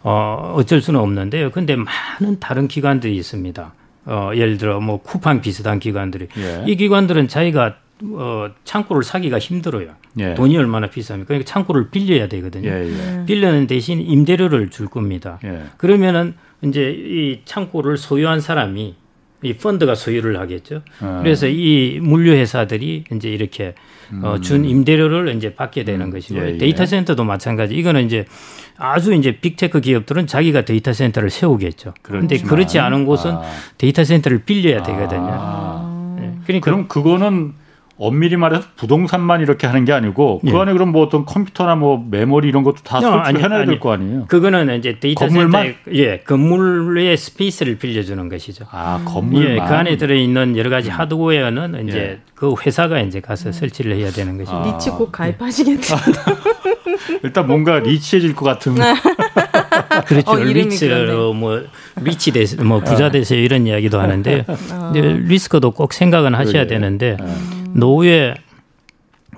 어 0.03 0.53
어쩔 0.55 0.81
수는 0.81 0.99
없는데요. 0.99 1.51
근데 1.51 1.75
많은 1.75 2.39
다른 2.39 2.67
기관들이 2.67 3.15
있습니다. 3.15 3.73
어 4.05 4.31
예를 4.33 4.57
들어 4.57 4.79
뭐 4.79 5.01
쿠팡 5.01 5.41
비슷한 5.41 5.79
기관들이 5.79 6.27
예. 6.37 6.63
이 6.67 6.75
기관들은 6.75 7.27
자기가 7.27 7.75
어, 8.03 8.49
창고를 8.63 9.03
사기가 9.03 9.37
힘들어요. 9.37 9.89
예. 10.19 10.33
돈이 10.33 10.57
얼마나 10.57 10.87
비쌉니까? 10.87 11.27
그러니까 11.27 11.47
창고를 11.47 11.91
빌려야 11.91 12.27
되거든요. 12.29 12.67
예, 12.67 12.89
예. 12.89 13.25
빌려는 13.27 13.67
대신 13.67 14.01
임대료를 14.01 14.71
줄 14.71 14.87
겁니다. 14.87 15.37
예. 15.43 15.65
그러면은 15.77 16.33
이제 16.63 16.89
이 16.91 17.41
창고를 17.45 17.97
소유한 17.97 18.39
사람이 18.41 18.95
이 19.43 19.53
펀드가 19.53 19.95
소유를 19.95 20.39
하겠죠. 20.39 20.81
아. 20.99 21.19
그래서 21.23 21.47
이 21.47 21.99
물류 22.01 22.31
회사들이 22.33 23.05
이제 23.11 23.29
이렇게 23.29 23.73
어, 24.21 24.35
음. 24.35 24.41
준 24.41 24.65
임대료를 24.65 25.35
이제 25.35 25.55
받게 25.55 25.83
되는 25.83 26.07
음. 26.07 26.11
것이고 26.11 26.39
예, 26.39 26.53
예. 26.53 26.57
데이터 26.57 26.85
센터도 26.85 27.23
마찬가지. 27.23 27.75
이거는 27.75 28.05
이제 28.05 28.25
아주 28.77 29.13
이제 29.13 29.39
빅테크 29.39 29.81
기업들은 29.81 30.27
자기가 30.27 30.65
데이터 30.65 30.93
센터를 30.93 31.29
세우겠죠. 31.29 31.93
그런데 32.01 32.37
그렇지 32.37 32.79
않은 32.79 33.05
곳은 33.05 33.31
아. 33.31 33.41
데이터 33.77 34.03
센터를 34.03 34.43
빌려야 34.43 34.83
되거든요. 34.83 35.29
아. 35.31 36.15
네. 36.19 36.33
그러니까 36.45 36.65
그럼 36.65 36.87
그거는 36.87 37.53
엄밀히 38.01 38.35
말해서 38.35 38.63
부동산만 38.77 39.41
이렇게 39.41 39.67
하는 39.67 39.85
게 39.85 39.93
아니고 39.93 40.39
그 40.43 40.51
예. 40.51 40.57
안에 40.57 40.73
그럼 40.73 40.91
뭐 40.91 41.03
어떤 41.03 41.23
컴퓨터나 41.25 41.75
뭐 41.75 42.03
메모리 42.09 42.47
이런 42.47 42.63
것도 42.63 42.77
다 42.83 42.99
설치해놔야 42.99 43.65
될 43.65 43.79
거 43.79 43.93
아니에요? 43.93 44.25
그거는 44.27 44.77
이제 44.79 44.97
데이터 44.99 45.27
건물만 45.27 45.75
예 45.93 46.17
건물의 46.19 47.15
스페이스를 47.15 47.77
빌려주는 47.77 48.27
것이죠. 48.27 48.65
아 48.71 49.01
건물만 49.05 49.51
예, 49.51 49.55
그 49.57 49.75
안에 49.75 49.97
들어 49.97 50.15
있는 50.15 50.57
여러 50.57 50.69
가지 50.71 50.89
음. 50.89 50.93
하드웨어는 50.93 51.87
이제 51.87 51.97
예. 51.97 52.19
그 52.33 52.55
회사가 52.65 52.99
이제 53.01 53.19
가서 53.21 53.49
음. 53.49 53.51
설치를 53.51 53.95
해야 53.95 54.09
되는 54.09 54.37
것이죠. 54.37 54.55
아. 54.55 54.65
리츠 54.65 54.89
꼭 54.89 55.11
가입하시겠네요. 55.11 55.81
일단 57.23 57.45
뭔가 57.47 57.79
리치해질 57.79 58.35
것 58.35 58.45
같은. 58.45 58.75
그렇죠. 60.07 60.31
어, 60.31 60.35
리치로 60.37 61.33
뭐 61.33 61.61
리치 62.01 62.31
돼서 62.31 62.63
뭐 62.63 62.79
부자 62.79 63.05
아. 63.05 63.11
돼서 63.11 63.35
이런 63.35 63.67
이야기도 63.67 63.99
하는데 63.99 64.45
어. 64.47 64.91
리스크도 64.93 65.71
꼭 65.71 65.93
생각은 65.93 66.33
하셔야 66.33 66.65
그래. 66.65 66.67
되는데. 66.67 67.17
음. 67.21 67.60
노후에 67.73 68.35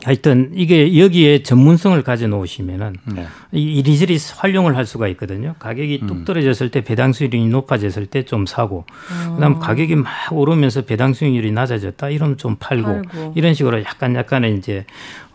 하여튼 0.04 0.52
이게 0.54 1.00
여기에 1.00 1.44
전문성을 1.44 2.02
가져 2.02 2.28
놓으시면은 2.28 2.96
네. 3.16 3.26
이리저리 3.52 4.18
활용을 4.38 4.76
할 4.76 4.86
수가 4.86 5.08
있거든요. 5.10 5.56
가격이 5.60 6.02
뚝 6.08 6.12
음. 6.12 6.26
떨어졌을 6.26 6.70
때 6.72 6.82
배당 6.84 7.14
수익률이 7.14 7.46
높아졌을 7.48 8.08
때 8.08 8.24
좀 8.26 8.46
사고, 8.46 8.86
음. 9.30 9.36
그다음 9.36 9.60
가격이 9.60 9.96
막 9.96 10.12
오르면서 10.32 10.82
배당 10.82 11.14
수익률이 11.14 11.52
낮아졌다 11.54 12.10
이러면 12.10 12.38
좀 12.38 12.58
팔고, 12.60 13.04
팔고. 13.04 13.34
이런 13.38 13.54
식으로 13.54 13.80
약간 13.84 14.16
약간의 14.16 14.58
이제 14.58 14.86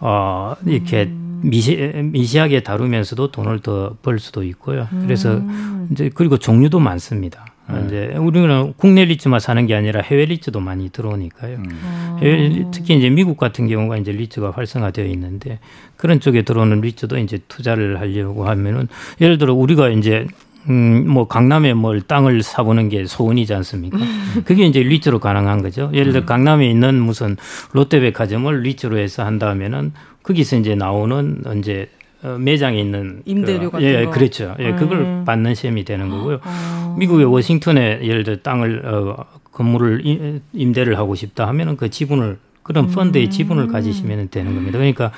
어 0.00 0.54
이렇게 0.66 1.04
음. 1.04 1.40
미시 1.44 1.76
미시하게 1.76 2.62
다루면서도 2.62 3.30
돈을 3.30 3.60
더 3.60 3.96
벌 4.02 4.18
수도 4.18 4.42
있고요. 4.42 4.88
그래서 5.02 5.36
음. 5.36 5.88
이제 5.92 6.10
그리고 6.12 6.36
종류도 6.36 6.78
많습니다. 6.80 7.46
네. 7.70 7.84
이제 7.86 8.16
우리는 8.16 8.72
국내 8.76 9.04
리츠만 9.04 9.40
사는 9.40 9.66
게 9.66 9.74
아니라 9.74 10.00
해외 10.00 10.24
리츠도 10.24 10.60
많이 10.60 10.88
들어오니까요. 10.90 11.56
음. 11.56 12.18
해외 12.20 12.64
특히 12.72 12.96
이제 12.96 13.10
미국 13.10 13.36
같은 13.36 13.68
경우가 13.68 13.98
이제 13.98 14.12
리츠가 14.12 14.52
활성화되어 14.52 15.04
있는데 15.06 15.58
그런 15.96 16.20
쪽에 16.20 16.42
들어오는 16.42 16.80
리츠도 16.80 17.18
이제 17.18 17.38
투자를 17.48 18.00
하려고 18.00 18.48
하면은 18.48 18.88
예를 19.20 19.38
들어 19.38 19.54
우리가 19.54 19.90
이제 19.90 20.26
음, 20.68 21.08
뭐 21.08 21.26
강남에 21.26 21.72
뭘 21.74 22.02
땅을 22.02 22.42
사보는 22.42 22.88
게 22.88 23.06
소원이지 23.06 23.54
않습니까? 23.54 23.98
그게 24.44 24.66
이제 24.66 24.82
리츠로 24.82 25.18
가능한 25.18 25.62
거죠. 25.62 25.90
예를 25.94 26.12
들어 26.12 26.24
음. 26.24 26.26
강남에 26.26 26.68
있는 26.68 27.00
무슨 27.00 27.36
롯데백화점을 27.72 28.62
리츠로 28.62 28.98
해서 28.98 29.24
한다면은 29.24 29.92
거기서 30.22 30.56
이제 30.56 30.74
나오는 30.74 31.42
이제 31.58 31.88
어, 31.92 31.97
매장에 32.40 32.80
있는 32.80 33.22
임대료 33.24 33.66
그, 33.66 33.70
같은 33.72 33.86
예, 33.86 34.04
거. 34.04 34.10
그렇죠. 34.10 34.56
예, 34.58 34.72
그걸 34.72 34.98
음. 34.98 35.24
받는 35.24 35.54
셈이 35.54 35.84
되는 35.84 36.08
거고요. 36.08 36.40
아. 36.42 36.96
미국의 36.98 37.26
워싱턴에 37.26 38.00
예를 38.02 38.24
들어 38.24 38.36
땅을 38.42 38.82
어, 38.86 39.24
건물을 39.52 40.40
임대를 40.52 40.98
하고 40.98 41.14
싶다 41.14 41.46
하면은 41.48 41.76
그 41.76 41.90
지분을 41.90 42.38
그런 42.62 42.88
펀드의 42.88 43.26
음. 43.26 43.30
지분을 43.30 43.68
가지시면 43.68 44.28
되는 44.30 44.54
겁니다. 44.54 44.78
그러니까 44.78 45.12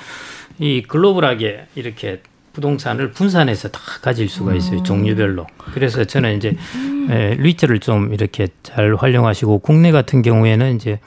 이 0.59 0.83
글로벌하게 0.83 1.65
이렇게 1.75 2.21
부동산을 2.53 3.11
분산해서 3.11 3.69
다 3.69 3.79
가질 4.01 4.29
수가 4.29 4.53
있어요. 4.53 4.79
음. 4.79 4.83
종류별로. 4.83 5.47
그래서 5.73 6.03
저는 6.03 6.37
이제 6.37 6.55
예, 7.09 7.35
리트를 7.39 7.79
좀 7.79 8.13
이렇게 8.13 8.47
잘 8.61 8.95
활용하시고 8.95 9.59
국내 9.59 9.91
같은 9.91 10.21
경우에는 10.21 10.75
이제 10.75 10.99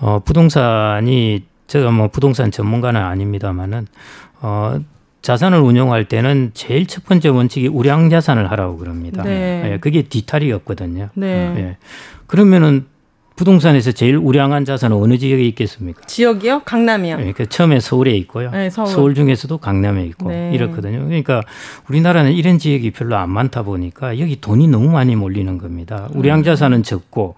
어 0.00 0.20
부동산이 0.24 1.44
제가 1.66 1.90
뭐 1.90 2.08
부동산 2.08 2.50
전문가는 2.50 3.00
아닙니다만은 3.00 3.86
어 4.40 4.80
자산을 5.26 5.58
운용할 5.58 6.04
때는 6.04 6.52
제일 6.54 6.86
첫 6.86 7.04
번째 7.04 7.30
원칙이 7.30 7.66
우량 7.66 8.10
자산을 8.10 8.48
하라고 8.52 8.76
그럽니다. 8.76 9.24
네. 9.24 9.72
예, 9.72 9.78
그게 9.80 10.02
뒤탈이었거든요. 10.02 11.08
네. 11.14 11.26
예. 11.56 11.76
그러면은 12.28 12.86
부동산에서 13.34 13.90
제일 13.90 14.18
우량한 14.18 14.64
자산은 14.64 14.96
어느 14.96 15.18
지역에 15.18 15.42
있겠습니까? 15.48 16.02
지역이요? 16.06 16.62
강남이요. 16.64 17.16
네, 17.16 17.32
그 17.32 17.48
처음에 17.48 17.80
서울에 17.80 18.12
있고요. 18.18 18.52
네, 18.52 18.70
서울. 18.70 18.86
서울. 18.86 19.14
중에서도 19.16 19.58
강남에 19.58 20.04
있고 20.04 20.28
네. 20.28 20.52
이렇거든요. 20.54 21.04
그러니까 21.04 21.42
우리나라는 21.88 22.30
이런 22.30 22.60
지역이 22.60 22.92
별로 22.92 23.16
안 23.16 23.28
많다 23.28 23.64
보니까 23.64 24.20
여기 24.20 24.40
돈이 24.40 24.68
너무 24.68 24.90
많이 24.90 25.16
몰리는 25.16 25.58
겁니다. 25.58 26.08
우량 26.14 26.44
자산은 26.44 26.84
적고 26.84 27.34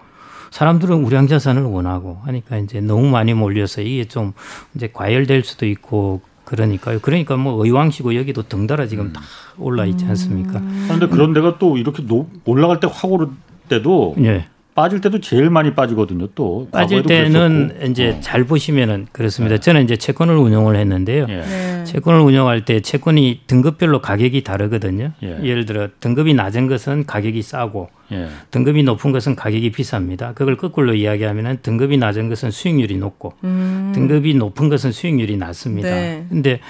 사람들은 0.50 0.94
우량 1.04 1.26
자산을 1.26 1.62
원하고 1.62 2.18
하니까 2.24 2.58
이제 2.58 2.82
너무 2.82 3.08
많이 3.08 3.32
몰려서 3.32 3.80
이게 3.80 4.04
좀 4.04 4.34
이제 4.74 4.90
과열될 4.92 5.42
수도 5.42 5.64
있고 5.64 6.20
그러니까요. 6.48 6.98
그러니까 7.00 7.36
뭐 7.36 7.62
의왕시고 7.62 8.14
여기도 8.14 8.42
등달아 8.42 8.86
지금 8.86 9.06
음. 9.06 9.12
다 9.12 9.20
올라 9.58 9.84
있지 9.84 10.06
않습니까? 10.06 10.62
그런데 10.86 11.06
그런 11.08 11.34
데가 11.34 11.58
또 11.58 11.76
이렇게 11.76 12.02
올라갈 12.46 12.80
때 12.80 12.86
확 12.86 13.04
오를 13.12 13.28
때도 13.68 14.14
예. 14.20 14.48
빠질 14.78 15.00
때도 15.00 15.18
제일 15.20 15.50
많이 15.50 15.74
빠지거든요. 15.74 16.28
또 16.36 16.68
빠질 16.70 17.02
때는 17.02 17.66
그랬었고. 17.66 17.90
이제 17.90 18.10
어. 18.10 18.20
잘 18.20 18.44
보시면은 18.44 19.08
그렇습니다. 19.10 19.56
네. 19.56 19.60
저는 19.60 19.82
이제 19.82 19.96
채권을 19.96 20.36
운용을 20.36 20.76
했는데요. 20.76 21.26
예. 21.28 21.40
네. 21.40 21.84
채권을 21.84 22.20
운용할 22.20 22.64
때 22.64 22.78
채권이 22.80 23.40
등급별로 23.48 24.00
가격이 24.00 24.44
다르거든요. 24.44 25.10
예. 25.24 25.52
를 25.52 25.66
들어 25.66 25.88
등급이 25.98 26.32
낮은 26.34 26.68
것은 26.68 27.06
가격이 27.06 27.42
싸고 27.42 27.88
예. 28.12 28.28
등급이 28.52 28.84
높은 28.84 29.10
것은 29.10 29.34
가격이 29.34 29.72
비쌉니다. 29.72 30.36
그걸 30.36 30.56
거꾸로 30.56 30.94
이야기하면은 30.94 31.58
등급이 31.62 31.98
낮은 31.98 32.28
것은 32.28 32.52
수익률이 32.52 32.98
높고 32.98 33.32
음. 33.42 33.90
등급이 33.96 34.34
높은 34.34 34.68
것은 34.68 34.92
수익률이 34.92 35.38
낮습니다. 35.38 35.90
네. 35.90 36.24
근데 36.28 36.60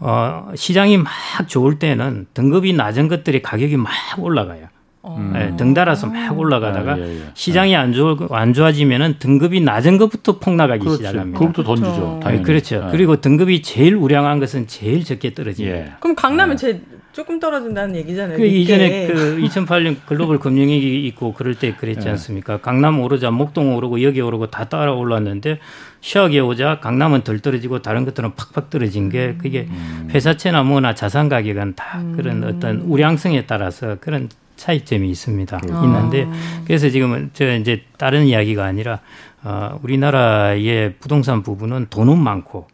어, 0.00 0.50
시장이 0.56 0.98
막 0.98 1.12
좋을 1.46 1.78
때는 1.78 2.26
등급이 2.34 2.72
낮은 2.72 3.06
것들이 3.06 3.40
가격이 3.40 3.76
막 3.76 3.92
올라가요. 4.18 4.66
음. 5.04 5.32
네, 5.32 5.56
등달아서 5.56 6.06
막 6.06 6.38
올라가다가 6.38 6.92
아, 6.92 6.98
예, 6.98 7.02
예. 7.02 7.22
시장이 7.34 7.74
안, 7.74 7.92
좋, 7.92 8.16
안 8.30 8.52
좋아지면은 8.52 9.16
등급이 9.18 9.60
낮은 9.60 9.98
것부터 9.98 10.38
폭락하기 10.38 10.84
그렇지. 10.84 10.98
시작합니다. 10.98 11.38
그것부터 11.38 11.62
던지죠. 11.64 12.20
그렇죠. 12.20 12.30
네, 12.30 12.42
그렇죠. 12.42 12.88
그리고 12.92 13.20
등급이 13.20 13.62
제일 13.62 13.96
우량한 13.96 14.38
것은 14.38 14.68
제일 14.68 15.04
적게 15.04 15.34
떨어집니다. 15.34 15.76
예. 15.76 15.92
그럼 15.98 16.14
강남은 16.14 16.56
제일 16.56 16.82
조금 17.12 17.38
떨어진다는 17.38 17.94
얘기잖아요. 17.96 18.38
그 18.38 18.46
이전에 18.46 19.06
그 19.06 19.36
2008년 19.42 19.96
글로벌 20.06 20.38
금융위기 20.38 21.06
있고 21.08 21.34
그럴 21.34 21.54
때 21.54 21.74
그랬지 21.74 22.08
않습니까? 22.08 22.58
강남 22.58 23.00
오르자 23.00 23.30
목동 23.30 23.76
오르고 23.76 24.02
여기 24.02 24.20
오르고 24.22 24.46
다 24.46 24.64
따라 24.64 24.92
올랐는데 24.92 25.58
시하게 26.00 26.40
오자 26.40 26.80
강남은 26.80 27.22
덜 27.22 27.40
떨어지고 27.40 27.82
다른 27.82 28.06
것들은 28.06 28.32
팍팍 28.34 28.70
떨어진 28.70 29.10
게 29.10 29.34
그게 29.36 29.66
음. 29.68 30.08
회사채나 30.10 30.62
뭐나 30.62 30.94
자산 30.94 31.28
가격은 31.28 31.74
다 31.74 32.00
음. 32.00 32.14
그런 32.16 32.44
어떤 32.44 32.80
우량성에 32.80 33.44
따라서 33.44 33.98
그런 34.00 34.30
차이점이 34.62 35.10
있습니다. 35.10 35.56
아. 35.56 35.82
있는데 35.84 36.28
그래서 36.64 36.88
지금은 36.88 37.30
저 37.32 37.52
이제 37.56 37.82
다른 37.98 38.26
이야기가 38.26 38.64
아니라 38.64 39.00
어, 39.42 39.78
우리나라의 39.82 40.94
부동산 41.00 41.42
부분은 41.42 41.88
돈은 41.90 42.16
많고 42.16 42.68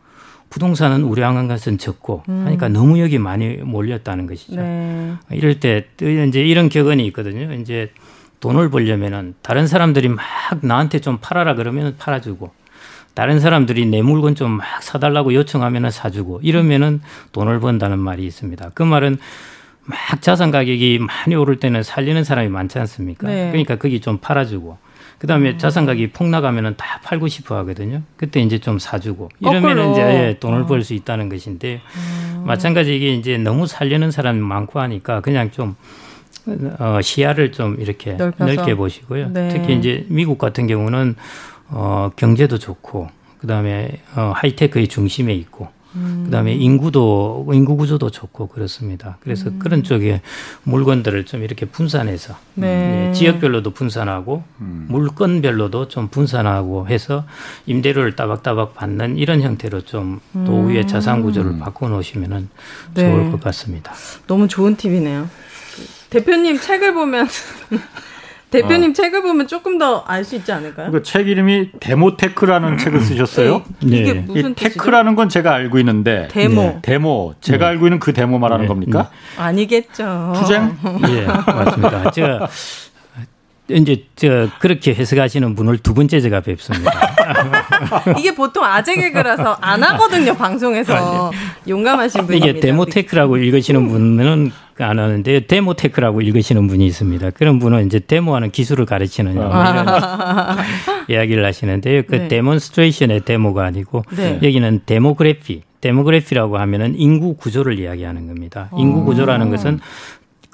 부동산은 0.50 1.02
우량한 1.02 1.48
것은 1.48 1.78
적고 1.78 2.24
음. 2.28 2.42
하니까 2.46 2.68
너무 2.68 3.00
여기 3.00 3.18
많이 3.18 3.56
몰렸다는 3.56 4.26
것이죠. 4.26 4.60
네. 4.60 5.14
이럴 5.30 5.60
때 5.60 5.86
이제 6.00 6.42
이런 6.42 6.68
격언이 6.68 7.06
있거든요. 7.08 7.54
이제 7.54 7.90
돈을 8.40 8.68
벌려면은 8.70 9.34
다른 9.42 9.66
사람들이 9.66 10.08
막 10.08 10.24
나한테 10.60 11.00
좀 11.00 11.18
팔아라 11.20 11.54
그러면 11.54 11.96
팔아주고 11.98 12.50
다른 13.14 13.40
사람들이 13.40 13.86
내 13.86 14.02
물건 14.02 14.34
좀 14.34 14.50
막 14.58 14.82
사달라고 14.82 15.32
요청하면은 15.34 15.90
사주고 15.90 16.40
이러면은 16.42 17.00
돈을 17.32 17.60
번다는 17.60 17.98
말이 17.98 18.26
있습니다. 18.26 18.72
그 18.74 18.82
말은 18.82 19.18
막 19.88 20.20
자산 20.20 20.50
가격이 20.50 20.98
많이 21.00 21.34
오를 21.34 21.58
때는 21.58 21.82
살리는 21.82 22.22
사람이 22.22 22.48
많지 22.48 22.78
않습니까? 22.78 23.26
네. 23.26 23.48
그러니까 23.48 23.76
거기 23.76 24.00
좀 24.00 24.18
팔아주고 24.18 24.76
그다음에 25.18 25.52
음. 25.52 25.58
자산 25.58 25.86
가격이 25.86 26.10
폭 26.12 26.28
나가면은 26.28 26.74
다 26.76 27.00
팔고 27.02 27.26
싶어 27.26 27.56
하거든요. 27.58 28.02
그때 28.16 28.40
이제 28.40 28.58
좀 28.58 28.78
사주고 28.78 29.30
이러면 29.40 29.92
이제 29.92 30.00
예, 30.02 30.36
돈을 30.38 30.62
어. 30.62 30.66
벌수 30.66 30.94
있다는 30.94 31.28
것인데 31.28 31.80
음. 32.36 32.44
마찬가지 32.46 32.94
이게 32.94 33.14
이제 33.14 33.38
너무 33.38 33.66
살려는 33.66 34.10
사람이 34.10 34.38
많고 34.40 34.78
하니까 34.78 35.20
그냥 35.20 35.50
좀 35.50 35.74
어, 36.78 37.00
시야를 37.02 37.52
좀 37.52 37.76
이렇게 37.80 38.12
넓혀서. 38.12 38.54
넓게 38.54 38.74
보시고요. 38.74 39.30
네. 39.30 39.48
특히 39.48 39.76
이제 39.76 40.04
미국 40.08 40.38
같은 40.38 40.66
경우는 40.66 41.16
어, 41.70 42.10
경제도 42.16 42.58
좋고 42.58 43.08
그다음에 43.38 44.00
어, 44.14 44.32
하이테크의 44.36 44.88
중심에 44.88 45.32
있고 45.34 45.68
음. 45.94 46.22
그다음에 46.26 46.52
인구도 46.54 47.46
인구 47.52 47.76
구조도 47.76 48.10
좋고 48.10 48.48
그렇습니다. 48.48 49.16
그래서 49.20 49.48
음. 49.48 49.58
그런 49.58 49.82
쪽에 49.82 50.20
물건들을 50.64 51.24
좀 51.24 51.42
이렇게 51.42 51.66
분산해서 51.66 52.36
네. 52.54 53.08
예, 53.08 53.12
지역별로도 53.12 53.70
분산하고 53.70 54.44
음. 54.60 54.86
물건별로도 54.88 55.88
좀 55.88 56.08
분산하고 56.08 56.88
해서 56.88 57.24
임대료를 57.66 58.16
따박따박 58.16 58.74
받는 58.74 59.16
이런 59.16 59.40
형태로 59.40 59.82
좀 59.82 60.20
노후의 60.32 60.82
음. 60.82 60.86
자산 60.86 61.22
구조를 61.22 61.58
바꿔 61.58 61.88
놓으시면은 61.88 62.48
네. 62.94 63.02
좋을 63.02 63.30
것 63.30 63.40
같습니다. 63.40 63.92
너무 64.26 64.48
좋은 64.48 64.76
팁이네요. 64.76 65.28
대표님 66.10 66.58
책을 66.58 66.94
보면 66.94 67.28
대표님 68.50 68.90
어. 68.90 68.92
책을 68.94 69.22
보면 69.22 69.46
조금 69.46 69.76
더 69.78 70.04
알 70.06 70.24
수 70.24 70.36
있지 70.36 70.50
않을까요? 70.52 70.90
그 70.90 71.02
책 71.02 71.28
이름이 71.28 71.70
데모테크라는 71.80 72.68
음. 72.72 72.78
책을 72.78 73.00
쓰셨어요. 73.00 73.62
네. 73.80 73.98
이게 73.98 74.14
무슨 74.14 74.54
테크라는 74.54 75.14
건 75.14 75.28
제가 75.28 75.52
알고 75.54 75.78
있는데 75.80 76.28
데모. 76.30 76.62
네. 76.62 76.78
데모. 76.82 77.34
제가 77.40 77.58
네. 77.66 77.70
알고 77.72 77.86
있는 77.86 77.98
그 77.98 78.12
데모 78.12 78.38
말하는 78.38 78.64
네. 78.64 78.68
겁니까? 78.68 79.10
아니겠죠. 79.36 80.32
투쟁? 80.36 80.76
예, 81.10 81.26
맞습니다. 81.26 82.10
제가 82.10 82.48
이제 83.70 84.04
저 84.16 84.48
그렇게 84.58 84.94
해석하시는 84.94 85.54
분을 85.54 85.78
두 85.78 85.94
번째 85.94 86.20
제가 86.20 86.40
뵙습니다. 86.40 86.90
이게 88.18 88.34
보통 88.34 88.64
아재 88.64 88.96
개그라서 88.96 89.58
안 89.60 89.82
하거든요 89.82 90.34
방송에서 90.34 91.30
용감하신 91.68 92.26
분입니다. 92.26 92.46
이게 92.48 92.60
데모테크라고 92.60 93.36
읽으시는 93.36 93.88
분은 93.88 94.52
안 94.80 94.98
하는데 94.98 95.40
데모테크라고 95.40 96.20
읽으시는 96.20 96.66
분이 96.68 96.86
있습니다. 96.86 97.30
그런 97.30 97.58
분은 97.58 97.86
이제 97.86 97.98
데모하는 97.98 98.50
기술을 98.50 98.86
가르치는 98.86 99.36
아. 99.40 100.56
이야기를 101.08 101.44
하시는데요. 101.44 102.02
그 102.06 102.14
네. 102.14 102.28
demonstration의 102.28 103.24
데모가 103.24 103.64
아니고 103.64 104.04
네. 104.16 104.38
여기는 104.42 104.82
demography 104.86 105.62
demography라고 105.80 106.58
하면은 106.58 106.94
인구 106.96 107.34
구조를 107.36 107.78
이야기하는 107.78 108.26
겁니다. 108.26 108.70
인구 108.76 109.04
구조라는 109.04 109.50
것은 109.50 109.80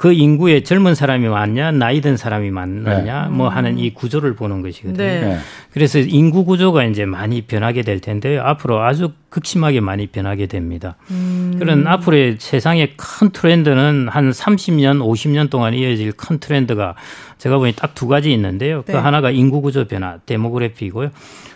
그 0.04 0.12
인구에 0.12 0.62
젊은 0.62 0.94
사람이 0.94 1.26
많냐, 1.28 1.70
나이 1.70 2.02
든 2.02 2.18
사람이 2.18 2.50
많느냐, 2.50 3.22
네. 3.22 3.28
뭐 3.30 3.48
하는 3.48 3.78
이 3.78 3.94
구조를 3.94 4.34
보는 4.36 4.60
것이거든요. 4.60 4.98
네. 4.98 5.20
네. 5.22 5.38
그래서 5.72 5.98
인구 5.98 6.44
구조가 6.44 6.84
이제 6.84 7.06
많이 7.06 7.40
변하게 7.40 7.80
될 7.80 8.00
텐데 8.00 8.36
앞으로 8.36 8.82
아주 8.82 9.12
극심하게 9.30 9.80
많이 9.80 10.08
변하게 10.08 10.44
됩니다. 10.44 10.96
음. 11.10 11.56
그런 11.58 11.86
앞으로의 11.86 12.36
세상의 12.38 12.98
큰 12.98 13.30
트렌드는 13.30 14.08
한 14.10 14.30
30년, 14.30 14.98
50년 14.98 15.48
동안 15.48 15.72
이어질 15.72 16.12
큰 16.12 16.38
트렌드가 16.38 16.96
제가 17.38 17.56
보니 17.56 17.72
딱 17.72 17.94
두 17.94 18.06
가지 18.06 18.30
있는데요. 18.30 18.82
그 18.82 18.92
네. 18.92 18.98
하나가 18.98 19.30
인구 19.30 19.62
구조 19.62 19.86
변화, 19.86 20.18
데모그래피고요. 20.26 21.12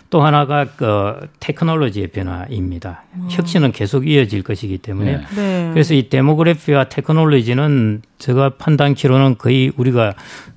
또 0.09 0.21
하나가 0.23 0.65
그 0.65 1.27
테크놀로지의 1.39 2.07
변화입니다. 2.07 3.03
음. 3.13 3.27
혁신은 3.29 3.71
계속 3.73 4.07
이어질 4.07 4.41
것이기 4.41 4.79
때문에 4.79 5.17
네. 5.17 5.25
네. 5.35 5.69
그래서 5.71 5.93
이 5.93 6.09
데모그래피와 6.09 6.85
테크놀로지는 6.85 8.01
제가 8.17 8.51
판단키로는 8.57 9.37
거의 9.37 9.71
우리가 9.77 10.13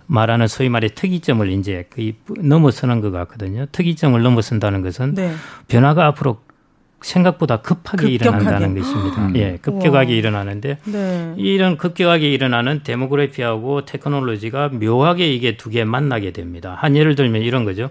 말하는 0.06 0.46
소위 0.46 0.68
말해 0.70 0.88
특이점을 0.88 1.50
이제 1.52 1.86
거의 1.94 2.14
넘어서는 2.38 3.00
것 3.02 3.10
같거든요. 3.10 3.66
특이점을 3.72 4.20
넘어선다는 4.22 4.80
것은 4.82 5.14
네. 5.14 5.32
변화가 5.68 6.06
앞으로 6.06 6.40
생각보다 7.02 7.56
급하게 7.56 8.10
급격하게. 8.12 8.12
일어난다는 8.14 8.78
것입니다. 8.78 9.26
음. 9.26 9.32
예, 9.34 9.58
급격하게 9.60 10.12
우와. 10.12 10.18
일어나는데 10.18 10.78
네. 10.84 11.34
이런 11.36 11.76
급격하게 11.76 12.30
일어나는 12.32 12.82
데모그래피하고 12.84 13.84
테크놀로지가 13.84 14.68
묘하게 14.68 15.32
이게 15.34 15.56
두 15.56 15.68
개 15.70 15.82
만나게 15.82 16.30
됩니다. 16.30 16.76
한 16.78 16.94
예를 16.94 17.16
들면 17.16 17.42
이런 17.42 17.64
거죠. 17.64 17.90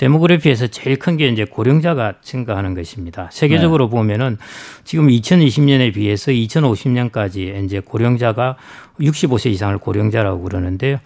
데모그래피에서 0.00 0.68
제일 0.68 0.98
큰 0.98 1.20
게 1.20 1.28
이제 1.28 1.44
고령자가 1.44 2.14
증가하는 2.22 2.72
것입니다. 2.74 3.28
세계적으로 3.30 3.86
네. 3.86 3.90
보면은 3.90 4.38
지금 4.84 5.08
2020년에 5.08 5.92
비해서 5.92 6.32
2050년까지 6.32 7.62
이제 7.64 7.80
고령자가 7.80 8.56
65세 8.98 9.50
이상을 9.50 9.76
고령자라고 9.76 10.40
그러는데요. 10.42 10.98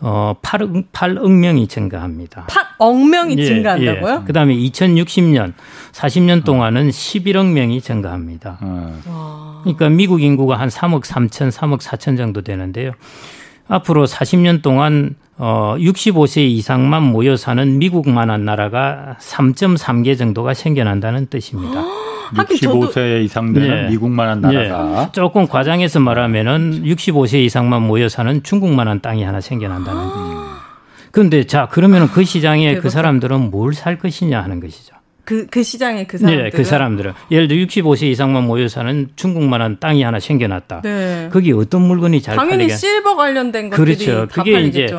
어, 0.00 0.34
8억, 0.42 0.86
8억 0.92 1.30
명이 1.30 1.68
증가합니다. 1.68 2.46
8억 2.48 3.08
명이 3.08 3.36
예, 3.38 3.44
증가한다고요? 3.44 4.20
예. 4.22 4.26
그 4.26 4.32
다음에 4.32 4.56
2060년, 4.56 5.52
40년 5.92 6.42
동안은 6.44 6.88
11억 6.88 7.52
명이 7.52 7.80
증가합니다. 7.82 8.58
어. 8.62 9.60
그러니까 9.62 9.88
미국 9.90 10.22
인구가 10.22 10.58
한 10.58 10.68
3억 10.68 11.04
3천, 11.04 11.52
3억 11.52 11.80
4천 11.80 12.16
정도 12.16 12.40
되는데요. 12.42 12.92
앞으로 13.70 14.06
40년 14.06 14.62
동안 14.62 15.14
어 15.38 15.74
65세 15.78 16.38
이상만 16.42 17.02
모여 17.02 17.36
사는 17.36 17.78
미국만한 17.78 18.44
나라가 18.44 19.16
3.3개 19.20 20.18
정도가 20.18 20.52
생겨난다는 20.54 21.28
뜻입니다. 21.28 21.82
65세 22.34 23.24
이상 23.24 23.52
되는 23.52 23.68
네. 23.86 23.90
미국만한 23.90 24.40
나라가 24.40 25.04
네. 25.06 25.08
조금 25.12 25.48
과장해서 25.48 25.98
말하면은 26.00 26.82
65세 26.84 27.42
이상만 27.44 27.82
모여 27.82 28.08
사는 28.08 28.42
중국만한 28.42 29.00
땅이 29.00 29.22
하나 29.24 29.40
생겨난다는 29.40 30.08
거예요. 30.08 30.50
그런데 31.10 31.44
자 31.44 31.66
그러면 31.70 32.02
은 32.02 32.08
그 32.08 32.22
시장에 32.24 32.76
그 32.76 32.88
사람들은 32.90 33.50
뭘 33.50 33.72
살 33.72 33.98
것이냐 33.98 34.40
하는 34.42 34.60
것이죠. 34.60 34.94
그, 35.30 35.46
그 35.46 35.62
시장에 35.62 36.06
그 36.08 36.18
사람들. 36.18 36.42
네, 36.42 36.50
그 36.50 36.64
사람들은. 36.64 37.12
예를 37.30 37.46
들어 37.46 37.64
65세 37.64 38.02
이상만 38.10 38.48
모여 38.48 38.66
사는 38.66 39.08
중국만한 39.14 39.76
땅이 39.78 40.02
하나 40.02 40.18
생겨났다. 40.18 40.82
네. 40.82 41.28
거기 41.30 41.52
어떤 41.52 41.82
물건이 41.82 42.20
잘 42.20 42.34
당연히 42.34 42.64
팔리게. 42.64 42.74
실버 42.74 43.14
관련된 43.14 43.70
것들이 43.70 43.96
그렇죠. 43.96 44.26
그게 44.26 44.54
팔리겠죠. 44.54 44.84
이제 44.84 44.96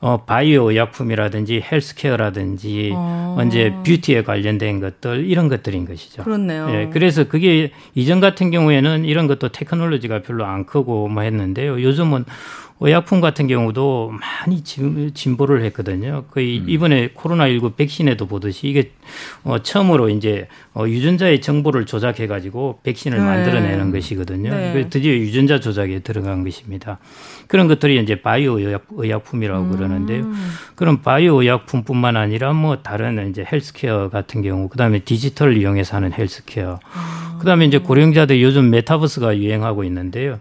어, 0.00 0.24
바이오 0.24 0.74
약품이라든지 0.74 1.62
헬스케어라든지 1.70 2.90
어. 2.92 3.38
이제 3.46 3.72
뷰티에 3.84 4.24
관련된 4.24 4.80
것들 4.80 5.26
이런 5.26 5.48
것들인 5.48 5.86
것이죠. 5.86 6.24
그렇네요. 6.24 6.68
예, 6.72 6.90
그래서 6.92 7.28
그게 7.28 7.70
이전 7.94 8.18
같은 8.18 8.50
경우에는 8.50 9.04
이런 9.04 9.28
것도 9.28 9.50
테크놀로지가 9.50 10.22
별로 10.22 10.44
안 10.44 10.66
크고 10.66 11.06
뭐 11.06 11.22
했는데요. 11.22 11.80
요즘은 11.80 12.24
의약품 12.80 13.20
같은 13.20 13.48
경우도 13.48 14.12
많이 14.12 14.62
진보를 14.62 15.64
했거든요. 15.64 16.24
거의 16.30 16.60
음. 16.60 16.68
이번에 16.68 17.08
코로나19 17.08 17.74
백신에도 17.76 18.26
보듯이 18.26 18.68
이게 18.68 18.92
어, 19.42 19.58
처음으로 19.60 20.08
이제 20.10 20.46
어, 20.74 20.86
유전자의 20.86 21.40
정보를 21.40 21.86
조작해가지고 21.86 22.80
백신을 22.84 23.18
네. 23.18 23.24
만들어내는 23.24 23.90
것이거든요. 23.90 24.50
네. 24.50 24.88
드디어 24.88 25.12
유전자 25.12 25.58
조작에 25.58 26.00
들어간 26.00 26.44
것입니다. 26.44 26.98
그런 27.48 27.66
것들이 27.66 28.00
이제 28.00 28.20
바이오 28.20 28.58
의약, 28.58 29.24
품이라고 29.24 29.64
음. 29.64 29.70
그러는데요. 29.72 30.30
그런 30.76 31.02
바이오 31.02 31.42
의약품뿐만 31.42 32.16
아니라 32.16 32.52
뭐 32.52 32.82
다른 32.82 33.28
이제 33.30 33.44
헬스케어 33.50 34.08
같은 34.10 34.42
경우, 34.42 34.68
그 34.68 34.76
다음에 34.76 35.00
디지털을 35.00 35.56
이용해서 35.56 35.96
하는 35.96 36.12
헬스케어, 36.12 36.78
아. 36.92 37.38
그다음에 37.40 37.64
이제 37.64 37.78
고령자들 37.78 38.40
요즘 38.42 38.70
메타버스가 38.70 39.38
유행하고 39.38 39.84
있는데요. 39.84 40.38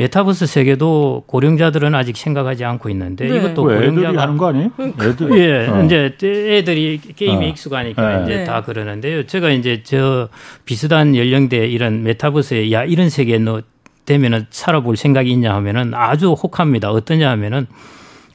메타버스 0.00 0.46
세계도 0.46 1.24
고령자들은 1.26 1.94
아직 1.94 2.16
생각하지 2.16 2.64
않고 2.64 2.88
있는데 2.88 3.28
네. 3.28 3.36
이것도 3.36 3.64
고령자가 3.64 4.22
하는 4.22 4.38
거 4.38 4.46
아니에요? 4.46 4.70
애들 4.98 5.38
예, 5.38 5.68
어. 5.68 5.84
이제 5.84 6.16
애들이 6.22 6.98
게임에 6.98 7.44
어. 7.44 7.48
익숙하니까 7.48 8.16
네. 8.16 8.22
이제 8.24 8.36
네. 8.38 8.44
다 8.44 8.62
그러는데요. 8.62 9.26
제가 9.26 9.50
이제 9.50 9.82
저 9.82 10.30
비슷한 10.64 11.14
연령대 11.14 11.66
이런 11.66 12.02
메타버스에 12.02 12.72
야 12.72 12.82
이런 12.84 13.10
세계에 13.10 13.40
너 13.40 13.60
되면은 14.06 14.46
살아볼 14.48 14.96
생각이 14.96 15.30
있냐 15.32 15.54
하면은 15.56 15.92
아주 15.92 16.32
혹합니다. 16.32 16.90
어떠냐 16.90 17.28
하면은 17.32 17.66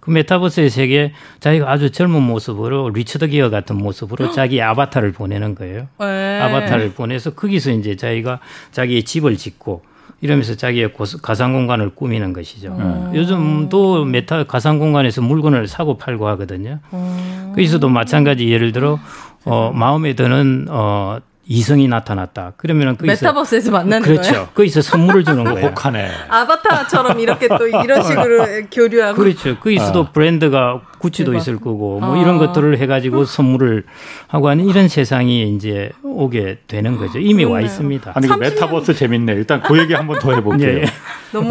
그 0.02 0.12
메타버스의 0.12 0.70
세계 0.70 1.14
자기가 1.40 1.72
아주 1.72 1.90
젊은 1.90 2.22
모습으로 2.22 2.92
리처드 2.92 3.30
기어 3.30 3.50
같은 3.50 3.76
모습으로 3.78 4.30
자기 4.34 4.62
아바타를 4.62 5.14
보내는 5.14 5.56
거예요. 5.56 5.88
네. 6.00 6.40
아바타를 6.42 6.92
보내서 6.92 7.32
거기서 7.34 7.72
이제 7.72 7.96
자기가 7.96 8.40
자기의 8.72 9.02
집을 9.02 9.36
짓고 9.38 9.95
이러면서 10.22 10.56
자기의 10.56 10.92
가상 11.22 11.54
공간을 11.54 11.92
꾸미는 11.96 12.34
것이죠. 12.34 12.70
음. 12.80 13.12
요즘도 13.14 14.06
메타 14.06 14.46
가상 14.46 14.80
공간에서 14.80 15.22
물건을 15.22 15.68
사고 15.68 15.98
팔고 15.98 16.28
하거든요. 16.30 16.80
음. 16.94 17.52
거기서도 17.56 17.90
마찬가지 17.90 18.50
예를 18.50 18.72
들어 18.72 19.00
어 19.46 19.72
마음에 19.74 20.14
드는 20.14 20.68
어 20.70 21.20
이성이 21.48 21.88
나타났다. 21.88 22.54
그러면은 22.58 22.98
거기서 22.98 23.26
메타버스에서 23.26 23.72
만나는 23.72 24.02
그렇죠. 24.02 24.32
거예요. 24.32 24.48
거기서 24.56 24.82
선물을 24.82 25.24
주는 25.26 25.44
거예요. 25.54 25.68
혹하네. 25.68 26.10
아바타처럼 26.30 27.20
이렇게 27.20 27.48
또 27.48 27.68
이런 27.84 28.02
식으로 28.04 28.46
교류하고. 28.72 29.22
그렇죠. 29.22 29.56
거기서도 29.60 30.00
아. 30.02 30.12
브랜드가 30.12 30.82
구찌도 30.98 31.32
대박. 31.32 31.42
있을 31.42 31.58
거고 31.58 32.00
뭐 32.00 32.16
아. 32.16 32.22
이런 32.22 32.40
것들을 32.40 32.78
해가지고 32.80 33.26
선물을 33.26 33.84
하고 34.28 34.50
하는 34.50 34.66
이런 34.66 34.88
세상이 34.88 35.54
이제 35.56 35.92
오게 36.04 36.60
되는 36.68 36.98
거죠. 36.98 37.20
이미 37.20 37.44
그러네요. 37.44 37.52
와 37.52 37.62
있습니다. 37.62 38.12
아니 38.16 38.28
그 38.28 38.34
메타버스 38.34 38.96
재밌네. 38.96 39.34
일단 39.34 39.62
그 39.62 39.78
얘기 39.78 39.94
한번 39.94 40.18
더 40.20 40.34
해볼게요. 40.34 40.80
예. 40.82 40.86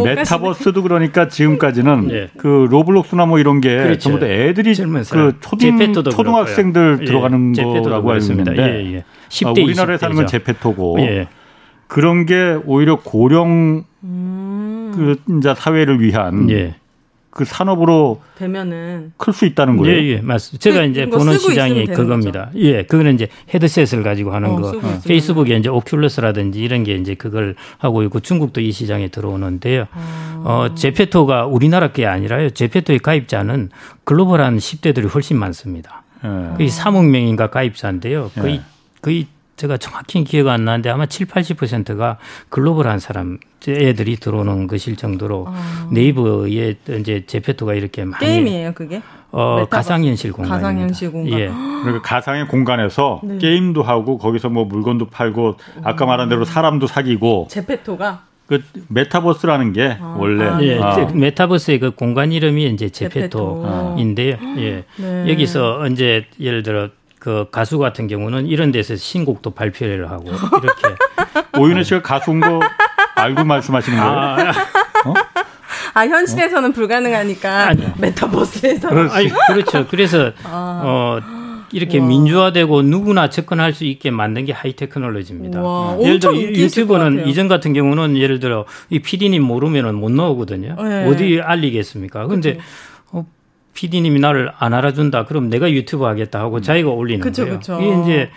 메타버스도 0.05 0.82
그러니까 0.82 1.28
지금까지는 1.28 2.11
예. 2.11 2.28
그 2.36 2.66
로블록스나 2.70 3.26
뭐 3.26 3.38
이런 3.38 3.61
게 3.61 3.76
그렇죠. 3.76 3.99
전부 4.01 4.18
다 4.20 4.26
애들이 4.26 4.74
그 4.74 5.34
초등, 5.40 5.92
초등학생들 6.11 7.05
들어가는 7.05 7.55
예. 7.57 7.62
거라고 7.62 8.11
알고 8.11 8.24
있는데 8.24 8.57
예, 8.57 8.95
예. 8.97 9.05
10대 9.29 9.61
아, 9.61 9.64
우리나라에 9.64 9.99
사는 9.99 10.14
건 10.16 10.27
제페토고 10.27 10.97
예. 11.01 11.29
그런 11.87 12.27
게 12.27 12.59
오히려 12.64 13.01
고령 13.01 13.85
음. 14.05 14.93
그 14.95 15.16
인자 15.29 15.55
사회를 15.55 16.01
위한 16.01 16.49
예. 16.51 16.77
그 17.31 17.45
산업으로 17.45 18.22
되면은 18.37 19.12
클 19.16 19.33
수 19.33 19.45
있다는 19.45 19.77
거예요. 19.77 19.97
예, 19.97 20.07
예, 20.07 20.20
맞습니다. 20.20 20.62
제가 20.62 20.83
그, 20.83 20.87
이제 20.87 21.07
보는 21.07 21.37
시장이 21.37 21.87
그겁니다. 21.87 22.47
거죠? 22.47 22.59
예, 22.61 22.85
그거는 22.85 23.14
이제 23.14 23.27
헤드셋을 23.53 24.05
가지고 24.05 24.33
하는 24.33 24.51
어, 24.51 24.61
거. 24.61 24.68
어. 24.68 25.01
페이스북에 25.05 25.57
이제 25.57 25.68
오큘러스라든지 25.68 26.57
이런 26.57 26.85
게 26.85 26.95
이제 26.95 27.14
그걸 27.16 27.57
하고 27.79 28.05
있고 28.05 28.20
중국도 28.20 28.61
이 28.61 28.70
시장에 28.70 29.09
들어오는데요. 29.09 29.87
아. 29.91 30.43
어, 30.45 30.75
제페토가 30.77 31.47
우리나라 31.47 31.89
게 31.91 32.07
아니라요. 32.07 32.51
제페토의 32.51 33.01
가입자는 33.01 33.70
글로벌한 34.05 34.59
10대들이 34.59 35.12
훨씬 35.12 35.37
많습니다. 35.37 36.05
예. 36.25 36.57
거의 36.57 36.68
3억 36.68 37.09
명인가 37.09 37.51
가입자인데요. 37.51 38.31
거의 38.37 38.55
예. 38.57 38.61
거의 39.05 39.26
제가 39.57 39.76
정확히 39.76 40.24
기억 40.24 40.48
안 40.48 40.64
나는데 40.64 40.88
아마 40.90 41.07
7, 41.07 41.26
80%가 41.26 42.18
글로벌한 42.48 42.98
사람 42.98 43.38
애들이 43.68 44.16
들어오는 44.16 44.66
것일 44.66 44.96
정도로 44.96 45.46
아. 45.48 45.88
네이버에 45.92 46.76
이제 46.98 47.24
제페토가 47.26 47.74
이렇게 47.74 48.05
많이 48.05 48.24
게임이에요, 48.24 48.72
그게? 48.72 49.00
어, 49.30 49.66
가상현실 49.68 50.32
공간. 50.32 50.59
가상현실 50.59 51.12
공간. 51.12 51.38
예. 51.38 51.48
그러니까 51.82 52.02
가상의 52.02 52.48
공간에서 52.48 53.20
네. 53.22 53.38
게임도 53.38 53.82
하고 53.82 54.18
거기서 54.18 54.48
뭐 54.48 54.64
물건도 54.64 55.07
팔고 55.07 55.57
아까 55.82 56.07
말한 56.07 56.28
대로 56.28 56.44
사람도 56.44 56.86
사귀고 56.86 57.48
제페토가 57.50 58.24
그 58.46 58.62
메타버스라는 58.88 59.72
게 59.72 59.96
아, 60.00 60.16
원래 60.18 60.44
아, 60.44 60.62
예, 60.62 60.80
아. 60.80 60.96
메타버스의 61.14 61.78
그 61.78 61.90
공간 61.92 62.32
이름이 62.32 62.66
이제 62.66 62.88
제페토인데요. 62.88 64.38
예. 64.59 64.84
네. 64.96 65.30
여기서 65.30 65.86
이제 65.88 66.26
예를 66.40 66.62
들어 66.62 66.88
그 67.25 67.47
가수 67.51 67.79
같은 67.79 68.07
경우는 68.07 68.49
이런 68.49 68.70
데서 68.70 68.97
신곡도 68.97 69.53
발표를 69.53 70.11
하고 70.11 70.29
이렇게 70.29 70.83
오윤혜 71.59 71.83
씨가 71.83 72.03
가수인 72.03 72.41
거 72.41 72.61
알고 73.14 73.45
말씀하시는 73.45 73.99
거예요? 73.99 74.12
아, 74.12 74.51
어? 75.07 75.14
아 75.95 76.07
현실에서는 76.07 76.68
어? 76.68 76.72
불가능하니까 76.75 77.68
아니, 77.68 77.87
메타버스에서 77.97 78.89
아니, 79.11 79.31
그렇죠. 79.49 79.87
그래서 79.89 80.33
아. 80.43 80.83
어 80.85 81.20
이렇게 81.72 81.99
와. 81.99 82.07
민주화되고 82.07 82.83
누구나 82.83 83.31
접근할 83.31 83.72
수 83.72 83.87
있게 83.87 84.11
만든 84.11 84.45
게 84.45 84.53
하이 84.53 84.75
테크놀로지입니다. 84.75 85.62
와, 85.62 85.99
예를 86.03 86.20
들어 86.20 86.37
유튜브는 86.37 87.27
이전 87.27 87.49
같은 87.49 87.72
경우는 87.72 88.18
예를 88.18 88.39
들어 88.39 88.66
이 88.91 88.99
PD님 88.99 89.43
모르면은 89.43 89.95
못 89.95 90.12
나오거든요. 90.12 90.77
네. 90.79 91.07
어디 91.07 91.41
알리겠습니까? 91.43 92.27
근데 92.27 92.53
그렇죠. 92.53 92.68
PD님이 93.75 94.20
나를 94.20 94.51
안 94.59 94.72
알아준다. 94.72 95.25
그럼 95.27 95.49
내가 95.49 95.70
유튜브 95.70 96.05
하겠다 96.05 96.41
하고 96.41 96.57
음. 96.57 96.62
자기가 96.62 96.91
올리는 96.91 97.20
그쵸, 97.20 97.45
거예요. 97.45 97.59
그쵸. 97.59 97.79
이게 97.81 98.03
이제 98.03 98.31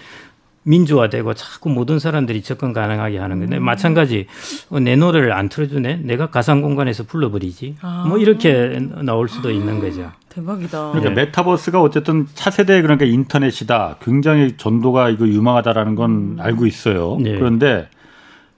민주화되고 0.64 1.34
자꾸 1.34 1.70
모든 1.70 1.98
사람들이 1.98 2.42
접근 2.42 2.74
가능하게 2.74 3.18
하는 3.20 3.40
건데 3.40 3.58
음. 3.58 3.64
마찬가지 3.64 4.28
어, 4.70 4.80
내 4.80 4.96
노래를 4.96 5.32
안 5.32 5.48
틀어주네. 5.48 6.02
내가 6.04 6.30
가상 6.30 6.62
공간에서 6.62 7.04
불러버리지. 7.04 7.78
아. 7.82 8.06
뭐 8.08 8.18
이렇게 8.18 8.78
나올 9.02 9.30
수도 9.30 9.50
있는 9.50 9.80
거죠. 9.80 10.12
대박이다. 10.30 10.92
그러니까 10.92 11.10
네. 11.14 11.26
메타버스가 11.26 11.82
어쨌든 11.82 12.28
차세대 12.34 12.82
그러니까 12.82 13.06
인터넷이다. 13.06 13.98
굉장히 14.02 14.58
전도가 14.58 15.10
이거 15.10 15.26
유망하다라는 15.28 15.96
건 15.96 16.12
음. 16.12 16.38
알고 16.40 16.66
있어요. 16.66 17.18
네. 17.22 17.36
그런데 17.36 17.88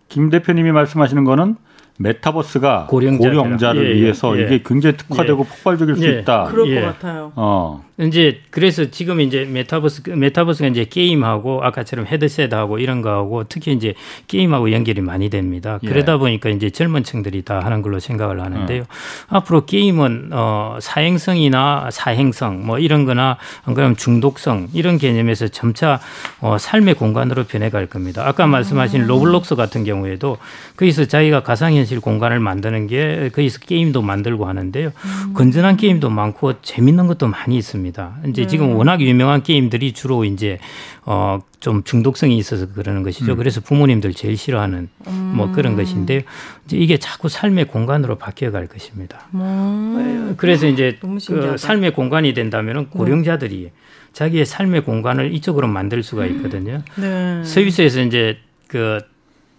김 0.08 0.30
대표님이 0.32 0.72
말씀하시는 0.72 1.24
거는 1.24 1.56
메타버스가 2.00 2.88
고령자 2.90 3.74
를 3.74 3.86
예, 3.86 3.90
예, 3.90 4.02
위해서 4.02 4.38
예, 4.40 4.44
이게 4.46 4.64
굉장히 4.66 4.96
특화되고 4.98 5.44
예. 5.46 5.50
폭발적일 5.50 5.96
수 5.98 6.06
예. 6.06 6.20
있다. 6.20 6.46
그럴 6.46 6.66
것 6.66 6.72
예. 6.72 6.82
같아요. 6.82 7.34
어. 7.36 7.84
이제 8.00 8.40
그래서 8.50 8.90
지금 8.92 9.20
이제 9.20 9.44
메타버스 9.44 10.10
메타버스가 10.10 10.70
이제 10.70 10.86
게임하고 10.86 11.64
아까처럼 11.64 12.06
헤드셋하고 12.06 12.80
이런 12.80 13.02
거하고 13.02 13.44
특히 13.50 13.74
이제 13.74 13.94
게임하고 14.28 14.72
연결이 14.72 15.02
많이 15.02 15.30
됩니다. 15.30 15.80
그러다 15.86 16.18
보니까 16.18 16.50
이제 16.50 16.70
젊은 16.70 17.04
층들이 17.04 17.42
다 17.42 17.60
하는 17.60 17.82
걸로 17.82 18.00
생각을 18.00 18.42
하는데요. 18.42 18.82
음. 18.82 18.86
앞으로 19.28 19.66
게임은 19.66 20.30
어 20.32 20.78
사행성이나 20.80 21.90
사행성 21.92 22.66
뭐 22.66 22.80
이런 22.80 23.04
거나 23.04 23.38
안 23.66 23.74
그러면 23.74 23.98
중독성 23.98 24.70
이런 24.74 24.98
개념에서 24.98 25.50
점차 25.50 26.00
어 26.40 26.58
삶의 26.58 26.94
공간으로 26.94 27.44
변해갈 27.44 27.88
겁니다. 27.88 28.26
아까 28.26 28.48
말씀하신 28.48 29.02
음. 29.02 29.08
로블록스 29.08 29.56
같은 29.56 29.84
경우에도 29.84 30.38
거기서 30.78 31.06
자기가 31.06 31.44
가상현 31.44 31.80
현실 31.80 32.00
공간을 32.00 32.40
만드는 32.40 32.88
게 32.88 33.30
거기서 33.34 33.60
게임도 33.60 34.02
만들고 34.02 34.46
하는데요. 34.46 34.88
음. 34.96 35.34
건전한 35.34 35.76
게임도 35.76 36.10
많고 36.10 36.62
재밌는 36.62 37.08
것도 37.08 37.28
많이 37.28 37.58
있습니다. 37.58 37.89
이제 38.28 38.44
네. 38.44 38.48
지금 38.48 38.76
워낙 38.76 39.02
유명한 39.02 39.44
게임들이 39.44 39.94
주로 39.94 40.26
이제 40.26 40.60
어 41.06 41.40
좀 41.60 41.84
중독성이 41.84 42.38
있어서 42.38 42.72
그러는 42.72 43.04
것이죠. 43.04 43.34
음. 43.34 43.38
그래서 43.38 43.60
부모님들 43.60 44.14
제일 44.14 44.38
싫어하는 44.38 44.90
음. 45.08 45.34
뭐 45.36 45.52
그런 45.52 45.76
것인데요. 45.76 46.22
이제 46.66 46.78
이게 46.78 46.98
자꾸 46.98 47.28
삶의 47.28 47.66
공간으로 47.66 48.18
바뀌어 48.18 48.52
갈 48.52 48.68
것입니다. 48.68 49.28
음. 49.34 50.36
그래서 50.38 50.68
이제 50.68 50.98
그 51.28 51.58
삶의 51.58 51.94
공간이 51.94 52.34
된다면은 52.34 52.84
네. 52.84 52.90
고령자들이 52.92 53.72
자기의 54.14 54.46
삶의 54.46 54.86
공간을 54.86 55.34
이쪽으로 55.34 55.68
만들 55.68 56.02
수가 56.02 56.26
있거든요. 56.28 56.82
네. 56.96 57.44
스위스에서 57.44 58.02
이제 58.02 58.38
그 58.68 59.00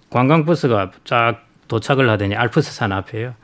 관광버스가 0.09 0.93
쫙 1.05 1.47
도착을 1.69 2.09
하더니 2.09 2.35
알프스 2.35 2.73
산 2.73 2.93
앞에요. 2.93 3.35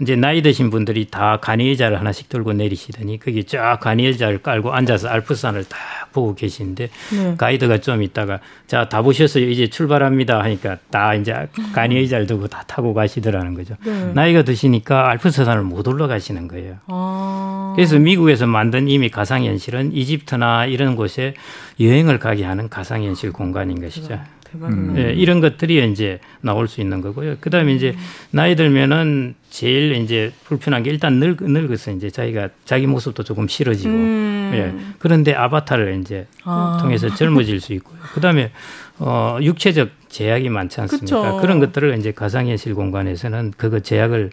이제 0.00 0.16
나이 0.16 0.40
드신 0.40 0.70
분들이 0.70 1.06
다 1.10 1.38
간이의자를 1.40 2.00
하나씩 2.00 2.28
들고 2.28 2.54
내리시더니 2.54 3.18
거기 3.18 3.44
쫙 3.44 3.78
간이의자를 3.80 4.42
깔고 4.42 4.72
앉아서 4.72 5.08
알프스산을 5.08 5.64
딱 5.64 5.78
보고 6.12 6.34
계시는데 6.34 6.90
네. 7.12 7.34
가이드가 7.36 7.78
좀 7.78 8.02
있다가 8.02 8.38
자 8.66 8.84
다 8.94 9.02
보셨어요 9.02 9.48
이제 9.48 9.66
출발합니다 9.66 10.40
하니까 10.40 10.76
다 10.90 11.14
이제 11.14 11.34
간이의자를 11.74 12.26
두고 12.26 12.46
다 12.46 12.62
타고 12.66 12.94
가시더라는 12.94 13.54
거죠. 13.54 13.74
네. 13.84 14.12
나이가 14.14 14.42
드시니까 14.42 15.10
알프스산을 15.10 15.62
못 15.62 15.88
올라가시는 15.88 16.46
거예요. 16.48 16.76
아. 16.86 17.72
그래서 17.74 17.98
미국에서 17.98 18.46
만든 18.46 18.88
이미 18.88 19.08
가상현실은 19.08 19.92
이집트나 19.92 20.66
이런 20.66 20.94
곳에 20.96 21.34
여행을 21.80 22.18
가게 22.18 22.44
하는 22.44 22.68
가상현실 22.68 23.32
공간인 23.32 23.80
것이죠. 23.80 24.20
음. 24.62 24.94
예, 24.96 25.12
이런 25.12 25.40
것들이 25.40 25.90
이제 25.90 26.20
나올 26.40 26.68
수 26.68 26.80
있는 26.80 27.00
거고요. 27.00 27.36
그 27.40 27.50
다음에 27.50 27.74
이제 27.74 27.94
나이 28.30 28.56
들면은 28.56 29.34
제일 29.50 29.92
이제 29.96 30.32
불편한 30.44 30.82
게 30.82 30.90
일단 30.90 31.14
늙, 31.20 31.36
늙어서 31.40 31.92
이제 31.92 32.10
자기가 32.10 32.48
자기 32.64 32.86
모습도 32.86 33.22
조금 33.22 33.46
싫어지고, 33.48 33.90
음. 33.94 34.50
예. 34.54 34.94
그런데 34.98 35.32
아바타를 35.34 36.00
이제 36.00 36.26
아. 36.44 36.78
통해서 36.80 37.12
젊어질 37.14 37.60
수 37.60 37.72
있고요. 37.74 37.96
그 38.14 38.20
다음에 38.20 38.50
어, 38.98 39.38
육체적 39.40 39.90
제약이 40.08 40.48
많지 40.48 40.80
않습니까? 40.82 41.04
그쵸. 41.22 41.38
그런 41.40 41.58
것들을 41.58 41.98
이제 41.98 42.12
가상현실 42.12 42.74
공간에서는 42.74 43.54
그거 43.56 43.80
제약을 43.80 44.30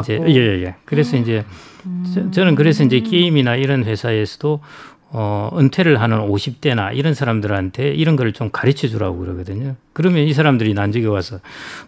이제 0.00 0.20
예, 0.28 0.62
예. 0.64 0.74
그래서 0.84 1.16
음. 1.16 1.22
이제 1.22 1.44
음. 1.86 2.30
저 2.32 2.44
는 2.44 2.54
그래서 2.54 2.84
이제 2.84 3.00
게임이나 3.00 3.56
이런 3.56 3.84
회사에서도 3.84 4.60
어, 5.16 5.48
은퇴를 5.56 6.00
하는 6.00 6.18
50대나 6.28 6.94
이런 6.96 7.14
사람들한테 7.14 7.90
이런 7.94 8.16
걸 8.16 8.32
좀 8.34 8.50
가르쳐 8.50 8.88
주라고 8.88 9.18
그러거든요. 9.18 9.76
그러면 9.92 10.26
이 10.26 10.32
사람들이 10.34 10.74
나중에 10.74 11.06
와서 11.06 11.38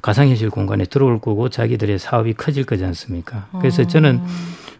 가상현실 0.01 0.51
공간에 0.51 0.85
들어올 0.85 1.20
거고 1.20 1.49
자기들의 1.49 1.99
사업이 1.99 2.35
커질 2.35 2.64
거지 2.64 2.85
않습니까? 2.85 3.49
그래서 3.59 3.83
아. 3.83 3.87
저는 3.87 4.20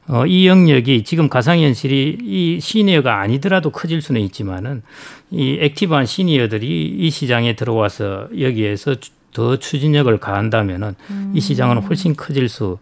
어, 0.07 0.25
이 0.27 0.47
영역이 0.47 1.03
지금 1.03 1.29
가상현실이 1.29 2.19
이 2.23 2.61
시니어가 2.61 3.21
아니더라도 3.21 3.71
커질 3.71 4.01
수는 4.01 4.21
있지만은 4.21 4.83
이 5.33 5.59
액티브한 5.61 6.07
시니어들이 6.07 6.95
이 6.99 7.11
시장에 7.11 7.57
들어와서 7.57 8.29
여기에서 8.39 8.95
더 9.33 9.59
추진력을 9.59 10.17
가한다면은 10.19 10.95
음. 11.11 11.33
이 11.35 11.41
시장은 11.41 11.79
훨씬 11.79 12.15
커질 12.15 12.49
수 12.49 12.79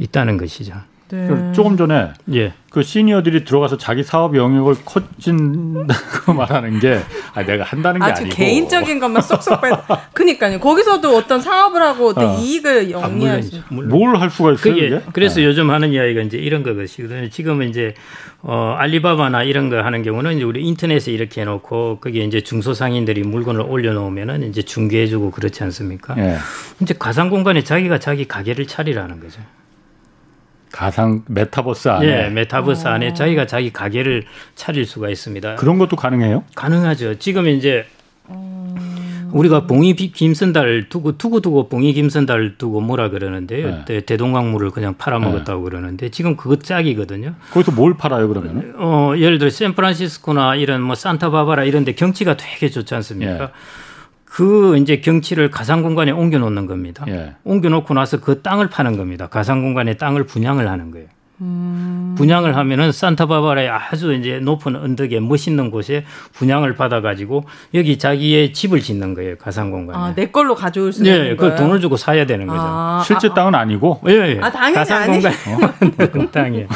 있다는 0.00 0.36
것이죠. 0.36 0.74
네. 1.08 1.28
그 1.28 1.52
조금 1.54 1.76
전에 1.76 2.08
예. 2.34 2.52
그 2.70 2.82
시니어들이 2.82 3.44
들어가서 3.44 3.78
자기 3.78 4.02
사업 4.02 4.36
영역을 4.36 4.74
커진다고 4.84 6.34
말하는 6.36 6.78
게 6.78 7.00
아, 7.32 7.42
내가 7.42 7.64
한다는 7.64 8.00
게 8.00 8.04
아주 8.04 8.22
아니고 8.22 8.36
개인적인 8.36 8.98
것만 8.98 9.22
쏙쏙 9.22 9.62
빼. 9.62 9.70
그니까요. 10.12 10.60
거기서도 10.60 11.16
어떤 11.16 11.40
사업을 11.40 11.80
하고 11.80 12.08
어떤 12.08 12.26
어. 12.26 12.38
이익을 12.38 12.90
영위하시. 12.90 13.62
뭘할 13.70 14.28
수가 14.30 14.52
있어요? 14.52 14.74
그게, 14.74 15.00
그래서 15.12 15.36
네. 15.36 15.46
요즘 15.46 15.70
하는 15.70 15.92
이야기가 15.92 16.20
이제 16.22 16.36
이런 16.36 16.62
것이거든요. 16.62 17.30
지금은 17.30 17.70
이제 17.70 17.94
어, 18.42 18.74
알리바바나 18.78 19.44
이런 19.44 19.70
거 19.70 19.78
하는 19.82 20.02
경우는 20.02 20.36
이제 20.36 20.44
우리 20.44 20.62
인터넷에 20.66 21.12
이렇게 21.12 21.40
해놓고 21.40 22.00
거기에 22.00 22.24
이제 22.24 22.42
중소상인들이 22.42 23.22
물건을 23.22 23.62
올려놓으면은 23.62 24.48
이제 24.50 24.60
중개해주고 24.62 25.30
그렇지 25.30 25.62
않습니까? 25.64 26.14
예. 26.18 26.36
이제 26.82 26.94
가상 26.98 27.30
공간에 27.30 27.62
자기가 27.64 27.98
자기 28.00 28.26
가게를 28.26 28.66
차리라는 28.66 29.20
거죠. 29.20 29.40
가상 30.72 31.22
메타버스 31.28 31.88
안에 31.88 32.06
네, 32.06 32.30
메타버스 32.30 32.88
안에 32.88 33.14
자기가 33.14 33.46
자기 33.46 33.72
가게를 33.72 34.24
차릴 34.54 34.84
수가 34.84 35.08
있습니다. 35.10 35.56
그런 35.56 35.78
것도 35.78 35.96
가능해요? 35.96 36.44
가능하죠. 36.54 37.18
지금 37.18 37.46
이제 37.48 37.86
우리가 39.32 39.66
봉이 39.66 39.94
김선달 39.94 40.88
두고 40.88 41.18
두고 41.18 41.40
두고 41.40 41.68
봉이 41.68 41.92
김선달 41.92 42.56
두고 42.58 42.80
뭐라 42.80 43.10
그러는데요. 43.10 43.84
네. 43.86 44.00
대동강물을 44.00 44.70
그냥 44.70 44.94
팔아먹었다고 44.96 45.64
네. 45.64 45.70
그러는데 45.70 46.08
지금 46.10 46.36
그것 46.36 46.62
짝이거든요. 46.62 47.34
거기서 47.52 47.72
뭘 47.72 47.96
팔아요 47.96 48.28
그러면? 48.28 48.74
어 48.78 49.12
예를 49.16 49.38
들어 49.38 49.50
샌프란시스코나 49.50 50.56
이런 50.56 50.80
뭐 50.82 50.94
산타바바라 50.94 51.64
이런데 51.64 51.92
경치가 51.92 52.36
되게 52.36 52.68
좋지 52.68 52.94
않습니까? 52.94 53.38
네. 53.38 53.48
그 54.36 54.76
이제 54.76 55.00
경치를 55.00 55.50
가상 55.50 55.80
공간에 55.80 56.10
옮겨 56.10 56.36
놓는 56.38 56.66
겁니다. 56.66 57.06
예. 57.08 57.36
옮겨 57.42 57.70
놓고 57.70 57.94
나서 57.94 58.20
그 58.20 58.42
땅을 58.42 58.68
파는 58.68 58.98
겁니다. 58.98 59.28
가상 59.28 59.62
공간에 59.62 59.96
땅을 59.96 60.24
분양을 60.24 60.68
하는 60.68 60.90
거예요. 60.90 61.08
음. 61.40 62.14
분양을 62.16 62.56
하면은 62.56 62.92
산타바바라의 62.92 63.68
아주 63.68 64.14
이제 64.14 64.38
높은 64.40 64.74
언덕에 64.76 65.20
멋있는 65.20 65.70
곳에 65.70 66.04
분양을 66.32 66.74
받아가지고 66.76 67.44
여기 67.74 67.98
자기의 67.98 68.52
집을 68.54 68.80
짓는 68.80 69.14
거예요 69.14 69.36
가상 69.36 69.70
공간에. 69.70 69.98
아, 69.98 70.14
내 70.14 70.26
걸로 70.28 70.54
가져올 70.54 70.92
수 70.92 71.02
네, 71.02 71.10
있는 71.10 71.28
네, 71.30 71.36
그 71.36 71.54
돈을 71.54 71.80
주고 71.80 71.96
사야 71.96 72.24
되는 72.26 72.46
거죠. 72.46 72.60
아, 72.62 73.02
실제 73.04 73.28
아, 73.28 73.34
땅은 73.34 73.54
아니고. 73.54 74.00
예, 74.08 74.36
예. 74.36 74.40
아, 74.40 74.50
당연히 74.50 74.74
가상 74.74 75.06
공간 75.06 75.32
땅이에요. 76.32 76.66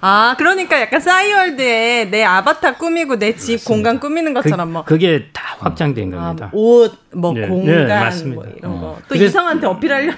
아, 0.00 0.34
그러니까 0.38 0.80
약간 0.80 1.00
싸이월드에 1.00 2.06
내 2.10 2.24
아바타 2.24 2.76
꾸미고 2.76 3.16
내 3.18 3.36
집 3.38 3.64
공간 3.64 4.00
꾸미는 4.00 4.34
것처럼 4.34 4.72
뭐. 4.72 4.84
그, 4.84 4.98
게다 4.98 5.42
확장된 5.58 6.12
아, 6.14 6.16
겁니다. 6.34 6.50
옷, 6.52 6.92
뭐 7.14 7.32
네. 7.32 7.46
공간, 7.48 7.86
네, 7.86 8.24
뭐 8.34 8.44
이런 8.44 8.80
거. 8.80 8.86
어. 8.86 8.98
또 9.08 9.14
이성한테 9.14 9.66
어필하려면 9.66 10.16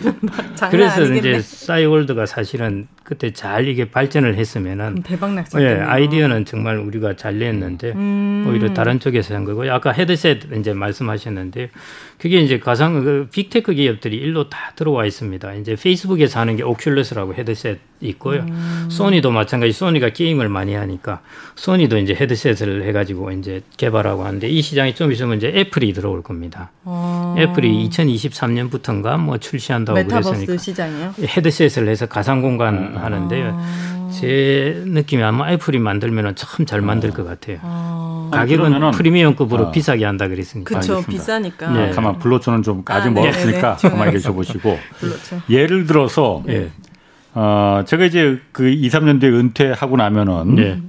장난 0.57 0.70
그래서 0.70 1.03
아니겠네. 1.03 1.18
이제 1.18 1.41
싸이월드가 1.41 2.26
사실은 2.26 2.88
그때 3.05 3.32
잘 3.32 3.68
이게 3.68 3.91
발전을 3.91 4.36
했으면은 4.36 5.03
대박 5.03 5.34
났을 5.34 5.61
어, 5.61 5.62
예, 5.62 5.80
아이디어는 5.80 6.45
정말 6.45 6.78
우리가 6.78 7.16
잘 7.16 7.38
냈는데 7.38 7.93
음. 7.93 8.47
오히려 8.49 8.72
다른 8.72 9.01
쪽에서 9.01 9.34
한 9.34 9.45
거고 9.45 9.70
아까 9.70 9.93
헤드셋 9.93 10.53
이제 10.57 10.72
말씀하셨는데 10.72 11.70
그게 12.18 12.38
이제 12.41 12.59
가상 12.59 13.03
그 13.03 13.28
빅테크 13.32 13.74
기업들이 13.74 14.16
일로 14.16 14.49
다 14.49 14.72
들어와 14.76 15.07
있습니다. 15.07 15.55
이제 15.55 15.76
페이스북에서 15.80 16.41
하는 16.41 16.57
게 16.57 16.62
오큘러스라고 16.62 17.34
헤드셋 17.34 17.78
있고요. 18.01 18.41
음. 18.41 18.86
소니도 18.91 19.30
마찬가지 19.30 19.72
소니가 19.72 20.11
게임을 20.11 20.49
많이 20.49 20.74
하니까 20.74 21.20
소니도 21.55 21.99
이제 21.99 22.14
헤드셋을 22.14 22.82
해 22.84 22.93
가지고 22.93 23.30
이제 23.32 23.62
개발하고 23.76 24.24
하는데 24.24 24.49
이 24.49 24.62
시장이 24.62 24.95
좀 24.95 25.12
있으면 25.12 25.36
이제 25.36 25.53
애플이 25.55 25.93
들어올 25.93 26.22
겁니다. 26.22 26.70
어. 26.85 27.35
애플이 27.39 27.89
2023년부터인가 27.91 29.18
뭐 29.18 29.39
출시한다고 29.39 29.97
메타버스 29.99 30.31
그랬으니까 30.31 30.57
시장이요? 30.57 31.14
헤드셋을 31.20 31.89
해서 31.89 32.07
가상 32.07 32.41
공간 32.43 32.95
아. 32.97 33.05
하는데요. 33.05 33.61
제 34.11 34.83
느낌이 34.87 35.22
아마 35.22 35.51
애플이 35.51 35.78
만들면 35.78 36.35
참 36.37 36.66
잘 36.66 36.81
만들 36.81 37.11
것 37.11 37.24
같아요. 37.24 37.59
아. 37.62 38.28
가격은 38.33 38.91
프리미엄급으로 38.93 39.68
아. 39.68 39.70
비싸게 39.70 40.05
한다 40.05 40.28
그랬으니까. 40.28 40.68
그렇죠, 40.68 41.03
비싸니까. 41.07 41.70
네. 41.70 41.91
가만 41.91 42.18
블로처는 42.18 42.62
좀 42.62 42.83
아직 42.87 43.09
아, 43.09 43.11
멀었으니까 43.11 43.76
가만히 43.76 44.12
계셔 44.12 44.33
보시고 44.33 44.78
예를 45.51 45.87
들어서 45.87 46.43
네. 46.47 46.70
어, 47.35 47.83
제가 47.87 48.05
이제 48.07 48.41
그 48.53 48.68
2, 48.68 48.89
3년 48.89 49.20
뒤에 49.20 49.31
은퇴하고 49.31 49.97
나면은 49.97 50.55
네. 50.55 50.81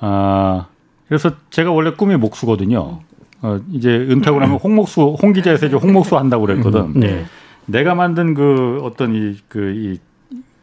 어, 0.00 0.66
그래서 1.08 1.32
제가 1.50 1.70
원래 1.72 1.92
꿈이 1.92 2.16
목수거든요. 2.16 3.00
어, 3.42 3.58
이제 3.72 3.90
은퇴하고 3.90 4.38
나면 4.40 4.56
홍목수, 4.58 5.16
홍 5.20 5.32
기자에서 5.32 5.66
이제 5.66 5.76
홍목수 5.76 6.16
한다고 6.16 6.46
그랬거든. 6.46 6.92
네. 6.94 7.24
내가 7.66 7.94
만든 7.94 8.34
그 8.34 8.80
어떤 8.84 9.14
이, 9.14 9.36
그, 9.48 9.72
이 9.74 9.98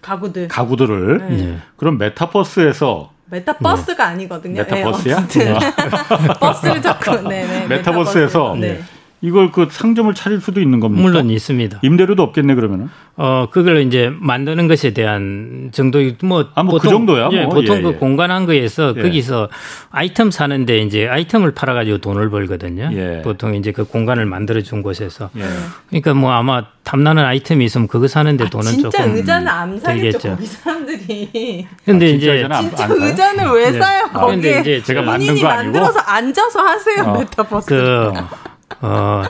가구들. 0.02 0.48
가구들을 0.48 1.18
네. 1.30 1.58
그럼 1.76 1.98
메타버스에서 1.98 3.12
메타버스가 3.26 4.06
네. 4.08 4.14
아니거든요. 4.14 4.64
메타버스야? 4.64 5.28
네, 5.28 5.54
버스를 6.40 6.82
자꾸 6.82 7.28
네네. 7.28 7.68
메타버스에서 7.68 8.56
네. 8.60 8.82
이걸 9.22 9.52
그 9.52 9.68
상점을 9.70 10.14
차릴 10.14 10.40
수도 10.40 10.62
있는 10.62 10.80
겁니까? 10.80 11.02
물론 11.02 11.30
있습니다. 11.30 11.80
임대료도 11.82 12.24
없겠네 12.24 12.56
그러면은. 12.56 12.90
어 13.18 13.48
그걸 13.52 13.82
이제 13.82 14.10
만드는 14.18 14.70
것에 14.70 14.92
대한 14.92 15.70
정도 15.74 16.00
뭐, 16.24 16.46
아, 16.56 16.64
뭐그 16.64 16.88
정도야. 16.88 17.30
예, 17.34 17.44
뭐. 17.44 17.56
보통 17.56 17.78
예, 17.78 17.82
그 17.82 17.90
예. 17.90 17.94
공간 17.94 18.32
한 18.32 18.46
거에서 18.46 18.94
예. 18.96 19.02
거기서 19.02 19.50
아이템 19.92 20.32
사는데 20.32 20.80
이제 20.80 21.08
아이템을 21.08 21.52
팔아 21.54 21.74
가지고 21.74 21.98
돈을 21.98 22.30
벌거든요. 22.30 22.90
예. 22.94 23.22
보통 23.22 23.56
이제 23.56 23.74
그 23.74 23.84
공간을 23.84 24.26
만들어 24.26 24.62
준 24.62 24.82
곳에서. 24.82 25.30
예. 25.38 25.44
그러니까 25.90 26.14
뭐 26.14 26.32
아마 26.32 26.64
탐나는 26.86 27.24
아이템이 27.26 27.66
있으면 27.66 27.88
그거 27.90 28.08
사는데 28.08 28.46
아, 28.46 28.50
돈은 28.50 28.72
진짜 28.72 28.90
조금 28.90 29.16
의자는 29.16 29.48
안 29.48 29.80
사겠죠. 29.80 30.30
거기 30.30 30.46
사람들이. 30.46 31.68
근데 31.84 32.06
아, 32.06 32.10
이제 32.10 32.48
진짜, 32.48 32.62
진짜 32.62 32.88
의자는 32.90 33.52
왜 33.52 33.72
사요? 33.74 34.10
아, 34.14 34.26
근데 34.28 34.62
이제 34.62 34.82
제가 34.82 35.02
만든 35.02 35.28
거 35.40 35.48
아니고 35.48 35.48
만들어서 35.48 36.00
앉아서 36.00 36.62
하세요 36.62 37.04
어. 37.04 37.20
메타버스. 37.20 37.68
그 37.68 38.12
어, 38.82 39.24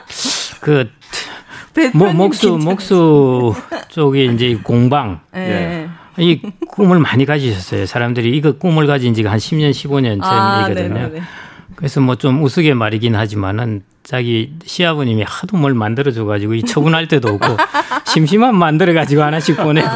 그, 0.60 0.90
뭐, 1.94 2.12
목수, 2.12 2.56
목수 2.58 3.54
쪽에 3.88 4.26
이제 4.26 4.58
공방. 4.62 5.20
네. 5.32 5.88
이 6.18 6.40
꿈을 6.68 6.98
많이 6.98 7.24
가지셨어요. 7.24 7.86
사람들이 7.86 8.36
이거 8.36 8.52
꿈을 8.52 8.86
가진 8.86 9.14
지가 9.14 9.30
한 9.30 9.38
10년, 9.38 9.70
15년 9.70 10.22
전이거든요. 10.22 11.20
아, 11.20 11.24
그래서 11.76 12.00
뭐 12.00 12.16
좀 12.16 12.42
우스개 12.42 12.74
말이긴 12.74 13.14
하지만은 13.14 13.82
자기 14.02 14.52
시아버님이 14.64 15.22
하도 15.26 15.56
뭘 15.56 15.72
만들어 15.72 16.10
줘 16.10 16.24
가지고 16.24 16.54
이 16.54 16.62
처분할 16.66 17.08
때도 17.08 17.28
없고 17.28 17.56
심심한 18.06 18.56
만들어 18.56 18.92
가지고 18.92 19.22
하나씩 19.22 19.56
보내고. 19.56 19.88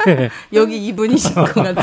아. 0.00 0.04
네. 0.14 0.30
여기 0.52 0.76
이분이신 0.86 1.34
것 1.34 1.54
같은데. 1.54 1.80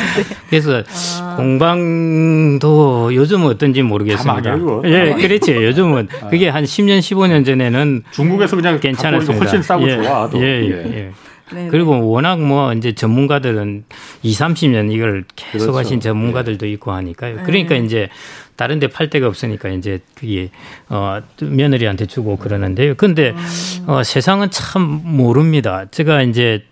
그래서 0.49 0.83
아. 1.21 1.35
공방도 1.37 3.13
요즘은 3.13 3.47
어떤지 3.47 3.81
모르겠습니다. 3.81 4.57
예, 4.85 5.13
그렇지. 5.13 5.53
요즘은 5.55 6.07
아. 6.23 6.27
그게 6.29 6.49
한 6.49 6.63
10년, 6.63 6.99
15년 6.99 7.45
전에는 7.45 8.03
중국에서 8.11 8.55
그냥 8.55 8.79
괜찮았습니다. 8.79 9.43
훨씬 9.45 9.61
싸고 9.61 9.87
예, 9.89 9.95
좋아. 9.95 10.29
예, 10.35 10.39
예. 10.39 10.69
예. 10.69 11.11
네네. 11.49 11.69
그리고 11.69 12.09
워낙 12.09 12.41
뭐 12.41 12.73
이제 12.73 12.93
전문가들은 12.93 13.85
2, 14.21 14.33
30년 14.33 14.91
이걸 14.91 15.23
계속 15.37 15.67
그렇죠. 15.67 15.77
하신 15.79 15.99
전문가들도 16.01 16.65
네. 16.65 16.71
있고 16.73 16.91
하니까요. 16.91 17.37
그러니까 17.45 17.75
네. 17.75 17.85
이제 17.85 18.09
다른 18.57 18.79
데 18.79 18.87
팔 18.89 19.09
데가 19.09 19.27
없으니까 19.27 19.69
이제 19.69 19.99
그게 20.15 20.49
어 20.89 21.21
며느리한테 21.41 22.05
주고 22.07 22.35
그러는데요. 22.35 22.95
근데 22.95 23.29
음. 23.29 23.83
어 23.89 24.03
세상은 24.03 24.51
참 24.51 24.99
모릅니다. 25.05 25.85
제가 25.89 26.21
이제 26.23 26.65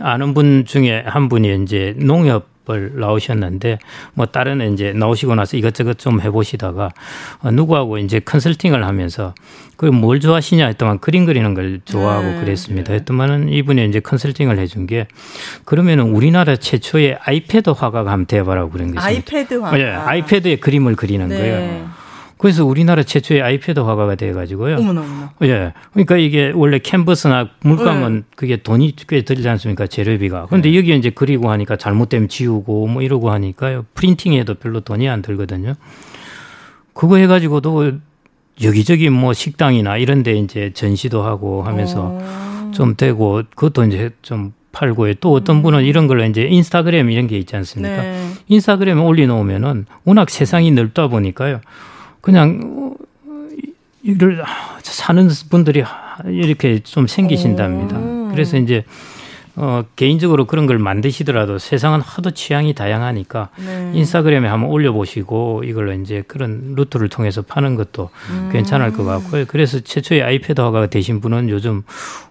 아는 0.00 0.34
분 0.34 0.64
중에 0.64 1.02
한 1.06 1.28
분이 1.28 1.62
이제 1.62 1.94
농협을 1.98 2.92
나오셨는데 3.00 3.78
뭐 4.14 4.26
다른 4.26 4.72
이제 4.72 4.92
나오시고 4.92 5.34
나서 5.34 5.56
이것저것 5.56 5.98
좀 5.98 6.20
해보시다가 6.20 6.90
어, 7.42 7.50
누구하고 7.50 7.98
이제 7.98 8.20
컨설팅을 8.20 8.86
하면서 8.86 9.34
그뭘 9.76 10.20
좋아하시냐 10.20 10.66
했더만 10.66 10.98
그림 10.98 11.24
그리는 11.24 11.54
걸 11.54 11.80
좋아하고 11.84 12.26
네. 12.26 12.40
그랬습니다. 12.40 12.92
했더만은 12.92 13.48
이분이 13.48 13.86
이제 13.86 14.00
컨설팅을 14.00 14.58
해준 14.58 14.86
게 14.86 15.08
그러면은 15.64 16.10
우리나라 16.10 16.56
최초의 16.56 17.18
아이패드 17.22 17.70
화가가 17.70 18.10
한번 18.10 18.26
돼봐라고 18.26 18.70
그런 18.70 18.94
것입니다. 18.94 19.06
아이패드 19.06 19.54
화가. 19.54 19.76
네, 19.76 19.90
아이패드에 19.90 20.56
그림을 20.56 20.96
그리는 20.96 21.28
네. 21.28 21.36
거예요. 21.36 21.99
그래서 22.40 22.64
우리나라 22.64 23.02
최초의 23.02 23.42
아이패드 23.42 23.80
화가가 23.80 24.14
돼가지고요. 24.14 24.76
어머나, 24.76 25.02
어머나. 25.02 25.32
예. 25.42 25.74
그러니까 25.92 26.16
이게 26.16 26.50
원래 26.54 26.78
캔버스나 26.78 27.50
물감은 27.60 28.14
네. 28.14 28.22
그게 28.34 28.56
돈이 28.56 28.94
꽤 29.08 29.20
들지 29.20 29.46
않습니까? 29.46 29.86
재료비가. 29.86 30.46
근데 30.46 30.70
네. 30.70 30.78
여기 30.78 30.96
이제 30.96 31.10
그리고 31.10 31.50
하니까 31.50 31.76
잘못되면 31.76 32.28
지우고 32.28 32.86
뭐 32.86 33.02
이러고 33.02 33.30
하니까요. 33.30 33.84
프린팅에도 33.92 34.54
별로 34.54 34.80
돈이 34.80 35.06
안 35.06 35.20
들거든요. 35.20 35.74
그거 36.94 37.16
해가지고도 37.16 37.98
여기저기 38.62 39.10
뭐 39.10 39.34
식당이나 39.34 39.98
이런 39.98 40.22
데 40.22 40.32
이제 40.32 40.70
전시도 40.72 41.22
하고 41.22 41.62
하면서 41.62 42.00
오. 42.00 42.18
어. 42.22 42.70
좀 42.74 42.96
되고 42.96 43.42
그것도 43.54 43.84
이제 43.84 44.12
좀 44.22 44.54
팔고요. 44.72 45.14
또 45.20 45.34
어떤 45.34 45.56
음. 45.56 45.62
분은 45.62 45.84
이런 45.84 46.06
걸로 46.06 46.24
이제 46.24 46.44
인스타그램 46.44 47.10
이런 47.10 47.26
게 47.26 47.36
있지 47.36 47.54
않습니까? 47.54 48.00
네. 48.00 48.30
인스타그램에 48.48 48.98
올려놓으면은 49.02 49.84
워낙 50.04 50.30
세상이 50.30 50.70
넓다 50.70 51.08
보니까요. 51.08 51.60
그냥 52.20 52.96
이를 54.02 54.42
사는 54.82 55.28
분들이 55.50 55.84
이렇게 56.26 56.80
좀 56.80 57.06
생기신답니다. 57.06 57.98
오. 57.98 58.28
그래서 58.30 58.56
이제 58.56 58.84
어, 59.56 59.84
개인적으로 59.96 60.46
그런 60.46 60.66
걸 60.66 60.78
만드시더라도 60.78 61.58
세상은 61.58 62.00
하도 62.00 62.30
취향이 62.30 62.74
다양하니까 62.74 63.48
네. 63.58 63.90
인스타그램에 63.94 64.48
한번 64.48 64.70
올려보시고 64.70 65.64
이걸 65.64 66.00
이제 66.00 66.22
그런 66.26 66.74
루트를 66.76 67.08
통해서 67.08 67.42
파는 67.42 67.74
것도 67.74 68.10
음. 68.30 68.48
괜찮을 68.52 68.92
것 68.92 69.04
같고요. 69.04 69.44
그래서 69.48 69.80
최초의 69.80 70.22
아이패드화가 70.22 70.86
되신 70.86 71.20
분은 71.20 71.50
요즘 71.50 71.82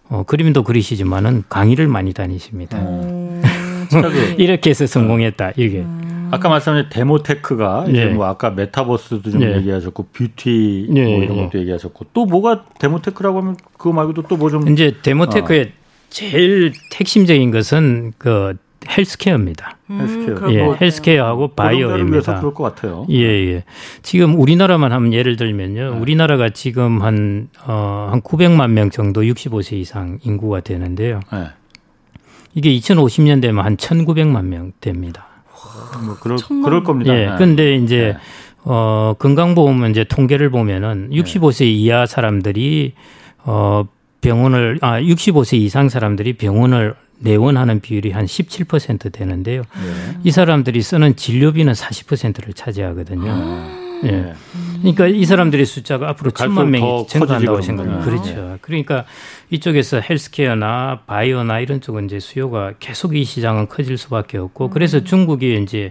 어, 0.08 0.24
그림도 0.24 0.64
그리시지만은 0.64 1.44
강의를 1.50 1.88
많이 1.88 2.14
다니십니다. 2.14 2.80
음. 2.80 3.44
이렇게 4.38 4.72
해서 4.72 4.88
성공했다. 4.88 5.52
이게. 5.56 5.80
음. 5.80 6.18
아까 6.32 6.49
말씀하신 6.49 6.89
데모테크가 6.89 7.86
이제 7.89 8.05
네. 8.05 8.13
뭐 8.13 8.25
아까 8.25 8.49
메타버스도 8.51 9.30
좀 9.32 9.41
네. 9.41 9.55
얘기하셨고 9.57 10.07
뷰티 10.13 10.88
네. 10.89 11.03
뭐 11.05 11.23
이런 11.23 11.38
것도 11.45 11.59
얘기하셨고 11.59 12.07
또 12.13 12.25
뭐가 12.25 12.65
데모테크라고 12.80 13.39
하면 13.39 13.55
그거 13.77 13.93
말고도 13.93 14.23
또 14.23 14.38
뭐 14.38 14.49
좀 14.49 14.67
이제 14.69 14.95
데모테크의 15.01 15.61
어. 15.61 15.80
제일 16.09 16.73
핵심적인 16.95 17.51
것은 17.51 18.13
그 18.17 18.55
헬스케어입니다. 18.88 19.77
음, 19.89 19.99
헬스케어. 19.99 20.53
예, 20.53 20.77
헬스케어하고 20.82 21.49
바이오입니다. 21.49 22.39
그럴 22.39 22.53
것 22.53 22.63
같아요. 22.63 23.05
예, 23.09 23.23
예. 23.23 23.63
지금 24.03 24.39
우리나라만 24.39 24.91
하면 24.93 25.13
예를 25.13 25.36
들면요. 25.36 25.91
네. 25.95 25.99
우리나라가 25.99 26.49
지금 26.49 27.01
한, 27.01 27.49
어, 27.67 28.07
한 28.11 28.21
900만 28.21 28.71
명 28.71 28.89
정도 28.89 29.21
65세 29.21 29.73
이상 29.73 30.17
인구가 30.23 30.61
되는데요. 30.61 31.19
네. 31.32 31.47
이게 32.55 32.71
2050년 32.71 33.41
되면 33.41 33.63
한 33.63 33.75
1,900만 33.77 34.45
명 34.45 34.71
됩니다. 34.82 35.27
뭐 36.03 36.16
그럴, 36.20 36.38
그럴 36.64 36.84
겁니다. 36.84 37.14
예. 37.16 37.26
네. 37.28 37.36
근데 37.38 37.76
이제 37.76 38.16
네. 38.16 38.18
어, 38.64 39.16
건강보험 39.18 39.89
이제 39.91 40.03
통계를 40.03 40.49
보면은 40.49 41.10
65세 41.12 41.66
이하 41.66 42.05
사람들이 42.05 42.93
어, 43.43 43.86
병원을 44.22 44.80
아 44.82 44.99
65세 44.99 45.57
이상 45.57 45.89
사람들이 45.89 46.34
병원을 46.34 46.95
내원하는 47.20 47.80
비율이 47.80 48.12
한 48.12 48.26
17% 48.26 49.12
되는데요. 49.12 49.62
네. 49.62 50.18
이 50.24 50.32
사람들이 50.32 50.82
쓰는 50.82 51.16
진료비는 51.16 51.74
40%를 51.74 52.53
차지하거든요. 52.53 53.30
아. 53.30 53.89
예. 54.06 54.34
그러니까 54.80 55.08
이 55.08 55.26
사람들의 55.26 55.66
숫자가 55.66 56.10
앞으로 56.10 56.32
천만 56.32 56.72
명이 56.72 57.08
증가한다고 57.08 57.62
생각합니다. 57.62 58.06
그렇죠. 58.06 58.34
네. 58.34 58.58
그러니까 58.62 59.06
이쪽에서 59.50 60.00
헬스케어나 60.00 61.02
바이오나 61.06 61.60
이런 61.60 61.82
쪽은 61.82 62.06
이제 62.06 62.20
수요가 62.20 62.74
계속 62.80 63.16
이 63.16 63.24
시장은 63.24 63.68
커질 63.68 63.97
수밖에 63.97 64.38
없고 64.38 64.70
그래서 64.70 65.04
중국이 65.04 65.62
이제 65.62 65.89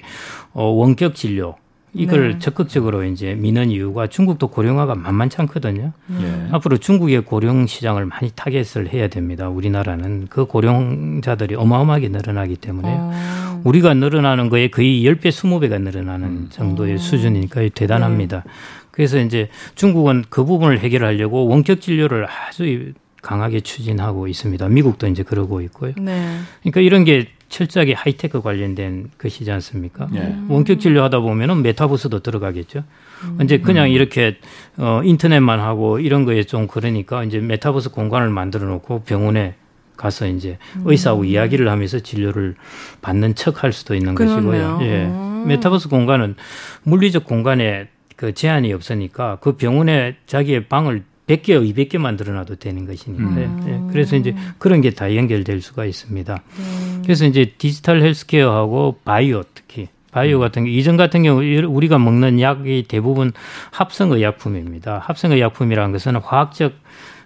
어 0.52 0.64
원격 0.64 1.14
진료 1.14 1.56
이걸 1.94 2.32
네. 2.32 2.38
적극적으로 2.38 3.04
이제 3.04 3.34
미는 3.34 3.70
이유가 3.70 4.06
중국도 4.06 4.48
고령화가 4.48 4.94
만만치 4.94 5.36
않거든요. 5.42 5.92
네. 6.06 6.48
앞으로 6.52 6.76
중국의 6.76 7.22
고령 7.22 7.66
시장을 7.66 8.04
많이 8.06 8.30
타겟을 8.34 8.92
해야 8.92 9.08
됩니다. 9.08 9.48
우리나라는 9.48 10.26
그 10.28 10.46
고령자들이 10.46 11.54
어마어마하게 11.54 12.08
늘어나기 12.08 12.56
때문에 12.56 12.88
어. 12.88 13.62
우리가 13.64 13.94
늘어나는 13.94 14.48
거에 14.48 14.68
거의 14.68 15.02
10배, 15.02 15.28
20배가 15.28 15.80
늘어나는 15.80 16.26
음. 16.26 16.46
정도의 16.50 16.94
어. 16.94 16.98
수준이니까 16.98 17.68
대단합니다. 17.74 18.42
네. 18.44 18.50
그래서 18.90 19.20
이제 19.20 19.48
중국은 19.74 20.24
그 20.28 20.44
부분을 20.44 20.80
해결하려고 20.80 21.46
원격 21.46 21.80
진료를 21.80 22.26
아주 22.28 22.92
강하게 23.22 23.60
추진하고 23.60 24.28
있습니다. 24.28 24.68
미국도 24.68 25.06
이제 25.08 25.22
그러고 25.22 25.60
있고요. 25.62 25.92
네. 25.98 26.38
그러니까 26.62 26.80
이런 26.80 27.04
게 27.04 27.28
철저하게 27.48 27.94
하이테크 27.94 28.42
관련된 28.42 29.10
것이지 29.18 29.50
않습니까? 29.50 30.08
네. 30.12 30.36
원격 30.48 30.80
진료하다 30.80 31.20
보면은 31.20 31.62
메타버스도 31.62 32.20
들어가겠죠. 32.20 32.84
음. 33.24 33.38
이제 33.42 33.58
그냥 33.58 33.90
이렇게 33.90 34.36
어 34.76 35.00
인터넷만 35.04 35.60
하고 35.60 35.98
이런 35.98 36.24
거에 36.24 36.44
좀 36.44 36.66
그러니까 36.66 37.24
이제 37.24 37.38
메타버스 37.38 37.90
공간을 37.90 38.28
만들어 38.30 38.66
놓고 38.68 39.02
병원에 39.04 39.54
가서 39.96 40.26
이제 40.26 40.58
음. 40.76 40.82
의사하고 40.84 41.24
이야기를 41.24 41.68
하면서 41.68 41.98
진료를 41.98 42.54
받는 43.02 43.34
척 43.34 43.64
할 43.64 43.72
수도 43.72 43.94
있는 43.94 44.14
그러네요. 44.14 44.36
것이고요. 44.76 44.78
예. 44.82 45.04
음. 45.06 45.44
메타버스 45.48 45.88
공간은 45.88 46.36
물리적 46.84 47.24
공간에 47.24 47.88
그 48.16 48.34
제한이 48.34 48.72
없으니까 48.72 49.38
그 49.40 49.56
병원에 49.56 50.16
자기의 50.26 50.66
방을 50.66 51.04
100개, 51.28 51.48
200개 51.74 51.98
만들어놔도 51.98 52.56
되는 52.56 52.86
것이니까요. 52.86 53.44
음. 53.46 53.62
네. 53.64 53.92
그래서 53.92 54.16
이제 54.16 54.34
그런 54.58 54.80
게 54.80 54.90
다 54.90 55.14
연결될 55.14 55.60
수가 55.60 55.84
있습니다. 55.84 56.42
음. 56.58 57.02
그래서 57.04 57.24
이제 57.26 57.52
디지털 57.58 58.02
헬스케어하고 58.02 58.98
바이오 59.04 59.44
특히 59.54 59.88
바이오 60.10 60.40
같은 60.40 60.64
게 60.64 60.70
이전 60.70 60.96
같은 60.96 61.22
경우 61.22 61.40
우리가 61.40 61.98
먹는 61.98 62.40
약이 62.40 62.86
대부분 62.88 63.32
합성의 63.70 64.22
약품입니다. 64.22 64.98
합성의 65.04 65.40
약품이라는 65.40 65.92
것은 65.92 66.16
화학적 66.16 66.72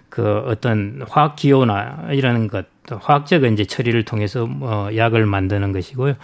그 0.09 0.43
어떤 0.45 1.01
화학 1.09 1.35
기호나 1.35 2.09
이라는 2.11 2.47
것 2.47 2.67
화학적 2.87 3.45
이제 3.45 3.65
처리를 3.65 4.03
통해서 4.03 4.47
어 4.61 4.89
약을 4.95 5.25
만드는 5.25 5.71
것이고요. 5.71 6.15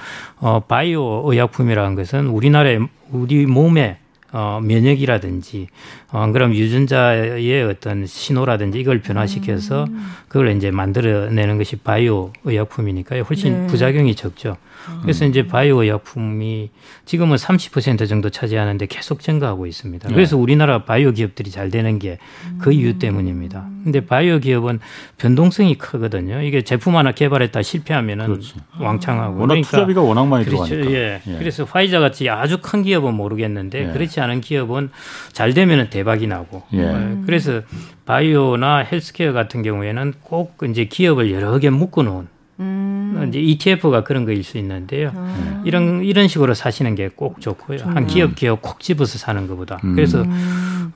어 0.41 0.59
바이오 0.59 1.23
의약품이라는 1.31 1.95
것은 1.95 2.27
우리나라의 2.27 2.87
우리 3.11 3.45
몸에 3.47 3.97
어, 4.31 4.59
면역이라든지, 4.63 5.67
어, 6.11 6.31
그럼 6.31 6.53
유전자의 6.53 7.63
어떤 7.63 8.05
신호라든지 8.05 8.79
이걸 8.79 9.01
변화시켜서 9.01 9.85
음. 9.85 10.11
그걸 10.27 10.55
이제 10.55 10.71
만들어내는 10.71 11.57
것이 11.57 11.77
바이오 11.77 12.31
의약품이니까요. 12.43 13.23
훨씬 13.23 13.61
네. 13.61 13.67
부작용이 13.67 14.15
적죠. 14.15 14.57
그래서 15.01 15.25
이제 15.25 15.47
바이오 15.47 15.83
의약품이 15.83 16.69
지금은 17.05 17.37
30% 17.37 18.07
정도 18.07 18.29
차지하는데 18.29 18.85
계속 18.87 19.21
증가하고 19.21 19.65
있습니다. 19.67 20.07
네. 20.09 20.13
그래서 20.13 20.37
우리나라 20.37 20.83
바이오 20.83 21.11
기업들이 21.11 21.51
잘 21.51 21.69
되는 21.69 21.99
게 21.99 22.17
그 22.59 22.73
이유 22.73 22.99
때문입니다. 22.99 23.67
근데 23.83 24.05
바이오 24.05 24.39
기업은 24.39 24.79
변동성이 25.17 25.75
크거든요. 25.75 26.41
이게 26.41 26.61
제품 26.61 26.97
하나 26.97 27.11
개발했다 27.11 27.61
실패하면은 27.61 28.25
그렇지. 28.25 28.55
왕창하고 28.79 29.33
워낙 29.33 29.47
그러니까 29.47 29.69
투자비가 29.69 30.01
워낙 30.01 30.25
많이 30.27 30.45
그렇죠. 30.45 30.65
들어가니까. 30.65 30.93
예. 30.93 31.21
예. 31.25 31.37
그래서 31.37 31.63
화이자 31.63 31.99
같이 31.99 32.29
아주 32.29 32.59
큰 32.61 32.83
기업은 32.83 33.13
모르겠는데 33.13 33.89
예. 33.89 33.93
그렇지 33.93 34.19
않은 34.19 34.41
기업은 34.41 34.89
잘 35.31 35.53
되면은 35.53 35.89
대박이 35.89 36.27
나고. 36.27 36.63
예. 36.73 36.79
예. 36.79 37.17
그래서 37.25 37.61
바이오나 38.05 38.79
헬스케어 38.79 39.33
같은 39.33 39.63
경우에는 39.63 40.13
꼭 40.21 40.57
이제 40.69 40.85
기업을 40.85 41.31
여러 41.31 41.57
개 41.59 41.69
묶어 41.69 42.03
놓은 42.03 42.27
음. 42.59 43.25
이제 43.29 43.39
ETF가 43.39 44.03
그런 44.03 44.25
거일 44.25 44.43
수 44.43 44.57
있는데요. 44.57 45.11
아. 45.15 45.61
이런 45.65 46.03
이런 46.03 46.27
식으로 46.27 46.53
사시는 46.53 46.95
게 46.95 47.09
꼭 47.15 47.41
좋고요. 47.41 47.79
한 47.83 48.05
기업 48.07 48.35
기업 48.35 48.61
콕 48.61 48.79
집어서 48.79 49.17
사는 49.17 49.47
것보다. 49.47 49.79
음. 49.83 49.95
그래서 49.95 50.23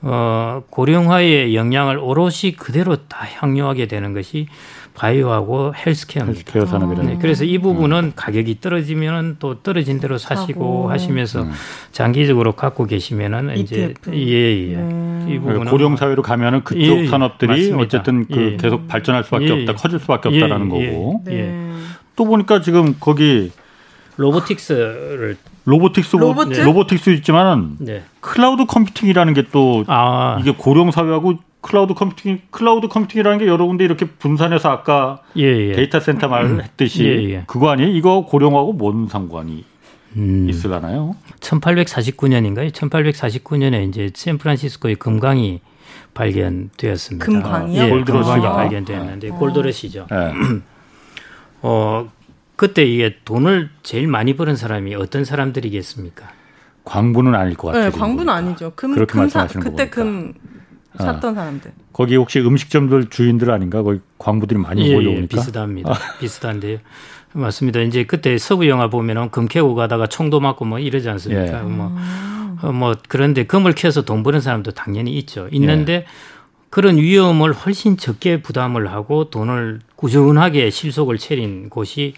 어 0.02 0.62
고령화의 0.70 1.54
영향을 1.54 1.98
오롯이 1.98 2.52
그대로 2.58 2.96
다 3.08 3.26
향유하게 3.38 3.86
되는 3.88 4.12
것이 4.14 4.46
바이오하고 4.94 5.74
healthcare입니다. 5.74 6.38
healthcare 6.38 6.66
산업이라는. 6.66 7.10
네, 7.10 7.18
그래서 7.20 7.44
이 7.44 7.58
부분은 7.58 7.98
음. 7.98 8.12
가격이 8.14 8.60
떨어지면 8.60 9.36
또 9.40 9.60
떨어진 9.62 9.98
대로 9.98 10.18
사시고 10.18 10.52
사고. 10.52 10.90
하시면서 10.90 11.42
음. 11.42 11.50
장기적으로 11.92 12.52
갖고 12.52 12.84
계시면은 12.84 13.56
이제 13.58 13.94
예예. 14.12 14.72
예. 14.72 14.76
네. 14.76 15.34
이 15.34 15.38
부분은 15.38 15.64
고령 15.66 15.96
사회로 15.96 16.22
가면은 16.22 16.62
그쪽 16.62 16.80
예, 16.80 17.06
산업들이 17.08 17.48
맞습니다. 17.48 17.78
어쨌든 17.78 18.26
그 18.28 18.52
예. 18.52 18.56
계속 18.56 18.86
발전할 18.86 19.24
수밖에 19.24 19.46
예, 19.46 19.60
없다, 19.62 19.74
커질 19.74 19.98
수밖에 19.98 20.28
없다라는 20.28 20.66
예, 20.76 20.90
거고. 20.92 21.22
네. 21.24 21.70
또 22.14 22.24
보니까 22.24 22.60
지금 22.60 22.94
거기 23.00 23.50
robotics를 24.16 25.36
robotics 25.64 26.16
뭐 26.16 26.28
robotic? 26.28 26.62
robotics 26.62 27.10
있지만은 27.10 27.76
네. 27.80 28.02
cloud 28.20 28.66
computing이라는 28.66 29.34
게 29.34 29.54
또 29.54 29.84
아. 29.88 30.36
이게 30.40 30.52
고령 30.52 30.90
사회하고 30.90 31.38
cloud 31.64 31.94
computing 31.94 32.42
cloud 32.50 32.88
computing이라는 32.88 33.38
게 33.38 33.46
여러 33.46 33.66
군데 33.66 33.84
이렇게 33.84 34.04
분산해서 34.06 34.70
아까 34.70 35.22
예, 35.38 35.70
예. 35.70 35.72
데이터 35.72 35.98
센터 35.98 36.28
말했듯이 36.28 37.04
예, 37.04 37.30
예, 37.30 37.44
그거 37.46 37.70
아니에요? 37.70 37.90
이거 37.90 38.26
고령하고 38.26 38.74
뭔 38.74 39.08
상관이 39.08 39.64
음. 40.16 40.46
있을라나요? 40.48 41.16
1849년인가요? 41.40 42.70
1849년에 42.70 43.88
이제 43.88 44.10
샌프란시스코의 44.14 44.96
금강이 44.96 45.62
발견되었습니다. 46.12 47.24
금광이요? 47.24 47.82
예, 47.82 47.88
골드러시가 47.88 48.52
발견되었는데 48.52 49.30
아. 49.30 49.34
골드러시죠. 49.34 50.06
네. 50.10 50.32
어 51.62 52.10
그때 52.56 52.84
이게 52.84 53.16
돈을 53.24 53.70
제일 53.82 54.06
많이 54.06 54.36
버는 54.36 54.54
사람이 54.56 54.94
어떤 54.96 55.24
사람들이겠습니까? 55.24 56.28
광부는 56.84 57.34
아닐 57.34 57.56
것 57.56 57.68
같아요. 57.68 57.90
네, 57.90 57.98
광부는 57.98 58.30
아니죠. 58.30 58.72
금, 58.76 58.92
그렇게 58.92 59.12
금 59.12 59.20
말씀하시는 59.20 59.64
사, 59.64 59.70
그때 59.70 59.88
금 59.88 60.34
샀던 60.98 61.32
아. 61.32 61.34
사람들. 61.40 61.72
거기 61.92 62.16
혹시 62.16 62.40
음식점들 62.40 63.10
주인들 63.10 63.50
아닌가? 63.50 63.82
거기 63.82 64.00
광부들이 64.18 64.58
많이 64.58 64.90
예. 64.90 64.98
예, 64.98 65.26
비슷합니다. 65.26 65.92
아. 65.92 65.96
비슷한데요. 66.18 66.78
맞습니다. 67.32 67.80
이제 67.80 68.04
그때 68.04 68.38
서부 68.38 68.68
영화 68.68 68.88
보면은 68.88 69.30
금 69.30 69.46
캐고 69.48 69.74
가다가 69.74 70.06
총도 70.06 70.40
맞고 70.40 70.64
뭐 70.64 70.78
이러지 70.78 71.08
않습니까? 71.08 71.58
예. 71.58 71.62
뭐, 71.62 71.96
어, 72.62 72.72
뭐 72.72 72.94
그런데 73.08 73.44
금을 73.44 73.72
캐서 73.72 74.02
돈 74.02 74.22
버는 74.22 74.40
사람도 74.40 74.70
당연히 74.72 75.16
있죠. 75.18 75.48
있는데 75.50 75.92
예. 75.92 76.06
그런 76.70 76.96
위험을 76.96 77.52
훨씬 77.52 77.96
적게 77.96 78.42
부담을 78.42 78.90
하고 78.90 79.30
돈을 79.30 79.80
꾸준하게 79.96 80.70
실속을 80.70 81.18
차린 81.18 81.70
곳이 81.70 82.14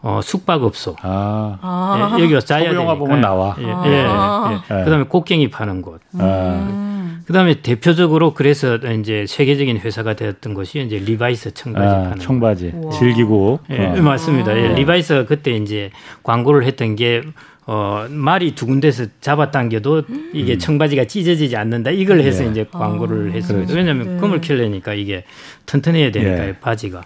어, 0.00 0.20
숙박업소. 0.22 0.96
아. 1.02 1.58
아. 1.60 2.16
예, 2.18 2.22
여기가 2.22 2.40
자야 2.40 2.64
되니까. 2.64 2.80
영화 2.80 2.94
보면 2.94 3.20
나와. 3.20 3.56
예, 3.60 3.64
아. 3.66 4.62
예, 4.70 4.80
예. 4.80 4.84
그다음에 4.84 5.04
곡괭이 5.04 5.50
파는 5.50 5.82
곳. 5.82 6.00
음. 6.14 7.22
그다음에 7.26 7.60
대표적으로 7.60 8.32
그래서 8.32 8.76
이제 8.76 9.26
세계적인 9.28 9.78
회사가 9.78 10.14
되었던 10.14 10.54
것이 10.54 10.80
이제 10.80 10.96
리바이스 10.96 11.52
청바지 11.52 11.86
아, 11.94 12.02
파는 12.04 12.18
청바지 12.20 12.72
우와. 12.74 12.92
질기고 12.92 13.60
예, 13.70 13.86
어. 13.86 14.02
맞습니다. 14.02 14.56
예, 14.56 14.68
리바이스가 14.74 15.26
그때 15.26 15.50
이제 15.52 15.90
광고를 16.22 16.64
했던 16.64 16.96
게 16.96 17.22
어, 17.66 18.06
말이 18.08 18.54
두 18.54 18.64
군데서 18.64 19.04
잡아당겨도 19.20 20.04
이게 20.32 20.54
음. 20.54 20.58
청바지가 20.58 21.04
찢어지지 21.04 21.54
않는다. 21.54 21.90
이걸 21.90 22.20
해서 22.20 22.44
네. 22.44 22.50
이제 22.50 22.66
광고를 22.70 23.28
아, 23.28 23.34
했습니다. 23.34 23.66
그렇죠. 23.66 23.74
왜냐하면 23.74 24.14
네. 24.14 24.20
금을 24.22 24.40
켜려니까 24.40 24.94
이게 24.94 25.24
튼튼해야 25.66 26.10
되니까 26.10 26.44
네. 26.46 26.58
바지가. 26.60 27.02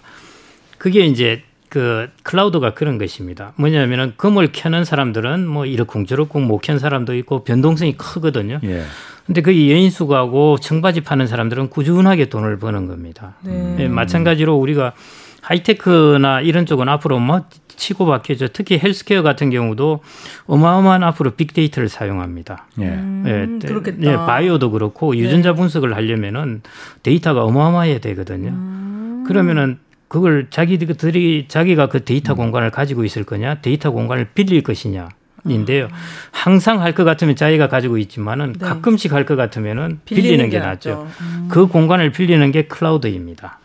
그게 0.77 1.05
이제 1.05 1.43
그 1.73 2.07
클라우드가 2.21 2.75
그런 2.75 2.99
것입니다. 2.99 3.53
뭐냐면은 3.55 4.13
금을 4.15 4.49
켜는 4.51 4.85
사람들은 4.85 5.47
뭐 5.47 5.65
이러쿵저러쿵 5.65 6.45
못 6.45 6.61
켠 6.61 6.77
사람도 6.77 7.15
있고 7.15 7.43
변동성이 7.43 7.97
크거든요. 7.97 8.59
예. 8.63 8.83
근데 9.25 9.41
그 9.41 9.51
여인수가하고 9.51 10.59
청바지 10.59 11.01
파는 11.01 11.25
사람들은 11.25 11.69
꾸준하게 11.71 12.25
돈을 12.29 12.59
버는 12.59 12.85
겁니다. 12.85 13.33
네. 13.41 13.77
예, 13.79 13.87
마찬가지로 13.87 14.55
우리가 14.55 14.93
하이테크나 15.41 16.41
이런 16.41 16.67
쪽은 16.67 16.87
앞으로 16.89 17.17
뭐 17.17 17.41
치고 17.75 18.05
박혀져 18.05 18.49
특히 18.53 18.77
헬스케어 18.77 19.23
같은 19.23 19.49
경우도 19.49 20.01
어마어마한 20.45 21.03
앞으로 21.03 21.31
big 21.31 21.47
data를 21.47 21.89
사용합니다. 21.89 22.67
예. 22.81 22.85
음, 22.85 23.59
예, 23.63 23.67
그렇겠다. 23.67 23.97
예, 24.03 24.15
바이오도 24.15 24.69
그렇고 24.69 25.13
네. 25.13 25.21
유전자 25.21 25.53
분석을 25.53 25.95
하려면은 25.95 26.61
데이터가 27.01 27.43
어마어마해야 27.45 27.97
되거든요. 27.97 28.49
음. 28.49 29.23
그러면은 29.27 29.79
그걸 30.13 30.45
자기들이 30.51 31.45
자기가 31.47 31.89
그 31.89 32.03
데이터 32.05 32.35
음. 32.35 32.37
공간을 32.37 32.69
가지고 32.69 33.03
있을 33.03 33.23
거냐, 33.23 33.55
데이터 33.61 33.89
공간을 33.89 34.27
빌릴 34.35 34.61
것이냐. 34.61 35.09
인데요. 35.47 35.87
아. 35.91 35.95
항상 36.31 36.81
할 36.83 36.93
것 36.93 37.03
같으면 37.03 37.35
자기가 37.35 37.67
가지고 37.67 37.97
있지만은 37.97 38.53
네. 38.53 38.63
가끔씩 38.63 39.11
할 39.11 39.25
것 39.25 39.35
같으면은 39.35 40.01
빌리는, 40.05 40.29
빌리는 40.29 40.49
게, 40.51 40.59
게 40.59 40.63
낫죠. 40.63 41.07
음. 41.19 41.47
그 41.49 41.65
공간을 41.65 42.11
빌리는 42.11 42.51
게 42.51 42.67
cloud입니다. 42.67 43.57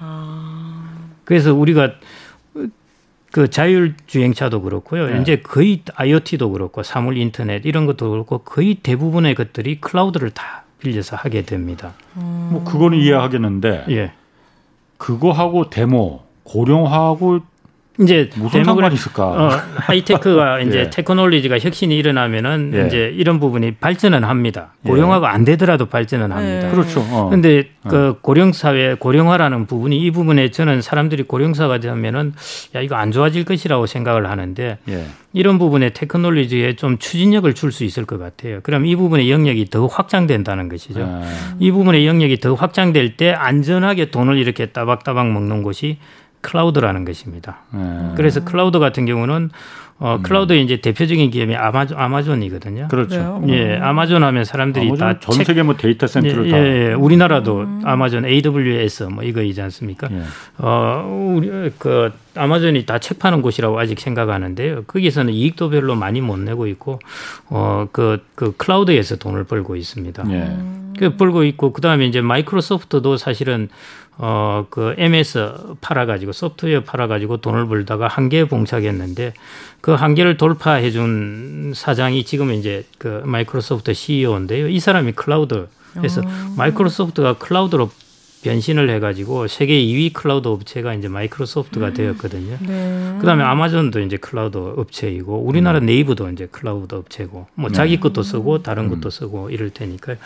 아. 0.00 0.90
그래서 1.24 1.54
우리가 1.54 1.92
그 3.30 3.48
자율주행차도 3.48 4.62
그렇고요. 4.62 5.06
네. 5.06 5.20
이제 5.22 5.36
거의 5.36 5.82
IoT도 5.94 6.50
그렇고 6.50 6.82
사물 6.82 7.16
인터넷 7.16 7.64
이런 7.64 7.86
것도 7.86 8.10
그렇고 8.10 8.38
거의 8.38 8.74
대부분의 8.74 9.36
것들이 9.36 9.80
클라우드를 9.80 10.30
다 10.30 10.64
빌려서 10.80 11.14
하게 11.14 11.42
됩니다. 11.42 11.92
음. 12.16 12.48
뭐 12.50 12.64
그거는 12.64 12.98
이해하겠는데. 12.98 13.84
예. 13.90 14.12
그거하고 14.98 15.70
데모 15.70 16.20
고령화하고 16.44 17.40
이제 18.00 18.28
무슨 18.36 18.64
상관이 18.64 18.94
있을까? 18.94 19.26
어, 19.26 19.48
하이테크가 19.76 20.60
이제 20.66 20.78
예. 20.80 20.90
테크놀로지가 20.90 21.58
혁신이 21.58 21.96
일어나면은 21.96 22.72
예. 22.74 22.86
이제 22.86 23.12
이런 23.16 23.38
부분이 23.40 23.76
발전은 23.76 24.24
합니다. 24.24 24.74
예. 24.84 24.88
고령화가 24.88 25.32
안 25.32 25.44
되더라도 25.44 25.86
발전은 25.86 26.32
합니다. 26.32 26.66
예. 26.66 26.70
그렇죠. 26.70 27.00
어. 27.10 27.28
근데 27.30 27.68
어. 27.84 27.88
그 27.88 28.18
고령 28.20 28.52
사회 28.52 28.94
고령화라는 28.94 29.66
부분이 29.66 29.98
이 29.98 30.10
부분에 30.10 30.50
저는 30.50 30.82
사람들이 30.82 31.22
고령사가 31.22 31.78
되면은 31.78 32.34
야 32.74 32.80
이거 32.80 32.96
안 32.96 33.12
좋아질 33.12 33.44
것이라고 33.44 33.86
생각을 33.86 34.28
하는데 34.28 34.78
예. 34.88 35.04
이런 35.32 35.58
부분에 35.58 35.90
테크놀로지에 35.90 36.76
좀 36.76 36.98
추진력을 36.98 37.52
줄 37.54 37.76
수 37.76 37.84
있을 37.84 38.06
것 38.06 38.18
같아요. 38.18 38.60
그럼 38.62 38.86
이 38.86 38.96
부분의 38.96 39.30
영역이 39.30 39.66
더 39.66 39.86
확장된다는 39.86 40.68
것이죠. 40.70 41.02
아. 41.02 41.22
이 41.58 41.70
부분의 41.70 42.06
영역이 42.06 42.40
더 42.40 42.54
확장될 42.54 43.16
때 43.18 43.32
안전하게 43.32 44.10
돈을 44.10 44.38
이렇게 44.38 44.66
따박따박 44.66 45.30
먹는 45.30 45.62
곳이 45.62 45.98
cloud라는 46.46 47.04
것입니다. 47.04 47.58
네. 47.72 48.12
그래서 48.16 48.44
클라우드 48.44 48.78
같은 48.78 49.04
경우는 49.04 49.50
어, 49.98 50.16
음. 50.16 50.22
cloud의 50.22 50.62
이제 50.62 50.80
대표적인 50.80 51.30
기업이 51.30 51.56
아마존, 51.56 51.98
아마존이거든요. 51.98 52.88
그렇죠. 52.88 53.42
예, 53.48 53.76
아마존 53.78 54.22
하면 54.22 54.44
사람들이 54.44 54.88
아마존 54.88 55.18
다 55.20 55.28
전 55.28 55.44
세계 55.44 55.62
뭐 55.62 55.74
데이터 55.74 56.06
센터를 56.06 56.46
예, 56.46 56.50
다. 56.50 56.58
예, 56.58 56.62
예. 56.90 56.92
우리나라도 56.92 57.60
음. 57.62 57.80
아마존 57.82 58.26
AWS 58.26 59.04
뭐 59.04 59.24
이거이지 59.24 59.60
않습니까? 59.62 60.08
예. 60.12 60.20
어, 60.58 61.32
우리 61.34 61.70
그 61.78 62.12
아마존이 62.36 62.84
다 62.84 62.98
책 62.98 63.18
파는 63.18 63.40
곳이라고 63.42 63.78
아직 63.80 63.98
생각하는데요. 63.98 64.84
거기서는 64.86 65.32
이익도 65.32 65.70
별로 65.70 65.94
많이 65.94 66.20
못 66.20 66.38
내고 66.38 66.66
있고 66.66 67.00
어, 67.48 67.88
그, 67.90 68.22
그 68.34 68.54
클라우드에서 68.56 69.16
돈을 69.16 69.44
벌고 69.44 69.76
있습니다. 69.76 70.24
예. 70.30 70.50
그 70.98 71.16
벌고 71.16 71.44
있고 71.44 71.72
그다음에 71.72 72.06
이제 72.06 72.20
마이크로소프트도 72.20 73.16
사실은 73.16 73.68
어, 74.18 74.66
그 74.70 74.94
MS 74.96 75.76
팔아 75.80 76.06
가지고 76.06 76.32
소프트웨어 76.32 76.84
팔아 76.84 77.06
가지고 77.06 77.36
돈을 77.38 77.66
벌다가 77.66 78.08
한계에 78.08 78.44
봉착했는데 78.44 79.34
그 79.82 79.92
한계를 79.92 80.36
돌파해 80.38 80.90
준 80.90 81.72
사장이 81.74 82.24
지금 82.24 82.52
이제 82.52 82.84
그 82.98 83.22
마이크로소프트 83.26 83.92
CEO인데요. 83.92 84.68
이 84.68 84.80
사람이 84.80 85.12
클라우드 85.12 85.68
그래서 85.94 86.22
어. 86.22 86.54
마이크로소프트가 86.56 87.34
cloud로 87.34 87.90
변신을 88.46 88.88
해가지고 88.90 89.48
세계 89.48 89.74
2위 89.74 90.12
클라우드 90.12 90.46
업체가 90.46 90.94
이제 90.94 91.08
마이크로소프트가 91.08 91.88
음. 91.88 91.94
되었거든요. 91.94 92.56
네. 92.60 93.16
그다음에 93.18 93.42
아마존도 93.42 94.00
이제 94.00 94.16
클라우드 94.16 94.56
업체이고 94.56 95.40
우리나라 95.40 95.80
음. 95.80 95.86
네이버도 95.86 96.30
이제 96.30 96.46
클라우드 96.50 96.94
업체고 96.94 97.48
뭐 97.54 97.70
자기 97.70 97.96
네. 97.96 98.00
것도 98.00 98.22
쓰고 98.22 98.62
다른 98.62 98.84
음. 98.84 98.90
것도 98.90 99.10
쓰고 99.10 99.50
이럴 99.50 99.70
테니까요. 99.70 100.16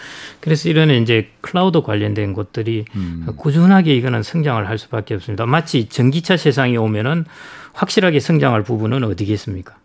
그래서 0.40 0.68
이런 0.68 0.90
이제 0.90 1.30
클라우드 1.40 1.80
관련된 1.80 2.34
것들이 2.34 2.84
음. 2.94 3.26
꾸준하게 3.36 3.96
이거는 3.96 4.22
성장을 4.22 4.68
할 4.68 4.76
수밖에 4.76 5.14
없습니다. 5.14 5.46
마치 5.46 5.88
전기차 5.88 6.36
세상에 6.36 6.76
오면은 6.76 7.24
확실하게 7.72 8.20
성장할 8.20 8.64
부분은 8.64 9.02
어디겠습니까? 9.04 9.76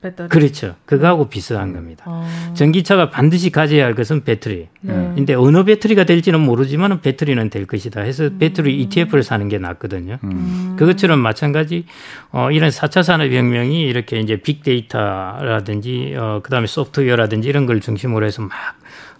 배터리. 0.00 0.28
그렇죠. 0.28 0.76
그거하고 0.84 1.28
비슷한 1.28 1.72
겁니다. 1.72 2.04
어. 2.06 2.26
전기차가 2.54 3.10
반드시 3.10 3.50
가져야 3.50 3.84
할 3.84 3.94
것은 3.94 4.24
배터리. 4.24 4.68
네. 4.80 5.12
근데 5.14 5.34
어느 5.34 5.64
배터리가 5.64 6.04
될지는 6.04 6.40
모르지만 6.40 7.00
배터리는 7.00 7.50
될 7.50 7.66
것이다. 7.66 8.00
해서 8.00 8.24
음. 8.24 8.38
배터리 8.38 8.80
ETF를 8.82 9.22
사는 9.22 9.48
게 9.48 9.58
낫거든요. 9.58 10.18
음. 10.24 10.76
그것처럼 10.78 11.18
마찬가지 11.18 11.84
어, 12.32 12.50
이런 12.50 12.70
4차 12.70 13.02
산업혁명이 13.02 13.82
이렇게 13.82 14.18
이제 14.20 14.36
빅데이터라든지 14.36 16.14
어, 16.18 16.40
그다음에 16.42 16.66
소프트웨어라든지 16.66 17.48
이런 17.48 17.66
걸 17.66 17.80
중심으로 17.80 18.26
해서 18.26 18.42
막 18.42 18.50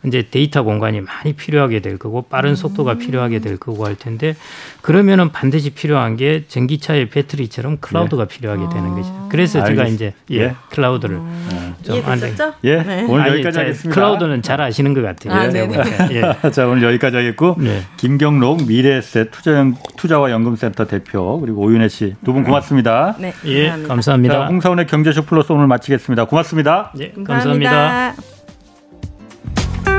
이제 0.05 0.27
데이터 0.31 0.63
공간이 0.63 1.01
많이 1.01 1.33
필요하게 1.35 1.81
될 1.81 1.99
거고 1.99 2.23
빠른 2.23 2.55
속도가 2.57 2.93
음. 2.93 2.99
필요하게 2.99 3.41
될 3.41 3.57
거고 3.59 3.85
할 3.87 3.97
텐데 3.97 4.35
그러면은 4.83 5.31
반드시 5.31 5.71
필요한 5.71 6.17
게 6.17 6.45
전기차의 6.49 7.11
배터리처럼 7.11 7.79
클라우드가 7.81 8.27
네. 8.27 8.35
필요하게 8.35 8.75
되는 8.75 8.95
거죠. 8.95 9.29
그래서 9.31 9.61
알겠... 9.61 9.77
제가 9.77 9.89
이제 9.89 10.15
예, 10.31 10.37
예. 10.37 10.55
클라우드를 10.71 11.17
음. 11.17 11.75
좀 11.83 12.03
안되죠 12.05 12.55
예, 12.65 12.83
네. 12.83 13.07
오늘 13.09 13.23
아니, 13.25 13.33
여기까지 13.35 13.59
하겠습니다. 13.59 13.95
클라우드는 13.95 14.43
잘 14.43 14.61
아시는 14.61 14.95
것 14.95 15.03
같아요. 15.03 15.35
아, 15.35 15.47
네. 15.49 15.69
예. 16.45 16.51
자 16.51 16.67
오늘 16.67 16.83
여기까지 16.83 17.17
하겠고 17.17 17.57
네. 17.59 17.83
김경록 17.99 18.67
미래에셋 18.67 19.31
투자 19.31 19.65
투자와 19.97 20.31
연금센터 20.31 20.87
대표 20.87 21.39
그리고 21.41 21.61
오윤혜 21.63 21.89
씨 21.89 22.15
두 22.25 22.33
분 22.33 22.45
고맙습니다. 22.45 23.17
네, 23.19 23.33
예, 23.47 23.71
감사합니다. 23.87 24.35
자, 24.35 24.47
홍사원의 24.47 24.87
경제쇼 24.87 25.23
플러스 25.23 25.53
오늘 25.53 25.67
마치겠습니다. 25.67 26.25
고맙습니다. 26.27 26.93
예, 26.99 27.11
감사합니다. 27.13 27.71
감사합니다. 27.71 28.40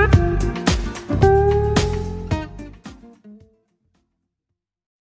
Mm-hmm. 0.02 0.31